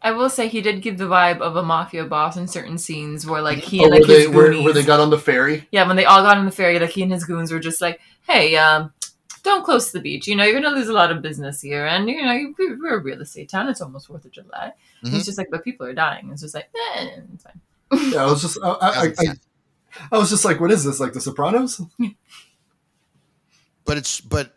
[0.05, 3.25] I will say he did give the vibe of a mafia boss in certain scenes
[3.25, 5.17] where like he Oh, and where like they his where, where they got on the
[5.17, 5.65] ferry.
[5.71, 7.79] yeah, when they all got on the ferry, like he and his goons were just
[7.79, 8.91] like, "Hey, um,
[9.43, 10.27] don't close the beach.
[10.27, 13.01] You know, you're gonna lose a lot of business here, and you know, we're a
[13.01, 13.69] real estate town.
[13.69, 14.73] It's almost Fourth of July."
[15.03, 15.09] Mhm.
[15.11, 18.11] He's just like, "But people are dying." It's just like, eh, it's fine.
[18.11, 19.33] Yeah, I was just I, I, I, I,
[20.13, 20.99] I was just like, what is this?
[20.99, 21.79] Like The Sopranos?
[23.85, 24.55] but it's but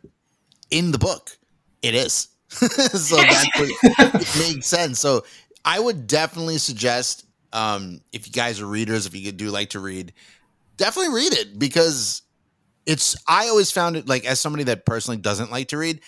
[0.71, 1.37] in the book
[1.83, 2.67] it is so
[3.17, 5.25] that makes sense so
[5.65, 9.81] i would definitely suggest um if you guys are readers if you do like to
[9.81, 10.13] read
[10.77, 12.23] definitely read it because
[12.87, 16.01] it's i always found it like as somebody that personally doesn't like to read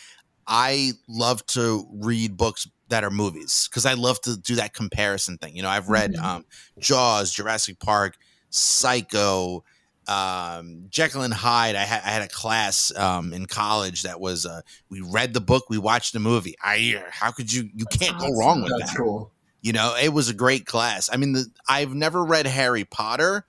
[0.47, 5.37] i love to read books that are movies because i love to do that comparison
[5.39, 6.23] thing you know i've read Mhm.
[6.23, 6.45] um
[6.79, 8.17] jaws jurassic park
[8.51, 9.65] psycho
[10.07, 11.77] um, Jekyll and Hyde.
[11.77, 15.41] I had I had a class um, in college that was uh, we read the
[15.43, 16.55] book, we watched the movie.
[16.63, 18.97] I how could you you can't go wrong with That's that.
[18.99, 19.33] cool.
[19.61, 21.11] You know, it was a great class.
[21.13, 23.45] I mean, the, I've never read Harry Potter.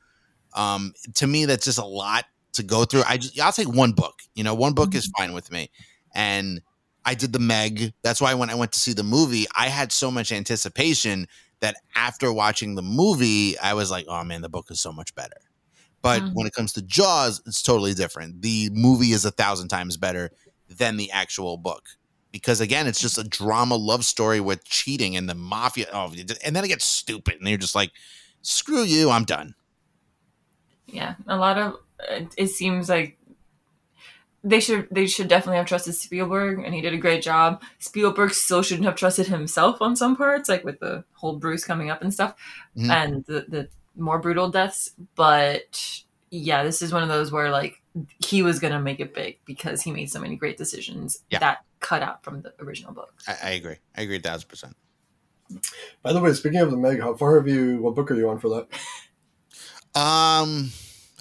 [0.53, 3.03] Um, to me, that's just a lot to go through.
[3.07, 4.19] I just I'll take one book.
[4.35, 5.69] You know, one book is fine with me.
[6.13, 6.61] And
[7.05, 7.93] I did the Meg.
[8.03, 11.27] That's why when I went to see the movie, I had so much anticipation
[11.59, 15.13] that after watching the movie, I was like, oh man, the book is so much
[15.15, 15.37] better.
[16.01, 16.31] But Mhm.
[16.33, 18.41] when it comes to Jaws, it's totally different.
[18.41, 20.31] The movie is a thousand times better
[20.69, 21.89] than the actual book
[22.31, 25.87] because again, it's just a drama love story with cheating and the mafia.
[25.91, 26.13] Oh,
[26.43, 27.91] and then it gets stupid, and you're just like,
[28.41, 29.55] "Screw you, I'm done."
[30.87, 31.75] Yeah, a lot of
[32.09, 33.17] it, it seems like
[34.43, 37.61] they should they should definitely have trusted Spielberg, and he did a great job.
[37.79, 41.89] Spielberg still shouldn't have trusted himself on some parts, like with the whole Bruce coming
[41.89, 42.35] up and stuff,
[42.77, 42.89] Mhm.
[42.89, 44.91] and the the more brutal deaths.
[45.15, 47.81] But yeah, this is one of those where like
[48.19, 51.39] he was gonna make it big because he made so many great decisions Yeah.
[51.39, 53.13] that cut out from the original book.
[53.27, 53.75] I, I agree.
[53.97, 54.75] I agree a thousand percent.
[56.03, 57.79] By the way, speaking of the Meg, how far have you?
[57.81, 59.99] What book are you on for that?
[59.99, 60.71] Um,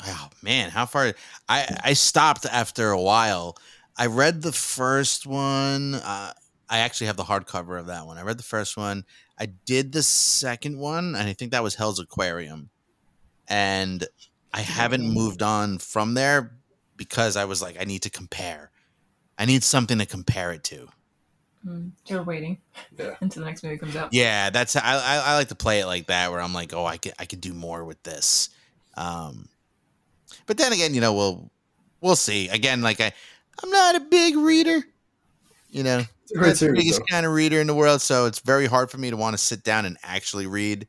[0.07, 1.13] Oh man, how far?
[1.49, 3.57] I I stopped after a while.
[3.97, 5.95] I read the first one.
[5.97, 6.33] Uh,
[6.69, 8.19] I actually have the hardcover of that one.
[8.19, 9.05] I read the first one.
[9.41, 12.71] I did the second one, and I think that was Hell's Aquarium.
[13.49, 14.07] And
[14.53, 16.53] I haven't moved on from there
[16.97, 18.71] because I was like, I need to compare.
[19.39, 20.89] I need something to compare it to.
[21.67, 22.59] Mm, You're waiting
[22.97, 23.15] Yeah.
[23.21, 24.13] until the next movie comes out.
[24.13, 26.85] Yeah, that's I, I I like to play it like that, where I'm like, oh,
[26.85, 28.51] I could I could do more with this.
[28.97, 29.49] Um,
[30.49, 31.53] but then again, you know, we'll
[32.03, 32.49] we'll see.
[32.51, 33.13] Again, like I,
[33.63, 34.83] I'm not a big reader.
[35.71, 37.07] You know, It's a great not the series, biggest though.
[37.11, 39.39] kind of reader in the world, so it's very hard for me to want to
[39.39, 40.89] sit down and actually read.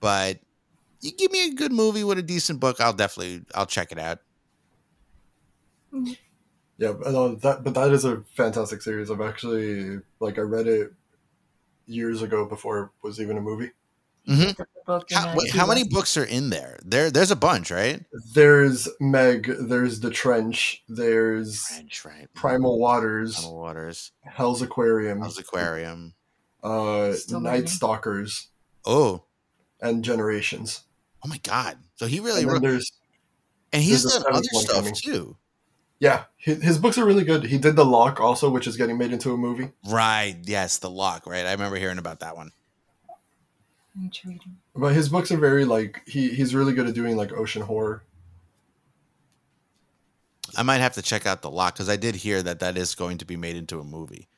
[0.00, 0.40] But
[1.00, 3.98] you give me a good movie with a decent book, I'll definitely I'll check it
[3.98, 4.20] out.
[6.78, 9.10] Yeah, no, that but that is a fantastic series.
[9.10, 10.92] I've actually like I read it
[11.86, 13.72] years ago before it was even a movie.
[14.28, 14.56] Mhm.
[14.86, 16.78] Book How, wait, how many books are in there?
[16.84, 18.04] There, there's a bunch, right?
[18.34, 22.28] There's Meg, there's The Trench, there's French, right?
[22.34, 26.14] Primal Waters, Primal Waters, Hell's Aquarium, Hell's Aquarium.
[26.62, 27.66] uh, Still Night reading.
[27.68, 28.48] Stalkers,
[28.86, 29.24] Oh,
[29.80, 30.82] and Generations.
[31.24, 31.78] oh my God!
[31.96, 32.92] So he really And wrote, there's
[33.72, 34.94] and he's done other stuff coming.
[34.94, 35.36] too.
[35.98, 37.44] yeah, his, his books are really good.
[37.44, 39.70] He did The Loch also, which is getting made into a movie.
[39.88, 40.36] Right?
[40.44, 41.26] Yes, the lock.
[41.26, 41.46] Right?
[41.46, 42.50] I remember hearing about that one.
[44.00, 44.56] Intriguing.
[44.74, 48.02] But his books are very like he he's really good at doing like ocean horror.
[50.56, 52.94] I might have to check out the lock because I did hear that that is
[52.94, 54.28] going to be made into a movie.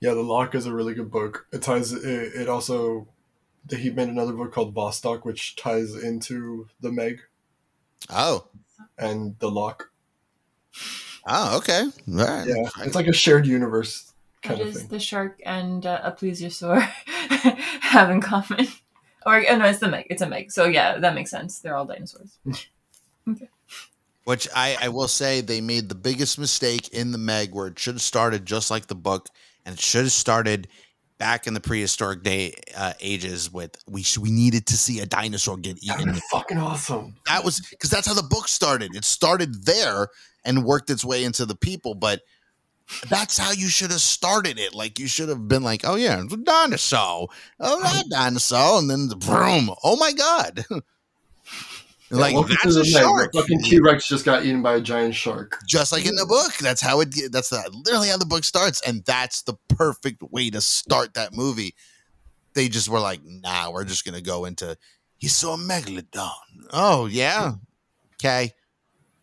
[0.00, 1.46] Yeah, The Loch is a really good book.
[1.52, 3.08] It ties it, it also
[3.70, 7.20] he made another book called Vostok, which ties into the Meg
[8.10, 8.46] Oh,
[8.98, 9.90] and The Loch.
[11.26, 11.82] oh, okay.
[11.82, 12.46] All right.
[12.46, 14.12] Yeah, it's like a shared universe
[14.44, 14.88] What of does thing.
[14.88, 16.80] the shark and uh, a plesiosaur
[17.80, 18.68] have in common?
[19.26, 20.06] Or oh, no, it's the Meg.
[20.10, 20.52] It's a Meg.
[20.52, 21.60] So yeah, that makes sense.
[21.60, 22.38] They're all dinosaurs.
[24.24, 27.78] Which I, I will say they made the biggest mistake in the Meg where it
[27.78, 29.28] should have started just like the book
[29.64, 30.68] and it should have started
[31.18, 35.06] back in the prehistoric day uh, ages with we sh- we needed to see a
[35.06, 36.10] dinosaur get eaten.
[36.10, 37.14] was fucking awesome.
[37.26, 38.94] That was because that's how the book started.
[38.94, 40.08] It started there
[40.44, 42.20] and worked its way into the people, but
[43.08, 44.74] that's how you should have started it.
[44.74, 47.28] Like you should have been like, oh yeah, it's a dinosaur.
[47.60, 49.74] Oh, that dinosaur, and then the boom.
[49.82, 50.64] Oh my god.
[52.10, 53.32] like that's a shark.
[53.32, 55.58] The fucking T Rex just got eaten by a giant shark.
[55.66, 56.54] just like in the book.
[56.58, 57.14] That's how it.
[57.32, 61.34] That's the, literally how the book starts, and that's the perfect way to start that
[61.34, 61.74] movie.
[62.54, 64.76] They just were like, "Nah, we're just gonna go into."
[65.16, 66.30] He saw a megalodon.
[66.72, 67.54] Oh yeah,
[68.14, 68.52] okay.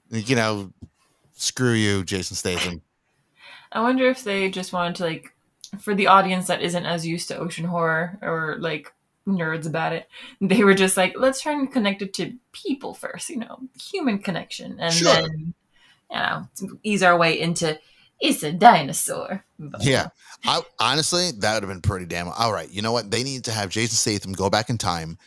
[0.09, 0.73] You know,
[1.33, 2.81] screw you, Jason Statham.
[3.71, 5.33] I wonder if they just wanted to like,
[5.79, 8.93] for the audience that isn't as used to ocean horror or like
[9.27, 10.07] nerds about it,
[10.41, 13.29] they were just like, let's try and connect it to people first.
[13.29, 15.13] You know, human connection, and Sure.
[15.13, 15.53] then
[16.11, 16.47] you know
[16.83, 17.79] ease our way into
[18.19, 19.43] it's a dinosaur.
[19.57, 20.09] But, Yeah.
[20.45, 22.27] I honestly, that would have been pretty damn.
[22.29, 23.09] All right, you know what?
[23.09, 25.17] They need to have Jason Statham go back in time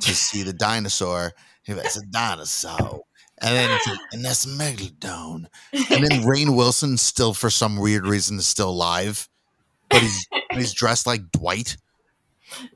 [0.00, 1.32] to see the dinosaur.
[1.64, 3.00] It's a dinosaur.
[3.42, 5.46] And then it's like, and that's megalodon.
[5.72, 9.28] And then Rainn Wilson still for some weird reason is still alive.
[9.90, 11.76] But he's he's dressed like Dwight.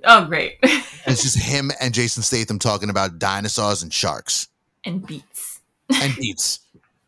[0.05, 0.73] oh great, And
[1.07, 4.49] it's just him and Jason Statham talking about dinosaurs and sharks
[4.85, 5.61] and beets.
[6.03, 6.61] and beets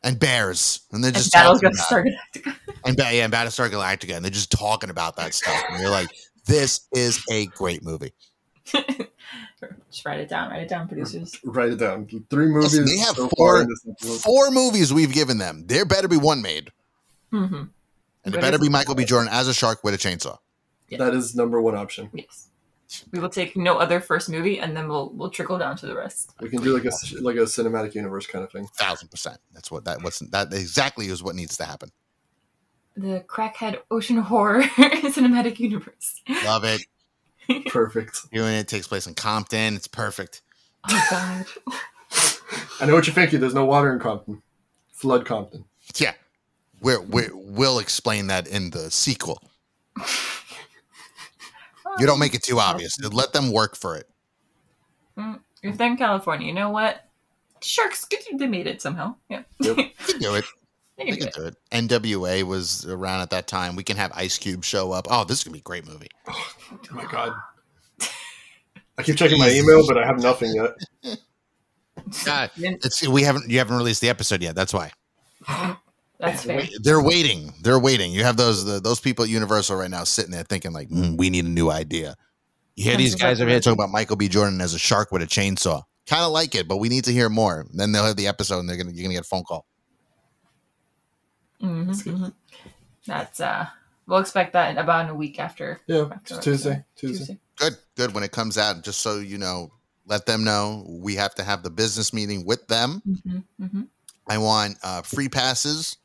[0.04, 0.80] and bears.
[0.92, 2.14] And they're just Battle talking Ghost about it.
[2.42, 2.54] Star
[2.84, 5.60] and ba- yeah, and Battlestar Galactica, and they're just talking about that stuff.
[5.70, 6.08] And you're like,
[6.46, 8.12] this is a great movie.
[9.90, 10.50] Just write it down.
[10.50, 11.38] Write it down, producers.
[11.44, 12.06] Write it down.
[12.30, 12.78] Three movies.
[12.78, 14.20] Listen, they have so four- far in this episode.
[14.20, 15.64] Four movies we've given them.
[15.66, 16.70] There better be one made.
[17.32, 17.54] Mm-hmm.
[17.54, 17.70] And
[18.24, 19.04] it But better be Michael B.
[19.04, 20.38] Jordan as a shark with a chainsaw.
[20.90, 22.10] That is number one option.
[22.12, 22.48] Yes.
[23.12, 25.94] We will take no other first movie, and then we'll we'll trickle down to the
[25.94, 26.32] rest.
[26.40, 28.66] We can do like a like a cinematic universe kind of thing.
[28.76, 29.38] Thousand percent.
[29.52, 31.90] That's what that what's that exactly is what needs to happen.
[32.96, 36.22] The crackhead ocean horror cinematic universe.
[36.44, 36.80] Love it.
[37.66, 38.30] Perfect.
[38.30, 39.74] Doing it takes place in Compton.
[39.74, 40.42] It's perfect.
[40.88, 41.46] Oh God.
[42.80, 43.40] I know what you're thinking.
[43.40, 44.42] There's no water in Compton.
[44.92, 45.64] Flood Compton.
[45.96, 46.12] Yeah.
[46.80, 49.42] We're, we're, we'll explain that in the sequel.
[51.98, 52.96] You don't make it too obvious.
[53.02, 53.08] Oh.
[53.08, 54.08] Let them work for it.
[55.62, 57.04] If they're in California, you know what?
[57.60, 58.06] Sharks.
[58.32, 59.16] They made it somehow.
[59.28, 59.42] Yeah.
[59.58, 59.76] Yep.
[59.76, 60.44] We can do it.
[60.98, 61.34] They We can do can it.
[61.34, 61.56] do it.
[61.88, 63.76] NWA was around at that time.
[63.76, 65.06] We can have Ice Cube show up.
[65.10, 66.08] Oh, this is gonna be a great movie.
[66.28, 66.52] Oh
[66.90, 67.32] my god.
[68.98, 70.72] I keep checking my email, but I have nothing yet.
[72.24, 74.54] God, it's we haven't you haven't released the episode yet.
[74.54, 74.90] That's why
[76.20, 76.62] That's fair.
[76.82, 77.52] they're waiting.
[77.62, 78.12] They're waiting.
[78.12, 81.16] You have those the, those people at Universal right now sitting there thinking like, "Mm,
[81.16, 82.16] we need a new idea.
[82.74, 84.28] You hear these guys over here talking about Michael B.
[84.28, 85.82] Jordan as a shark with a chainsaw.
[86.06, 87.66] kind of like it, but we need to hear more.
[87.72, 89.66] Then they'll have the episode, and they're gonna you're gonna get a phone call.
[91.62, 92.14] Mhm, That's good.
[92.14, 92.32] mhm.
[93.06, 93.66] That's uh,
[94.06, 95.80] we'll expect that in about a week after.
[95.86, 96.84] Yeah, after it's Tuesday.
[96.96, 97.18] Tuesday.
[97.18, 97.38] Tuesday.
[97.56, 98.14] Good, good.
[98.14, 99.72] When it comes out, just so you know,
[100.06, 103.02] let them know we have to have the business meeting with them.
[103.08, 103.88] Mhm, mhm.
[104.28, 105.96] I want uh, free passes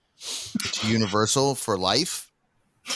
[0.71, 2.31] to Universal for life.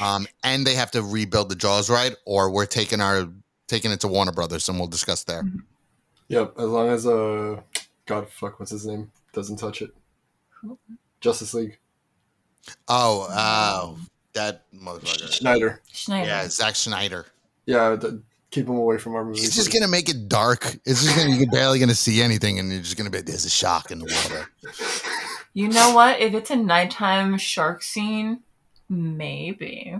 [0.00, 3.28] Um, and they have to rebuild the Jaws ride, or we're taking our
[3.66, 5.42] taking it to Warner Brothers, and we'll discuss there.
[6.28, 6.54] Yep.
[6.56, 7.60] As long as uh,
[8.06, 9.10] God, fuck, what's his name?
[9.32, 9.92] Doesn't touch it.
[10.60, 10.78] Who?
[11.20, 11.78] Justice League.
[12.86, 13.98] Oh, oh,
[14.34, 15.28] that motherfucker.
[15.32, 15.80] Snyder.
[15.92, 16.26] Snyder.
[16.28, 17.26] Yeah, Zack Snyder.
[17.66, 18.14] Yeah, th-
[18.50, 19.42] keep him away from our movies.
[19.42, 20.64] He's just gonna make it dark.
[20.84, 23.50] It's just gonna you're barely gonna see anything, and you're just gonna be there's a
[23.50, 24.48] shark in the water.
[25.54, 26.20] You know what?
[26.20, 28.40] If it's a nighttime shark scene,
[28.88, 29.96] maybe.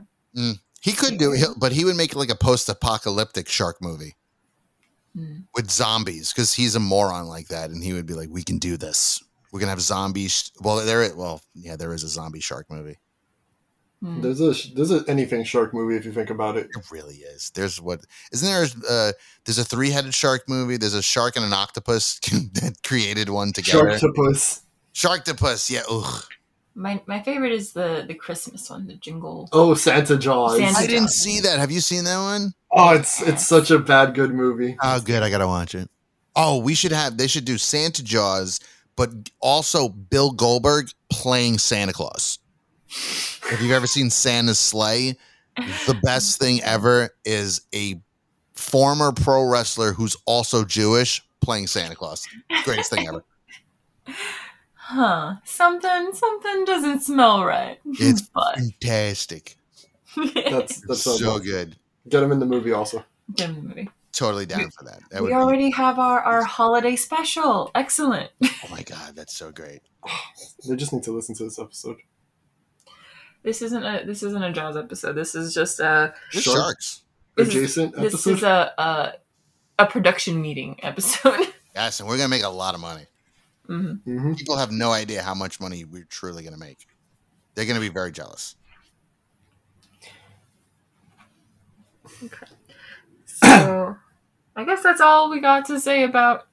[0.80, 4.14] He could do it, but he would make like a post-apocalyptic shark movie
[5.16, 5.38] Hmm.
[5.54, 8.58] with zombies because he's a moron like that, and he would be like, "We can
[8.58, 9.22] do this.
[9.52, 12.98] We're gonna have zombies." Well, there, well, yeah, there is a zombie shark movie.
[14.00, 14.20] Hmm.
[14.20, 16.68] There's a there's a anything shark movie if you think about it.
[16.70, 17.50] It really is.
[17.50, 18.00] There's what
[18.32, 18.66] isn't there?
[18.88, 19.12] Uh,
[19.44, 20.76] there's a three-headed shark movie.
[20.76, 22.18] There's a shark and an octopus
[22.54, 23.90] that created one together.
[23.98, 24.60] Sharktopus.
[24.94, 25.82] Sharktopus, yeah.
[25.90, 26.24] Ugh.
[26.76, 29.48] My my favorite is the the Christmas one, the Jingle.
[29.52, 30.58] Oh, Santa Jaws.
[30.58, 31.14] Santa I didn't Jaws.
[31.16, 31.58] see that.
[31.58, 32.54] Have you seen that one?
[32.70, 34.76] Oh, it's it's such a bad good movie.
[34.80, 35.24] Oh, good.
[35.24, 35.90] I gotta watch it.
[36.36, 37.16] Oh, we should have.
[37.16, 38.60] They should do Santa Jaws,
[38.98, 39.10] but
[39.40, 42.40] also Bill Goldberg playing Santa Claus.
[42.88, 45.16] If you've ever seen Santa's Slay,
[45.86, 48.00] the best thing ever is a
[48.54, 52.26] former pro wrestler who's also Jewish playing Santa Claus.
[52.64, 53.24] Greatest thing ever.
[54.74, 55.36] Huh.
[55.44, 57.78] Something something doesn't smell right.
[57.84, 59.56] It's but Fantastic.
[60.34, 61.76] That's that's so so good.
[62.08, 63.04] Get him in the movie also.
[63.32, 63.90] Dim movie.
[64.18, 64.98] Totally down for that.
[65.10, 67.70] That we would be, already have our, our holiday special.
[67.76, 68.30] Excellent.
[68.42, 69.80] oh my god, that's so great.
[70.68, 71.98] They just need to listen to this episode.
[73.44, 75.12] This isn't a this isn't a Jaws episode.
[75.12, 77.02] This is just a Just sharks.
[77.36, 78.30] This is- Adjacent this episode.
[78.32, 79.12] is a, a
[79.78, 81.46] a production meeting episode.
[81.76, 83.06] Yes, and we're gonna make a lot of money.
[83.68, 86.88] hmm hmm people have no idea how much money we're truly going to make.
[87.54, 88.56] They're going to be very jealous.
[92.24, 92.46] Okay.
[93.26, 93.96] So
[94.58, 96.48] I guess that's all we got to say about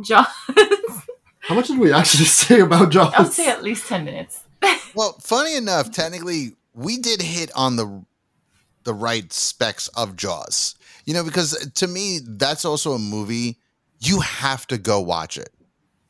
[0.00, 0.26] Jaws.
[1.40, 3.12] How much did we actually say about Jaws?
[3.14, 4.44] I would say at least ten minutes.
[4.92, 8.04] Well, funny enough, technically, we did hit on the
[8.82, 10.74] the right specs of Jaws.
[11.04, 13.58] You know, because to me, that's also a movie
[14.00, 15.50] you have to go watch it.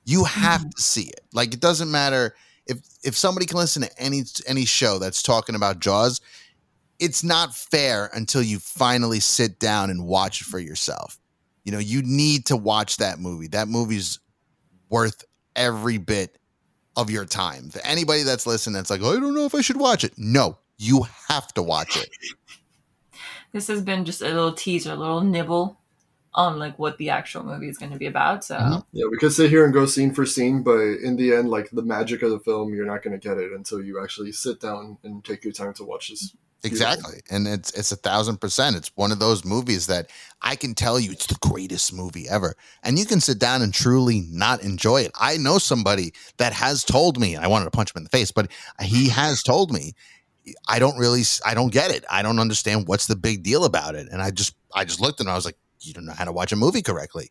[0.05, 0.71] You have mm-hmm.
[0.71, 1.21] to see it.
[1.35, 5.57] Like it doesn't matter if if somebody can listen to any any show that's talking
[5.57, 6.21] about Jaws,
[7.01, 11.19] it's not fair until you finally sit down and watch it for yourself.
[11.71, 13.47] You know, you need to watch that movie.
[13.47, 14.19] That movie's
[14.89, 15.25] worth
[15.55, 16.37] every bit
[16.97, 17.71] of your time.
[17.71, 20.13] For anybody that's listening that's like, I don't know if I should watch it.
[20.17, 22.11] No, you have to watch it.
[23.53, 25.79] This has been just a little teaser, a little nibble
[26.35, 28.45] on like what the actual movie is going to be about.
[28.45, 28.85] So Mhm.
[28.93, 31.71] Yeah, we could sit here and go scene for scene, but in the end, like
[31.71, 34.61] the magic of the film, you're not going to get it until you actually sit
[34.61, 36.35] down and take your time to watch this.
[36.63, 37.21] Exactly.
[37.31, 38.77] And it's it's a thousand percent.
[38.77, 40.11] It's one of those movies that
[40.43, 42.55] I can tell you it's the greatest movie ever.
[42.83, 45.13] And you can sit down and truly not enjoy it.
[45.19, 48.31] I know somebody that has told me, I wanted to punch him in the face,
[48.31, 48.51] but
[48.81, 49.95] he has told me,
[50.69, 52.05] I don't really I don't get it.
[52.11, 54.09] I don't understand what's the big deal about it.
[54.11, 56.25] And I just I just looked at him, I was like, you don't know how
[56.25, 57.31] to watch a movie correctly.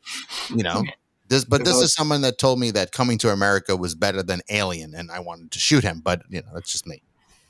[0.49, 0.83] You know?
[1.29, 4.41] This, but this is someone that told me that Coming to America was better than
[4.49, 6.01] Alien, and I wanted to shoot him.
[6.03, 7.03] But you know, that's just me.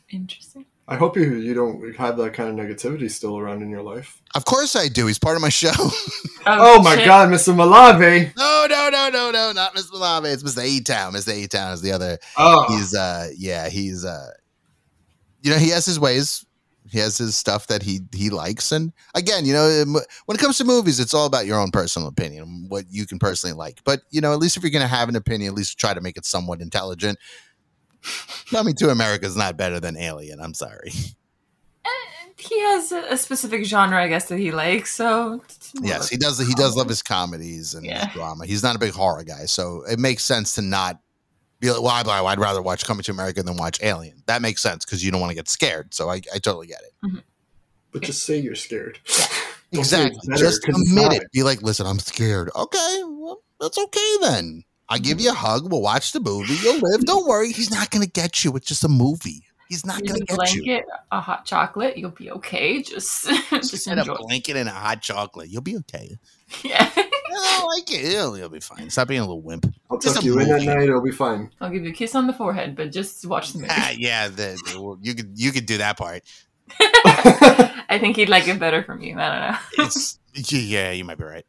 [0.10, 0.66] interesting.
[0.92, 4.22] I hope you you don't have that kind of negativity still around in your life.
[4.34, 5.06] Of course I do.
[5.06, 5.72] He's part of my show.
[6.46, 7.06] Oh, my shit.
[7.06, 7.54] God, Mr.
[7.54, 8.36] Malave!
[8.36, 9.92] no, no, no, no, no, not Mr.
[9.92, 10.34] Malave.
[10.34, 10.64] It's Mr.
[10.64, 11.14] A Town.
[11.14, 11.32] Mr.
[11.32, 12.18] A Town is the other.
[12.38, 14.32] Oh, He's uh, yeah, he's uh,
[15.42, 16.46] you know, he has his ways.
[16.90, 19.86] He has his stuff that he he likes, and again, you know,
[20.26, 23.20] when it comes to movies, it's all about your own personal opinion, what you can
[23.20, 23.84] personally like.
[23.84, 26.02] But you know, at least if you're gonna have an opinion, at least try to
[26.02, 27.20] make it somewhat intelligent.
[28.50, 30.40] Coming to America is not better than Alien.
[30.40, 30.92] I'm sorry.
[32.38, 34.96] He has a, a specific genre, I guess, that he likes.
[34.96, 35.44] So
[35.82, 36.40] Yes, he does.
[36.40, 38.06] He does love his comedies and Yeah.
[38.06, 38.46] his drama.
[38.46, 41.02] He's not a big horror guy, so it makes sense to not
[41.60, 44.62] be like, "Well, I'd, I'd rather watch Coming to America than watch Alien." That makes
[44.62, 45.94] sense because you don't want to get scared.
[45.94, 46.94] So I, I totally get it.
[47.06, 47.18] Mm-hmm.
[47.92, 49.00] but just say you're scared.
[49.72, 50.30] Don't say it's Exactly.
[50.30, 51.32] better, Just 'cause it's admit it.
[51.34, 54.64] Be like, "Listen, I'm scared." Okay, well, that's okay then.
[54.90, 55.72] I give you a hug.
[55.72, 56.56] We'll watch the movie.
[56.56, 57.06] You'll live.
[57.06, 57.52] Don't worry.
[57.52, 58.56] He's not going to get you.
[58.56, 59.44] It's just a movie.
[59.70, 60.64] He's not going to get you.
[60.64, 62.82] blanket, a hot chocolate, you'll be okay.
[62.82, 65.50] Just, just Just get a blanket and a hot chocolate.
[65.50, 66.18] You'll be okay.
[66.64, 66.90] Yeah.
[67.32, 68.04] I like it.
[68.06, 68.90] It'll, it'll be fine.
[68.90, 69.72] Stop being a little wimp.
[69.92, 70.66] I'll Just tuck a you in at movie.
[70.66, 70.82] night.
[70.82, 71.52] It'll be fine.
[71.62, 73.70] I'll give you a kiss on the forehead, but just watch the movie.
[73.72, 76.24] Ah, yeah, the, the- you could you could do that part.
[76.82, 79.16] I think he'd like it better from you.
[79.20, 79.86] I don't know.
[79.86, 81.46] It's yeah, you might be right.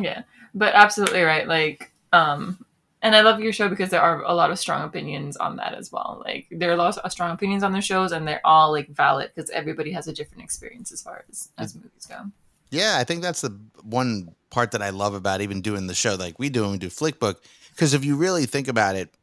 [0.00, 0.22] Yeah
[0.54, 2.64] but absolutely right like um
[3.02, 5.74] and i love your show because there are a lot of strong opinions on that
[5.74, 8.40] as well like there are a lot of strong opinions on the shows and they're
[8.44, 12.30] all like valid because everybody has a different experience as far as as movies go
[12.70, 13.50] Yeah, I think that's the
[13.82, 16.78] one part that I love about even doing the show like we do when we
[16.78, 17.36] do Flickbook.
[17.70, 19.14] Because if you really think about it,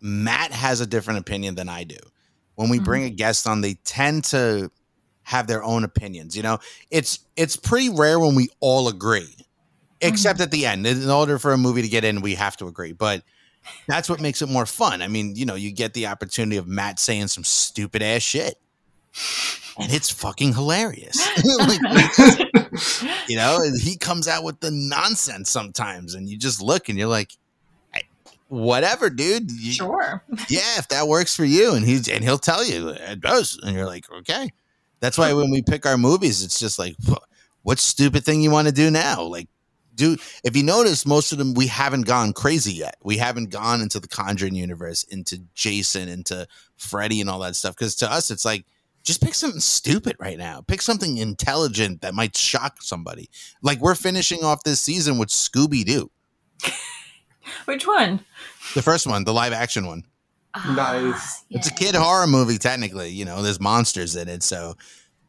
[0.00, 1.96] Matt has a different opinion than I do.
[2.56, 2.84] When we Mhm.
[2.84, 4.70] bring a guest on, they tend to
[5.22, 6.36] have their own opinions.
[6.36, 6.58] You know,
[6.90, 9.36] it's it's pretty rare when we all agree,
[10.02, 10.42] except mm-hmm.
[10.42, 10.86] at the end.
[10.86, 12.92] In order for a movie to get in, we have to agree.
[12.92, 13.22] But
[13.86, 15.02] that's what makes it more fun.
[15.02, 18.56] I mean, you know, you get the opportunity of Matt saying some stupid ass shit.
[19.78, 21.26] And it's fucking hilarious.
[21.58, 21.80] Like,
[23.28, 27.08] you know he comes out with the nonsense sometimes and you just look and you're
[27.08, 27.32] like
[28.48, 32.64] whatever dude You- sure yeah if that works for you and he's and he'll tell
[32.64, 34.50] you it does and you're like okay
[35.00, 36.96] that's why when we pick our movies it's just like
[37.62, 39.48] what stupid thing you want to do now like
[39.94, 43.80] do if you notice most of them we haven't gone crazy yet we haven't gone
[43.80, 46.46] into the conjuring universe into jason into
[46.76, 48.64] freddy and all that stuff because to us it's like
[49.04, 50.60] just pick something stupid right now.
[50.60, 53.28] Pick something intelligent that might shock somebody.
[53.60, 56.08] Like we're finishing off this season with Scooby Doo,
[57.64, 58.24] which one
[58.74, 60.04] the first one, the live action one.
[60.54, 61.14] Nice.
[61.14, 63.08] Ah, It's a kid horror movie, technically.
[63.10, 64.76] You know, there's monsters in it, so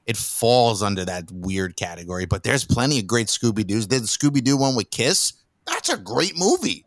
[0.05, 2.25] it falls under that weird category.
[2.25, 3.87] But there's plenty of great Scooby Doo's.
[3.87, 5.33] Did the Scooby Doo one with Kiss?
[5.65, 6.85] That's a great movie.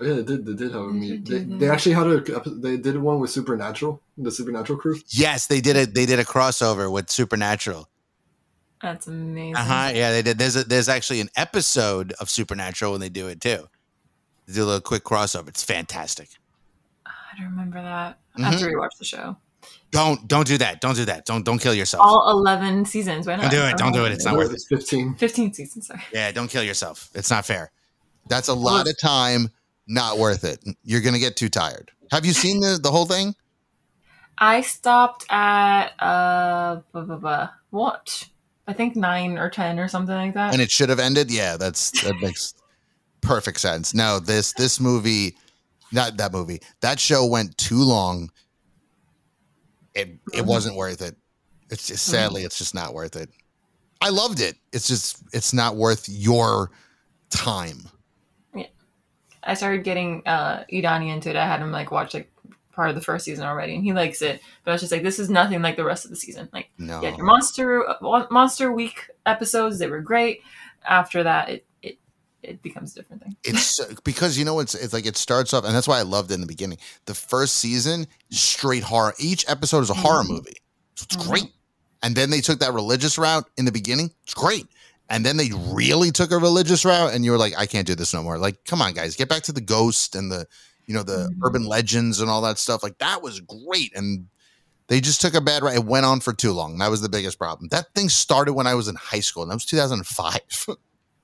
[0.00, 0.44] Yeah, they did.
[0.44, 1.24] They did have a meet.
[1.24, 2.20] They, they actually had a.
[2.50, 4.96] They did one with Supernatural, the Supernatural crew.
[5.08, 5.94] Yes, they did it.
[5.94, 7.88] They did a crossover with Supernatural.
[8.82, 9.92] that's amazing Uh huh.
[9.94, 10.36] Yeah, they did.
[10.38, 13.68] There's a, there's actually an episode of Supernatural when they do it too.
[14.46, 15.48] They do a little quick crossover.
[15.48, 16.28] It's fantastic.
[17.06, 18.76] i don't remember that i have to Mm-hmm.
[18.78, 19.36] rewatch the show
[19.90, 20.80] Don't don't do that.
[20.80, 21.26] Don't do that.
[21.26, 22.02] Don't don't kill yourself.
[22.04, 23.76] all 11 seasons why not Don't do it.
[23.76, 24.12] Don't do it.
[24.12, 24.54] It's not worth it.
[24.54, 25.14] It's fifteen.
[25.14, 27.10] 15 seasons sorry Yeah, don't kill yourself.
[27.14, 27.70] It's not fair.
[28.28, 29.50] That's a lot of time.
[29.86, 30.64] Not worth it.
[30.82, 31.92] You're gonna get too tired.
[32.10, 33.34] Have you seen the the whole thing?
[34.38, 37.48] I stopped at uh blah, blah, blah.
[37.70, 38.28] what?
[38.68, 40.52] I think nine or ten or something like that.
[40.52, 41.30] And it should have ended.
[41.30, 42.54] Yeah, that's that makes
[43.20, 43.94] perfect sense.
[43.94, 45.36] No, this this movie,
[45.92, 46.60] not that movie.
[46.80, 48.30] That show went too long.
[49.96, 50.46] It it Mhm.
[50.46, 51.16] wasn't worth it.
[51.70, 53.30] It's just sadly, it's just not worth it.
[54.00, 54.56] I loved it.
[54.72, 56.70] It's just it's not worth your
[57.30, 57.88] time.
[58.54, 58.66] Yeah,
[59.42, 61.36] I started getting uh Idani into it.
[61.36, 62.30] I had him like watch like
[62.72, 64.40] part of the first season already, and he likes it.
[64.62, 66.48] But I was just like, this is nothing like the rest of the season.
[66.52, 70.42] Like, No, yeah, your monster uh, monster week episodes they were great.
[70.86, 71.65] After that, it
[72.42, 73.36] it becomes a different thing.
[73.44, 76.02] it's so- because you know it's it's like it starts off, and that's why I
[76.02, 76.78] loved it in the beginning.
[77.06, 79.14] The first season, straight horror.
[79.18, 80.28] Each episode is a horror Mhm.
[80.30, 80.56] movie.
[80.94, 81.28] So it's Mhm.
[81.28, 81.52] great.
[82.02, 84.12] And then they took that religious route in the beginning.
[84.24, 84.66] It's great.
[85.08, 87.94] And then they really took a religious route, and you were like, I can't do
[87.94, 88.38] this no more.
[88.38, 90.46] Like, come on, guys, get back to the ghost and the,
[90.86, 91.38] you know, the Mhm.
[91.44, 92.82] urban legends and all that stuff.
[92.82, 93.92] Like that was great.
[93.96, 94.26] And
[94.88, 95.74] they just took a bad route.
[95.74, 96.78] It went on for too long.
[96.78, 97.68] That was the biggest problem.
[97.70, 100.40] That thing started when I was in high school, and that was 2005.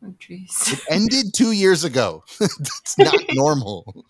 [0.05, 0.81] Oh, jeez.
[0.91, 2.25] Ended two years ago.
[2.41, 4.05] That's not normal.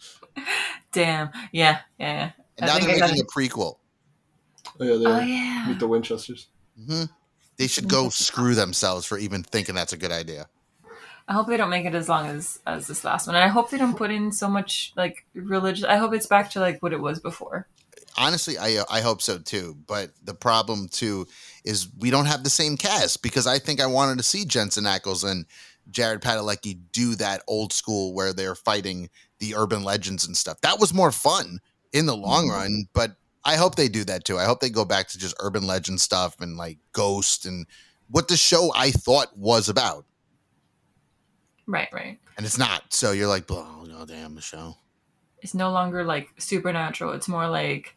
[0.93, 1.31] Damn.
[1.53, 1.81] Yeah.
[1.99, 2.13] Yeah.
[2.15, 2.31] yeah.
[2.59, 3.77] And I now they're making a prequel.
[4.81, 5.23] Oh yeah, they Oh are.
[5.23, 5.65] yeah.
[5.69, 6.49] meet the Winchesters.
[6.87, 7.05] hmm
[7.59, 10.49] They should go screw themselves for even thinking that's a good idea.
[11.29, 13.49] I hope they don't make it as long as as this last one, and I
[13.49, 15.85] hope they don't put in so much like religious.
[15.85, 17.69] I hope it's back to like what it was before.
[18.19, 19.77] Honestly, I I hope so too.
[19.87, 21.27] But the problem too
[21.65, 24.85] is we don't have the same cast because I think I wanted to see Jensen
[24.85, 25.47] Ackles and
[25.91, 30.61] Jared Padalecki do that old school where they're fighting the urban legends and stuff.
[30.61, 31.61] That was more fun
[31.93, 32.53] in the long Mhm.
[32.53, 32.89] run.
[32.93, 34.39] But I hope they do that too.
[34.39, 37.67] I hope they go back to just urban legend stuff and like Ghost and
[38.09, 40.05] what the show I thought was about.
[41.67, 41.89] Right.
[41.93, 42.19] Right.
[42.37, 42.93] And it's not.
[42.93, 44.77] So you're like, oh, oh damn, the show.
[45.41, 47.13] It's no longer like supernatural.
[47.13, 47.97] It's more like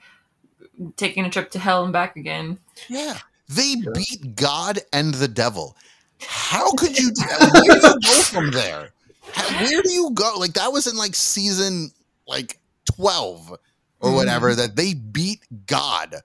[0.97, 2.59] taking a trip to hell and back again.
[2.89, 3.19] Yeah.
[3.47, 5.77] They beat God and the devil.
[6.21, 7.11] How could you?
[7.15, 8.89] Where do you go from there?
[9.33, 10.35] How, where do you go?
[10.37, 11.91] Like that was in like season
[12.27, 12.59] like
[12.95, 13.51] 12
[13.99, 14.15] or Mhm.
[14.15, 16.15] whatever that they beat God.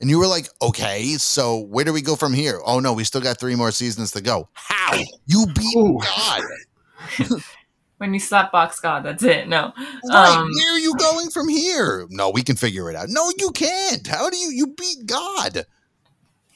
[0.00, 2.60] And you were like, okay, so where do we go from here?
[2.64, 4.48] Oh no, we still got three more seasons to go.
[4.52, 4.92] How?
[5.26, 5.98] You beat Ooh.
[6.02, 6.42] God.
[7.98, 9.48] When you slap box God, that's it.
[9.48, 9.72] No.
[10.04, 10.36] Right.
[10.36, 12.06] Um, where are you going from here?
[12.10, 13.08] No, we can figure it out.
[13.08, 14.06] No, you can't.
[14.06, 15.64] How do you you beat God?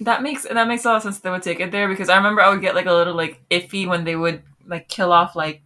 [0.01, 1.17] That makes that makes a lot of sense.
[1.17, 3.15] That they would take it there because I remember I would get like a little
[3.15, 5.63] like iffy when they would like kill off like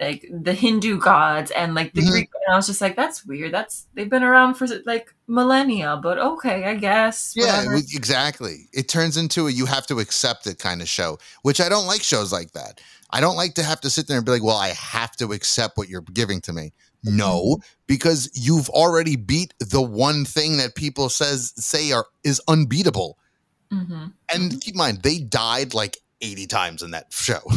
[0.00, 2.10] like the Hindu gods and like the Mhm.
[2.10, 2.30] Greek.
[2.46, 3.52] And I was just like, that's weird.
[3.54, 7.32] That's they've been around for like millennia, but okay, I guess.
[7.36, 7.76] Yeah, whatever.
[7.76, 8.68] exactly.
[8.72, 11.86] It turns into a you have to accept it kind of show, which I don't
[11.86, 12.80] like shows like that.
[13.10, 15.32] I don't like to have to sit there and be like, well, I have to
[15.32, 16.72] accept what you're giving to me.
[17.04, 23.18] No, because you've already beat the one thing that people says say are is unbeatable.
[23.72, 24.06] Mm-hmm.
[24.34, 27.40] And keep in mind, they died like 80 times in that show.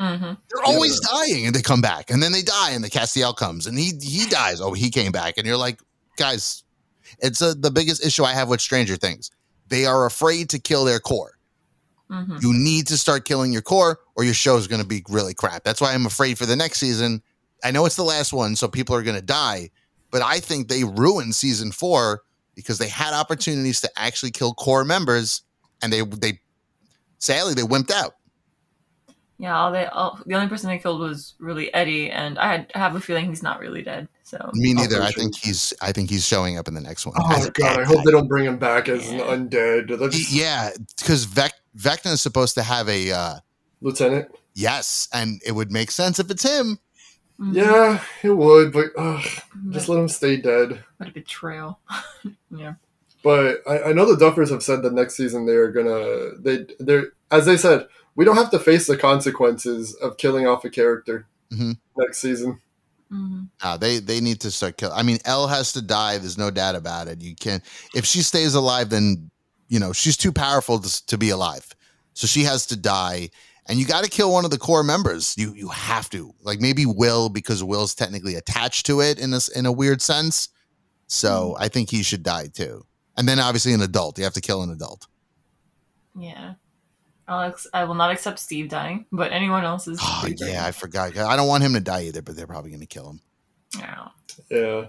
[0.00, 0.24] Mm-hmm.
[0.24, 2.10] They're always dying and they come back.
[2.10, 4.60] And then they die and the Castiel comes and he he dies.
[4.60, 5.38] Oh, he came back.
[5.38, 5.80] And you're like,
[6.16, 6.64] guys,
[7.20, 9.30] it's a, the biggest issue I have with Stranger Things.
[9.68, 11.38] They are afraid to kill their core.
[12.10, 12.38] Mm-hmm.
[12.40, 15.32] You need to start killing your core or your show is going to be really
[15.32, 15.64] crap.
[15.64, 17.22] That's why I'm afraid for the next season.
[17.62, 19.70] I know it's the last one, so people are going to die,
[20.10, 22.22] but I think they ruined season four
[22.54, 25.42] because they had opportunities to actually kill core members
[25.82, 26.40] and they, they,
[27.18, 28.14] sadly, they wimped out.
[29.36, 32.72] Yeah, all they all, the only person they killed was really Eddie, and I, had,
[32.74, 34.06] I have a feeling he's not really dead.
[34.22, 35.02] So Me neither.
[35.02, 35.74] I think he's.
[35.82, 37.16] I think he's showing up in the next one.
[37.18, 39.98] Oh god, bad I hope they don't bring him back as an undead.
[39.98, 43.34] That's Yeah, because Vec- Vecna is supposed to have a uh,
[43.80, 44.28] Lieutenant.
[44.54, 46.78] yes, and it would make sense if it's him.
[47.40, 47.54] Mhm.
[47.54, 49.24] Yeah, it would, but ugh,
[49.70, 50.84] just let him stay dead.
[50.98, 51.80] what a betrayal.
[52.50, 52.74] yeah.
[53.24, 57.06] But I, I know the Duffers have said that next season they're gonna they they're
[57.30, 61.26] as they said we don't have to face the consequences of killing off a character
[61.52, 61.78] Mhm.
[61.96, 62.60] next season.
[63.10, 64.94] hmm Uh, they they need to start killing.
[64.96, 66.18] I mean, El has to die.
[66.18, 67.20] There's no doubt about it.
[67.20, 67.62] You can't.
[67.94, 69.30] If she stays alive, then
[69.68, 71.66] you know she's too powerful to, to be alive.
[72.12, 73.30] So she has to die,
[73.66, 75.34] and you got to kill one of the core members.
[75.38, 76.34] You you have to.
[76.42, 80.02] Like maybe Will because Will's technically attached to it in a s- in a weird
[80.02, 80.48] sense.
[81.06, 81.62] So hmm.
[81.62, 82.84] I think he should die too.
[83.16, 84.18] And then obviously an adult.
[84.18, 85.06] You have to kill an adult.
[86.18, 86.54] Yeah.
[87.26, 89.98] I'll I will not accept Steve dying, but anyone else is.
[90.02, 90.52] Oh pretty great.
[90.52, 91.16] yeah, I forgot.
[91.16, 93.20] I don't want him to die either, but they're probably gonna kill him.
[93.78, 94.08] Yeah.
[94.50, 94.86] Yeah,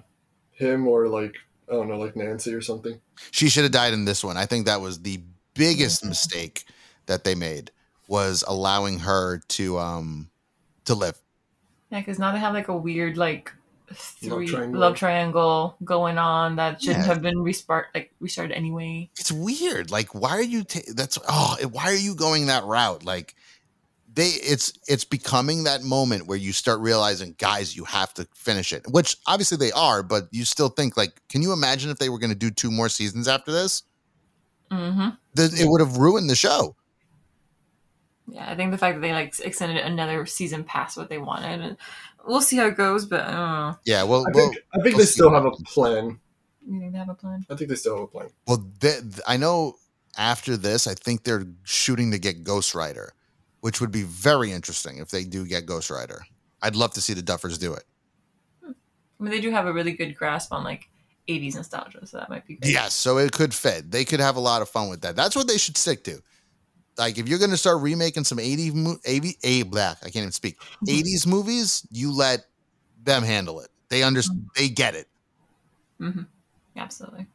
[0.51, 1.35] him or like
[1.69, 2.99] I don't know, like Nancy or something.
[3.31, 4.37] She should have died in this one.
[4.37, 5.21] I think that was the
[5.53, 6.09] biggest mm-hmm.
[6.09, 6.65] mistake
[7.05, 7.71] that they made
[8.07, 10.29] was allowing her to um
[10.85, 11.17] to live.
[11.91, 13.51] Yeah, because now they have like a weird like
[13.93, 14.79] three triangle.
[14.79, 17.13] love triangle going on that shouldn't Yeah.
[17.13, 19.09] have been restart like restarted anyway.
[19.19, 19.91] It's weird.
[19.91, 23.03] Like why are you ta- that's oh, why are you going that route?
[23.03, 23.35] Like
[24.13, 28.73] they it's it's becoming that moment where you start realizing guys you have to finish
[28.73, 28.85] it.
[28.89, 32.19] Which obviously they are, but you still think like can you imagine if they were
[32.19, 33.83] going to do two more seasons after this?
[34.71, 35.09] Mm-hmm.
[35.35, 36.75] That it would have ruined the show.
[38.27, 41.61] Yeah, I think the fact that they like extended another season past what they wanted,
[41.61, 41.77] and
[42.25, 43.05] we'll see how it goes.
[43.05, 43.75] But I don't know.
[43.85, 46.19] Yeah, well I well think I think we'll they still have a plan.
[46.67, 47.45] You think they have a plan?
[47.49, 48.29] I think they still have a plan.
[48.47, 49.75] Well, th- th- I know
[50.17, 53.13] after this, I think they're shooting to get Ghost Rider,
[53.61, 56.25] which would be very interesting if they do get Ghost Rider.
[56.61, 57.83] I'd love to see the Duffers do it.
[58.63, 60.89] I mean, they do have a really good grasp on like
[61.29, 62.55] '80s nostalgia, so that might be.
[62.55, 62.71] Good.
[62.71, 63.91] Yes, so it could fit.
[63.91, 65.15] They could have a lot of fun with that.
[65.15, 66.21] That's what they should stick to.
[66.97, 68.71] Like if you're going to start remaking some 80
[69.05, 70.57] 80 a black, I can't even speak.
[70.87, 72.45] 80s movies, you let
[73.03, 73.69] them handle it.
[73.89, 74.21] They under
[74.55, 75.07] they get it.
[75.99, 76.21] hmm
[76.77, 77.27] Absolutely.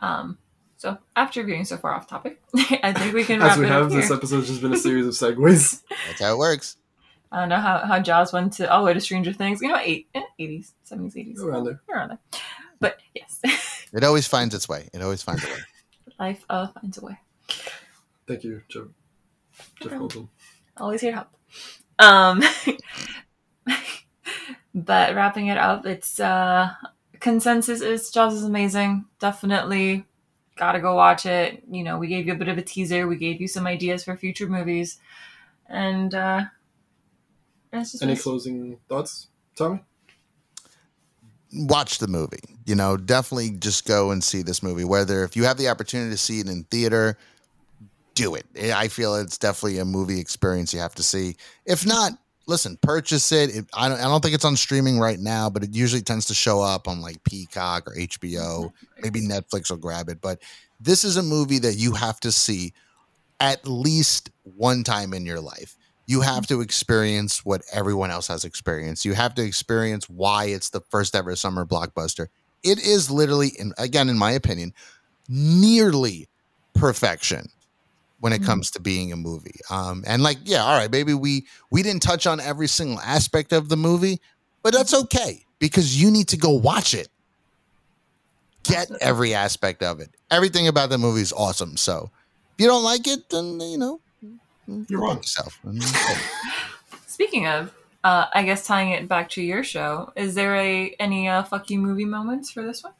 [0.00, 0.38] Um.
[0.76, 2.42] So after being so far off topic,
[2.82, 4.00] I think we can wrap As we it up have, here.
[4.00, 5.82] this episode's just been a series of segues.
[6.06, 6.76] That's how it works.
[7.30, 9.62] I don't know how, how Jaws went to all the way to Stranger Things.
[9.62, 11.40] You know, eight, eh, 80s, 70s, 80s.
[11.40, 11.80] Around there.
[11.88, 12.18] Around there.
[12.78, 13.40] But yes,
[13.94, 14.88] It always finds its way.
[14.92, 15.60] It always finds a way.
[16.18, 17.18] life uh, finds a way.
[18.26, 18.84] Thank you, Jeff.
[19.80, 19.96] Jeff Okay.
[19.96, 20.28] Goldblum.
[20.76, 21.28] Always here to help.
[21.98, 22.42] Um,
[24.74, 26.70] but wrapping it up, it's uh,
[27.20, 29.06] consensus is Jaws is amazing.
[29.20, 30.04] Definitely
[30.56, 31.62] gotta go watch it.
[31.70, 33.06] You know, we gave you a bit of a teaser.
[33.06, 34.98] We gave you some ideas for future movies,
[35.68, 36.42] and uh,
[37.72, 39.80] it's just Any closing thoughts, Tommy?
[41.54, 42.38] watch the movie.
[42.64, 44.84] You know, definitely just go and see this movie.
[44.84, 47.18] Whether if you have the opportunity to see it in theater,
[48.14, 48.46] do it.
[48.56, 51.36] Eh, I feel it's definitely a movie experience you have to see.
[51.66, 52.12] If not,
[52.46, 53.54] listen, purchase it.
[53.54, 53.98] it I don't.
[53.98, 56.88] I don't think it's on streaming right now, but it usually tends to show up
[56.88, 58.64] on like Peacock or HBO.
[58.66, 59.02] Mm-hmm.
[59.02, 60.20] Maybe Netflix will grab it.
[60.20, 60.42] But
[60.80, 62.72] this is a movie that you have to see
[63.40, 65.76] at least one time in your life.
[66.06, 66.34] You mm-hmm.
[66.34, 69.04] have to experience what everyone else has experienced.
[69.04, 72.28] You have to experience why it's the first ever summer blockbuster.
[72.62, 74.72] It is literally, in, again, in my opinion,
[75.28, 76.28] nearly
[76.74, 77.48] perfection
[78.22, 78.46] when it Mhm.
[78.46, 79.58] comes to being a movie.
[79.68, 83.52] Um, and like, yeah, all right, maybe we we didn't touch on every single aspect
[83.52, 84.20] of the movie,
[84.62, 87.08] but that's okay because you need to go watch it.
[88.64, 90.14] get every aspect of it.
[90.30, 91.76] Everything about the movie is awesome.
[91.76, 92.12] So
[92.56, 94.00] if you don't like it, then you know
[94.88, 95.16] You're wrong.
[95.16, 95.58] yourself.
[97.08, 97.72] Speaking of,
[98.04, 101.70] uh, I guess tying it back to your show, is there a any uh, fuck
[101.70, 102.92] you movie moments for this one?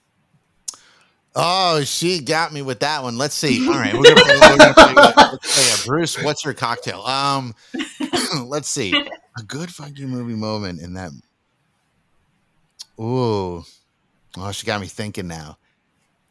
[1.34, 3.16] Oh, she got me with that one.
[3.16, 3.66] Let's see.
[3.66, 6.22] All right, we're gonna play, we're gonna play, play, Bruce.
[6.22, 7.00] What's your cocktail?
[7.02, 7.54] Um,
[8.44, 8.92] let's see.
[9.38, 11.10] A good fucking movie moment in that.
[13.00, 13.64] Ooh,
[14.36, 15.56] oh, she got me thinking now.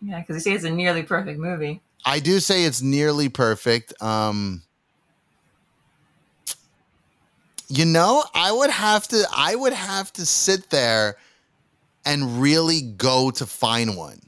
[0.01, 1.81] Yeah, because you say it's a nearly perfect movie.
[2.05, 3.99] I do say it's nearly perfect.
[4.01, 4.61] Um,
[7.69, 9.23] you know, I would have to.
[9.35, 11.17] I would have to sit there
[12.05, 14.19] and really go to find one.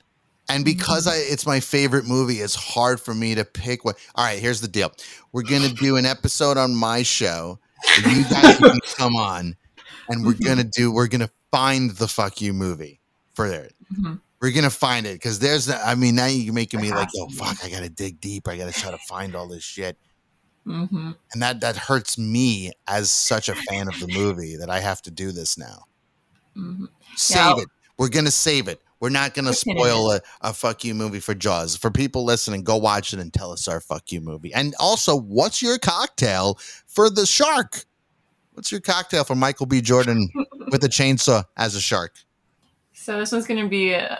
[0.49, 3.95] And because I, it's my favorite movie, it's hard for me to pick one.
[4.15, 4.91] All right, here's the deal:
[5.31, 7.59] we're gonna do an episode on my show.
[8.05, 9.55] You guys can come on,
[10.09, 10.91] and we're gonna do.
[10.91, 12.99] We're gonna find the fuck you movie
[13.33, 13.73] for it.
[13.97, 14.19] Mhm.
[14.41, 15.67] We're gonna find it because there's.
[15.67, 18.47] The, I mean, now you're making me like, oh fuck, I gotta dig deep.
[18.49, 19.97] I gotta try to find all this shit,
[20.67, 21.11] Mm-hmm.
[21.31, 25.01] and that that hurts me as such a fan of the movie that I have
[25.03, 25.85] to do this now.
[26.57, 26.85] Mm-hmm.
[27.15, 27.69] Save I'll- it.
[27.97, 28.81] We're gonna save it.
[29.03, 31.75] We're not pin in spoil a, a fuck you movie for Jaws.
[31.75, 34.53] For people listening, go watch it and tell us our fuck you movie.
[34.53, 36.57] And also, what's your cocktail
[36.87, 37.83] for the shark?
[38.53, 39.81] What's your cocktail for Michael B.
[39.81, 40.29] Jordan
[40.71, 42.13] with a chainsaw as a shark?
[42.93, 43.93] So this one's gonna be.
[43.93, 44.15] Uh,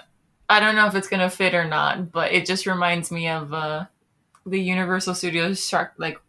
[0.50, 3.54] I don't know if it's gonna fit or not, but it just reminds me of
[3.54, 3.86] uh,
[4.46, 6.20] the Universal Studios Shark like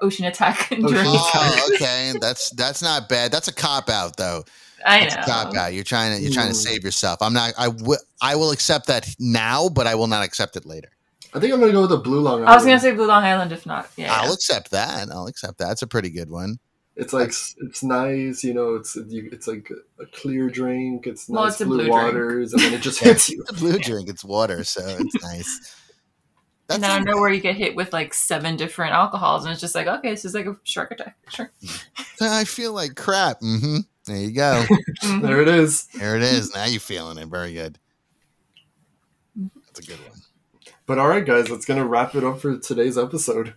[0.00, 0.90] Ocean Attack drink.
[0.90, 2.14] Oh, okay.
[2.20, 3.30] That's that's not bad.
[3.30, 4.42] That's a cop out though.
[4.86, 5.60] I That's a cop know.
[5.60, 5.74] out.
[5.74, 6.54] You're trying to you're trying to Ooh.
[6.54, 7.20] save yourself.
[7.22, 7.52] I'm not.
[7.58, 7.98] I will.
[8.20, 10.90] I will accept that now, but I will not accept it later.
[11.34, 12.48] I think I'm gonna go with the Blue Long Island.
[12.50, 14.12] I was gonna say Blue Long Island, if not, yeah.
[14.14, 15.08] I'll accept that.
[15.10, 15.72] I'll accept that.
[15.72, 16.58] It's a pretty good one.
[16.94, 18.74] It's like it's nice, you know.
[18.74, 21.06] It's you, it's like a clear drink.
[21.06, 21.94] It's nice Well, nice it's a blue, blue drink.
[21.94, 23.40] waters, and then it just hits you.
[23.40, 24.10] It's a blue drink.
[24.10, 25.74] It's water, so it's nice.
[26.68, 29.52] and That's then I know where you get hit with like seven different alcohols, and
[29.52, 31.16] it's just like, okay, this is like a shark attack.
[31.30, 31.50] Sure.
[32.20, 33.40] I feel like crap.
[33.40, 34.64] hmm There you go.
[35.20, 35.84] There it is.
[35.98, 36.54] there it is.
[36.54, 37.28] Now you're feeling it.
[37.28, 37.78] Very good.
[39.36, 40.18] That's a good one.
[40.86, 43.54] But all right, guys, that's gonna wrap it up for today's episode.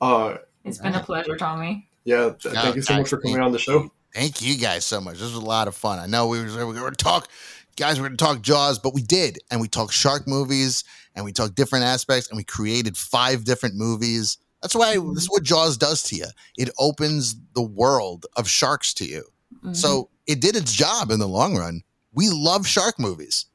[0.00, 1.88] Uh, It's been a pleasure, Tommy.
[2.04, 3.90] yeah, th- No, thank you so much for coming on the show.
[4.14, 5.14] Thank you guys so much.
[5.14, 5.98] This was a lot of fun.
[5.98, 7.28] I know we were, we were going to talk,
[7.76, 9.38] guys, we're going to talk Jaws, but we did.
[9.50, 10.84] And we talked shark movies
[11.14, 14.38] and we talked different aspects and we created five different movies.
[14.62, 16.26] That's why this is what Jaws does to you.
[16.56, 19.24] It opens the world of sharks to you.
[19.64, 19.76] Mhm.
[19.76, 21.82] So it did its job in the long run.
[22.12, 23.46] We love shark movies.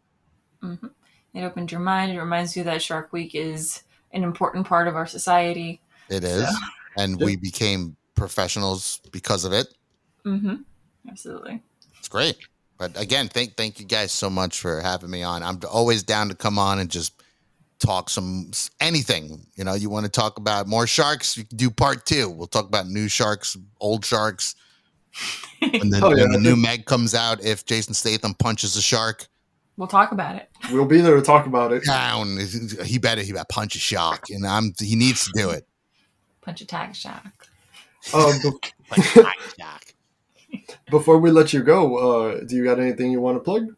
[0.64, 0.92] Mhm.
[1.34, 2.12] It opened your mind.
[2.12, 5.80] It reminds you that Shark Week is an important part of our society.
[6.10, 6.50] It is.
[6.98, 9.68] And we became professionals because of it.
[10.24, 10.56] hmm
[11.10, 11.64] Absolutely.
[11.98, 12.38] It's great.
[12.78, 15.42] But again, thank thank you guys so much for having me on.
[15.42, 17.14] I'm always down to come on and just
[17.80, 19.48] talk some anything.
[19.56, 22.30] You know, you want to talk about more sharks, you can do part two.
[22.30, 24.56] We'll talk about new sharks, old sharks.
[25.60, 28.82] When the, Oh, yeah, when the new Meg comes out, if Jason Statham punches a
[28.82, 29.28] shark
[29.78, 30.50] We'll talk about it.
[30.72, 31.84] We'll be there to talk about it.
[31.86, 32.38] down,
[32.86, 35.66] he better he better punch a shark, and I'm he needs to do it.
[36.42, 37.48] Punch attack Shark.
[38.14, 39.24] Um, be- Punch a
[39.60, 39.96] shark.
[40.90, 43.76] before we let you go, uh, do you got anything you want to plug?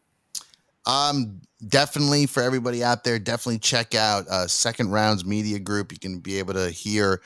[0.85, 5.91] Um, definitely for everybody out there, definitely check out uh, Second Rounds Media Group.
[5.91, 7.21] You can be able to hear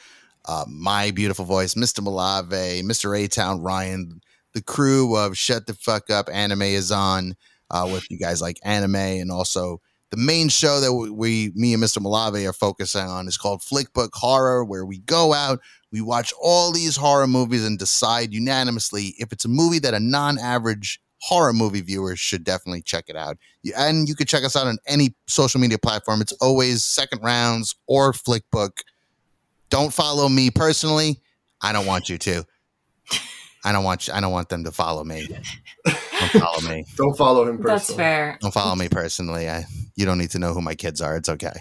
[0.48, 2.00] uh, my beautiful voice, Mr.
[2.00, 3.18] Malave, Mr.
[3.18, 4.22] A Town, Ryan,
[4.54, 7.36] the crew of Shut the Fuck Up Anime is on
[7.70, 11.84] uh, with you guys like anime, and also the main show that we, me and
[11.84, 11.98] Mr.
[11.98, 15.60] Malave are focusing on is called Flickbook Horror, where we go out,
[15.92, 20.00] we watch all these horror movies and decide unanimously if it's a movie that a
[20.00, 23.38] non-average horror movie viewer should definitely check it out.
[23.78, 26.22] And you can check us out on any social media platform.
[26.22, 28.80] It's always Second Rounds or Flickbook.
[29.70, 31.22] Don't follow me personally.
[31.62, 32.44] I don't want you to.
[33.66, 35.28] I don't want you, I don't want them to follow me.
[35.86, 36.86] Don't follow me.
[36.96, 37.74] Don't follow him personally.
[37.78, 38.38] That's fair.
[38.42, 39.50] Don't follow me personally.
[39.50, 39.66] I
[39.96, 41.18] you don't need to know who my kids are.
[41.18, 41.54] It's okay.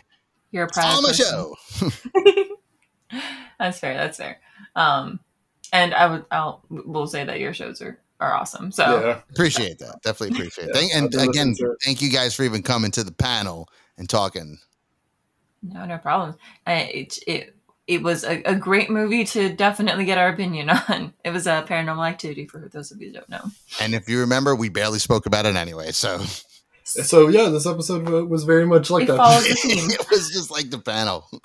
[0.52, 1.26] You're a proud Follow my person.
[1.26, 2.50] show.
[3.58, 3.94] That's fair.
[3.94, 4.38] That's fair.
[4.76, 5.20] Um,
[5.72, 8.70] and I would, I'll, we'll say that your shows are, are awesome.
[8.70, 9.20] So Yeah.
[9.30, 10.00] Appreciate that.
[10.02, 10.70] Definitely appreciate it.
[10.74, 11.78] Yeah, Thank, and again, listening to it.
[11.84, 13.68] thank you guys for even coming to the panel
[13.98, 14.58] and talking.
[15.62, 16.36] no, no problem.
[16.66, 17.55] I, it, it,
[17.86, 21.12] it was a, a great movie to definitely get our opinion on.
[21.24, 23.44] It was a paranormal activity for those of you who don't know.
[23.80, 25.92] And if you remember, we barely spoke about it anyway.
[25.92, 26.18] So
[26.84, 29.44] So yeah, this episode was very much like It that.
[29.48, 29.90] the theme.
[29.90, 31.28] it was just like the panel.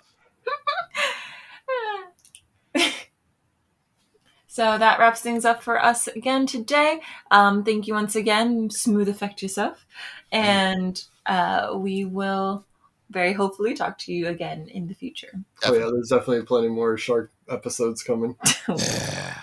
[4.47, 6.99] So that wraps things up for us again today.
[7.31, 9.85] Um, thank you once again, Smooth Effect yourself,
[10.30, 12.65] and uh, we will
[13.11, 15.31] very hopefully talk to you again in the future.
[15.65, 18.35] Oh yeah, there's definitely plenty more shark episodes coming.
[18.67, 19.38] Yeah.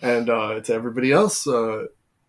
[0.00, 1.86] And uh, to everybody else, uh,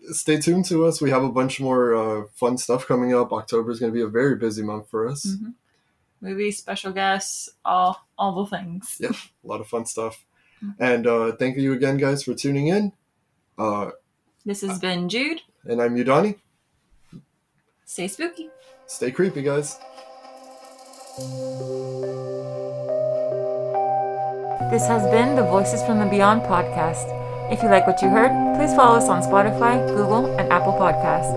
[0.10, 1.02] stay tuned to us.
[1.02, 3.32] We have a bunch more uh, fun stuff coming up.
[3.32, 5.24] October is going to be a very busy month for us.
[5.28, 5.54] Mhm.
[6.20, 8.98] Movies, special guests, all all the things.
[9.00, 9.12] Yep,
[9.44, 10.26] a lot of fun stuff.
[10.64, 10.76] Mhm.
[10.80, 12.92] And uh, thank you again, guys, for tuning in.
[13.58, 13.92] Uh,
[14.46, 15.42] This has been Jude.
[15.66, 16.40] and I'm Udani.
[17.86, 18.50] Stay spooky.
[18.88, 19.78] Stay creepy, guys.
[24.72, 27.10] This has been the Voices from the Beyond podcast.
[27.52, 31.34] If you like what you heard, please follow us on Spotify, Google, and Apple Podcasts.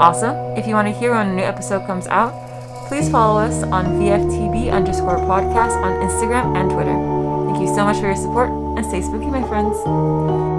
[0.00, 2.32] Also, if you want to hear when a new episode comes out,
[2.88, 6.96] please follow us on VFTB underscore podcast on Instagram and Twitter.
[7.52, 10.49] Thank you so much for your support and stay spooky, my friends.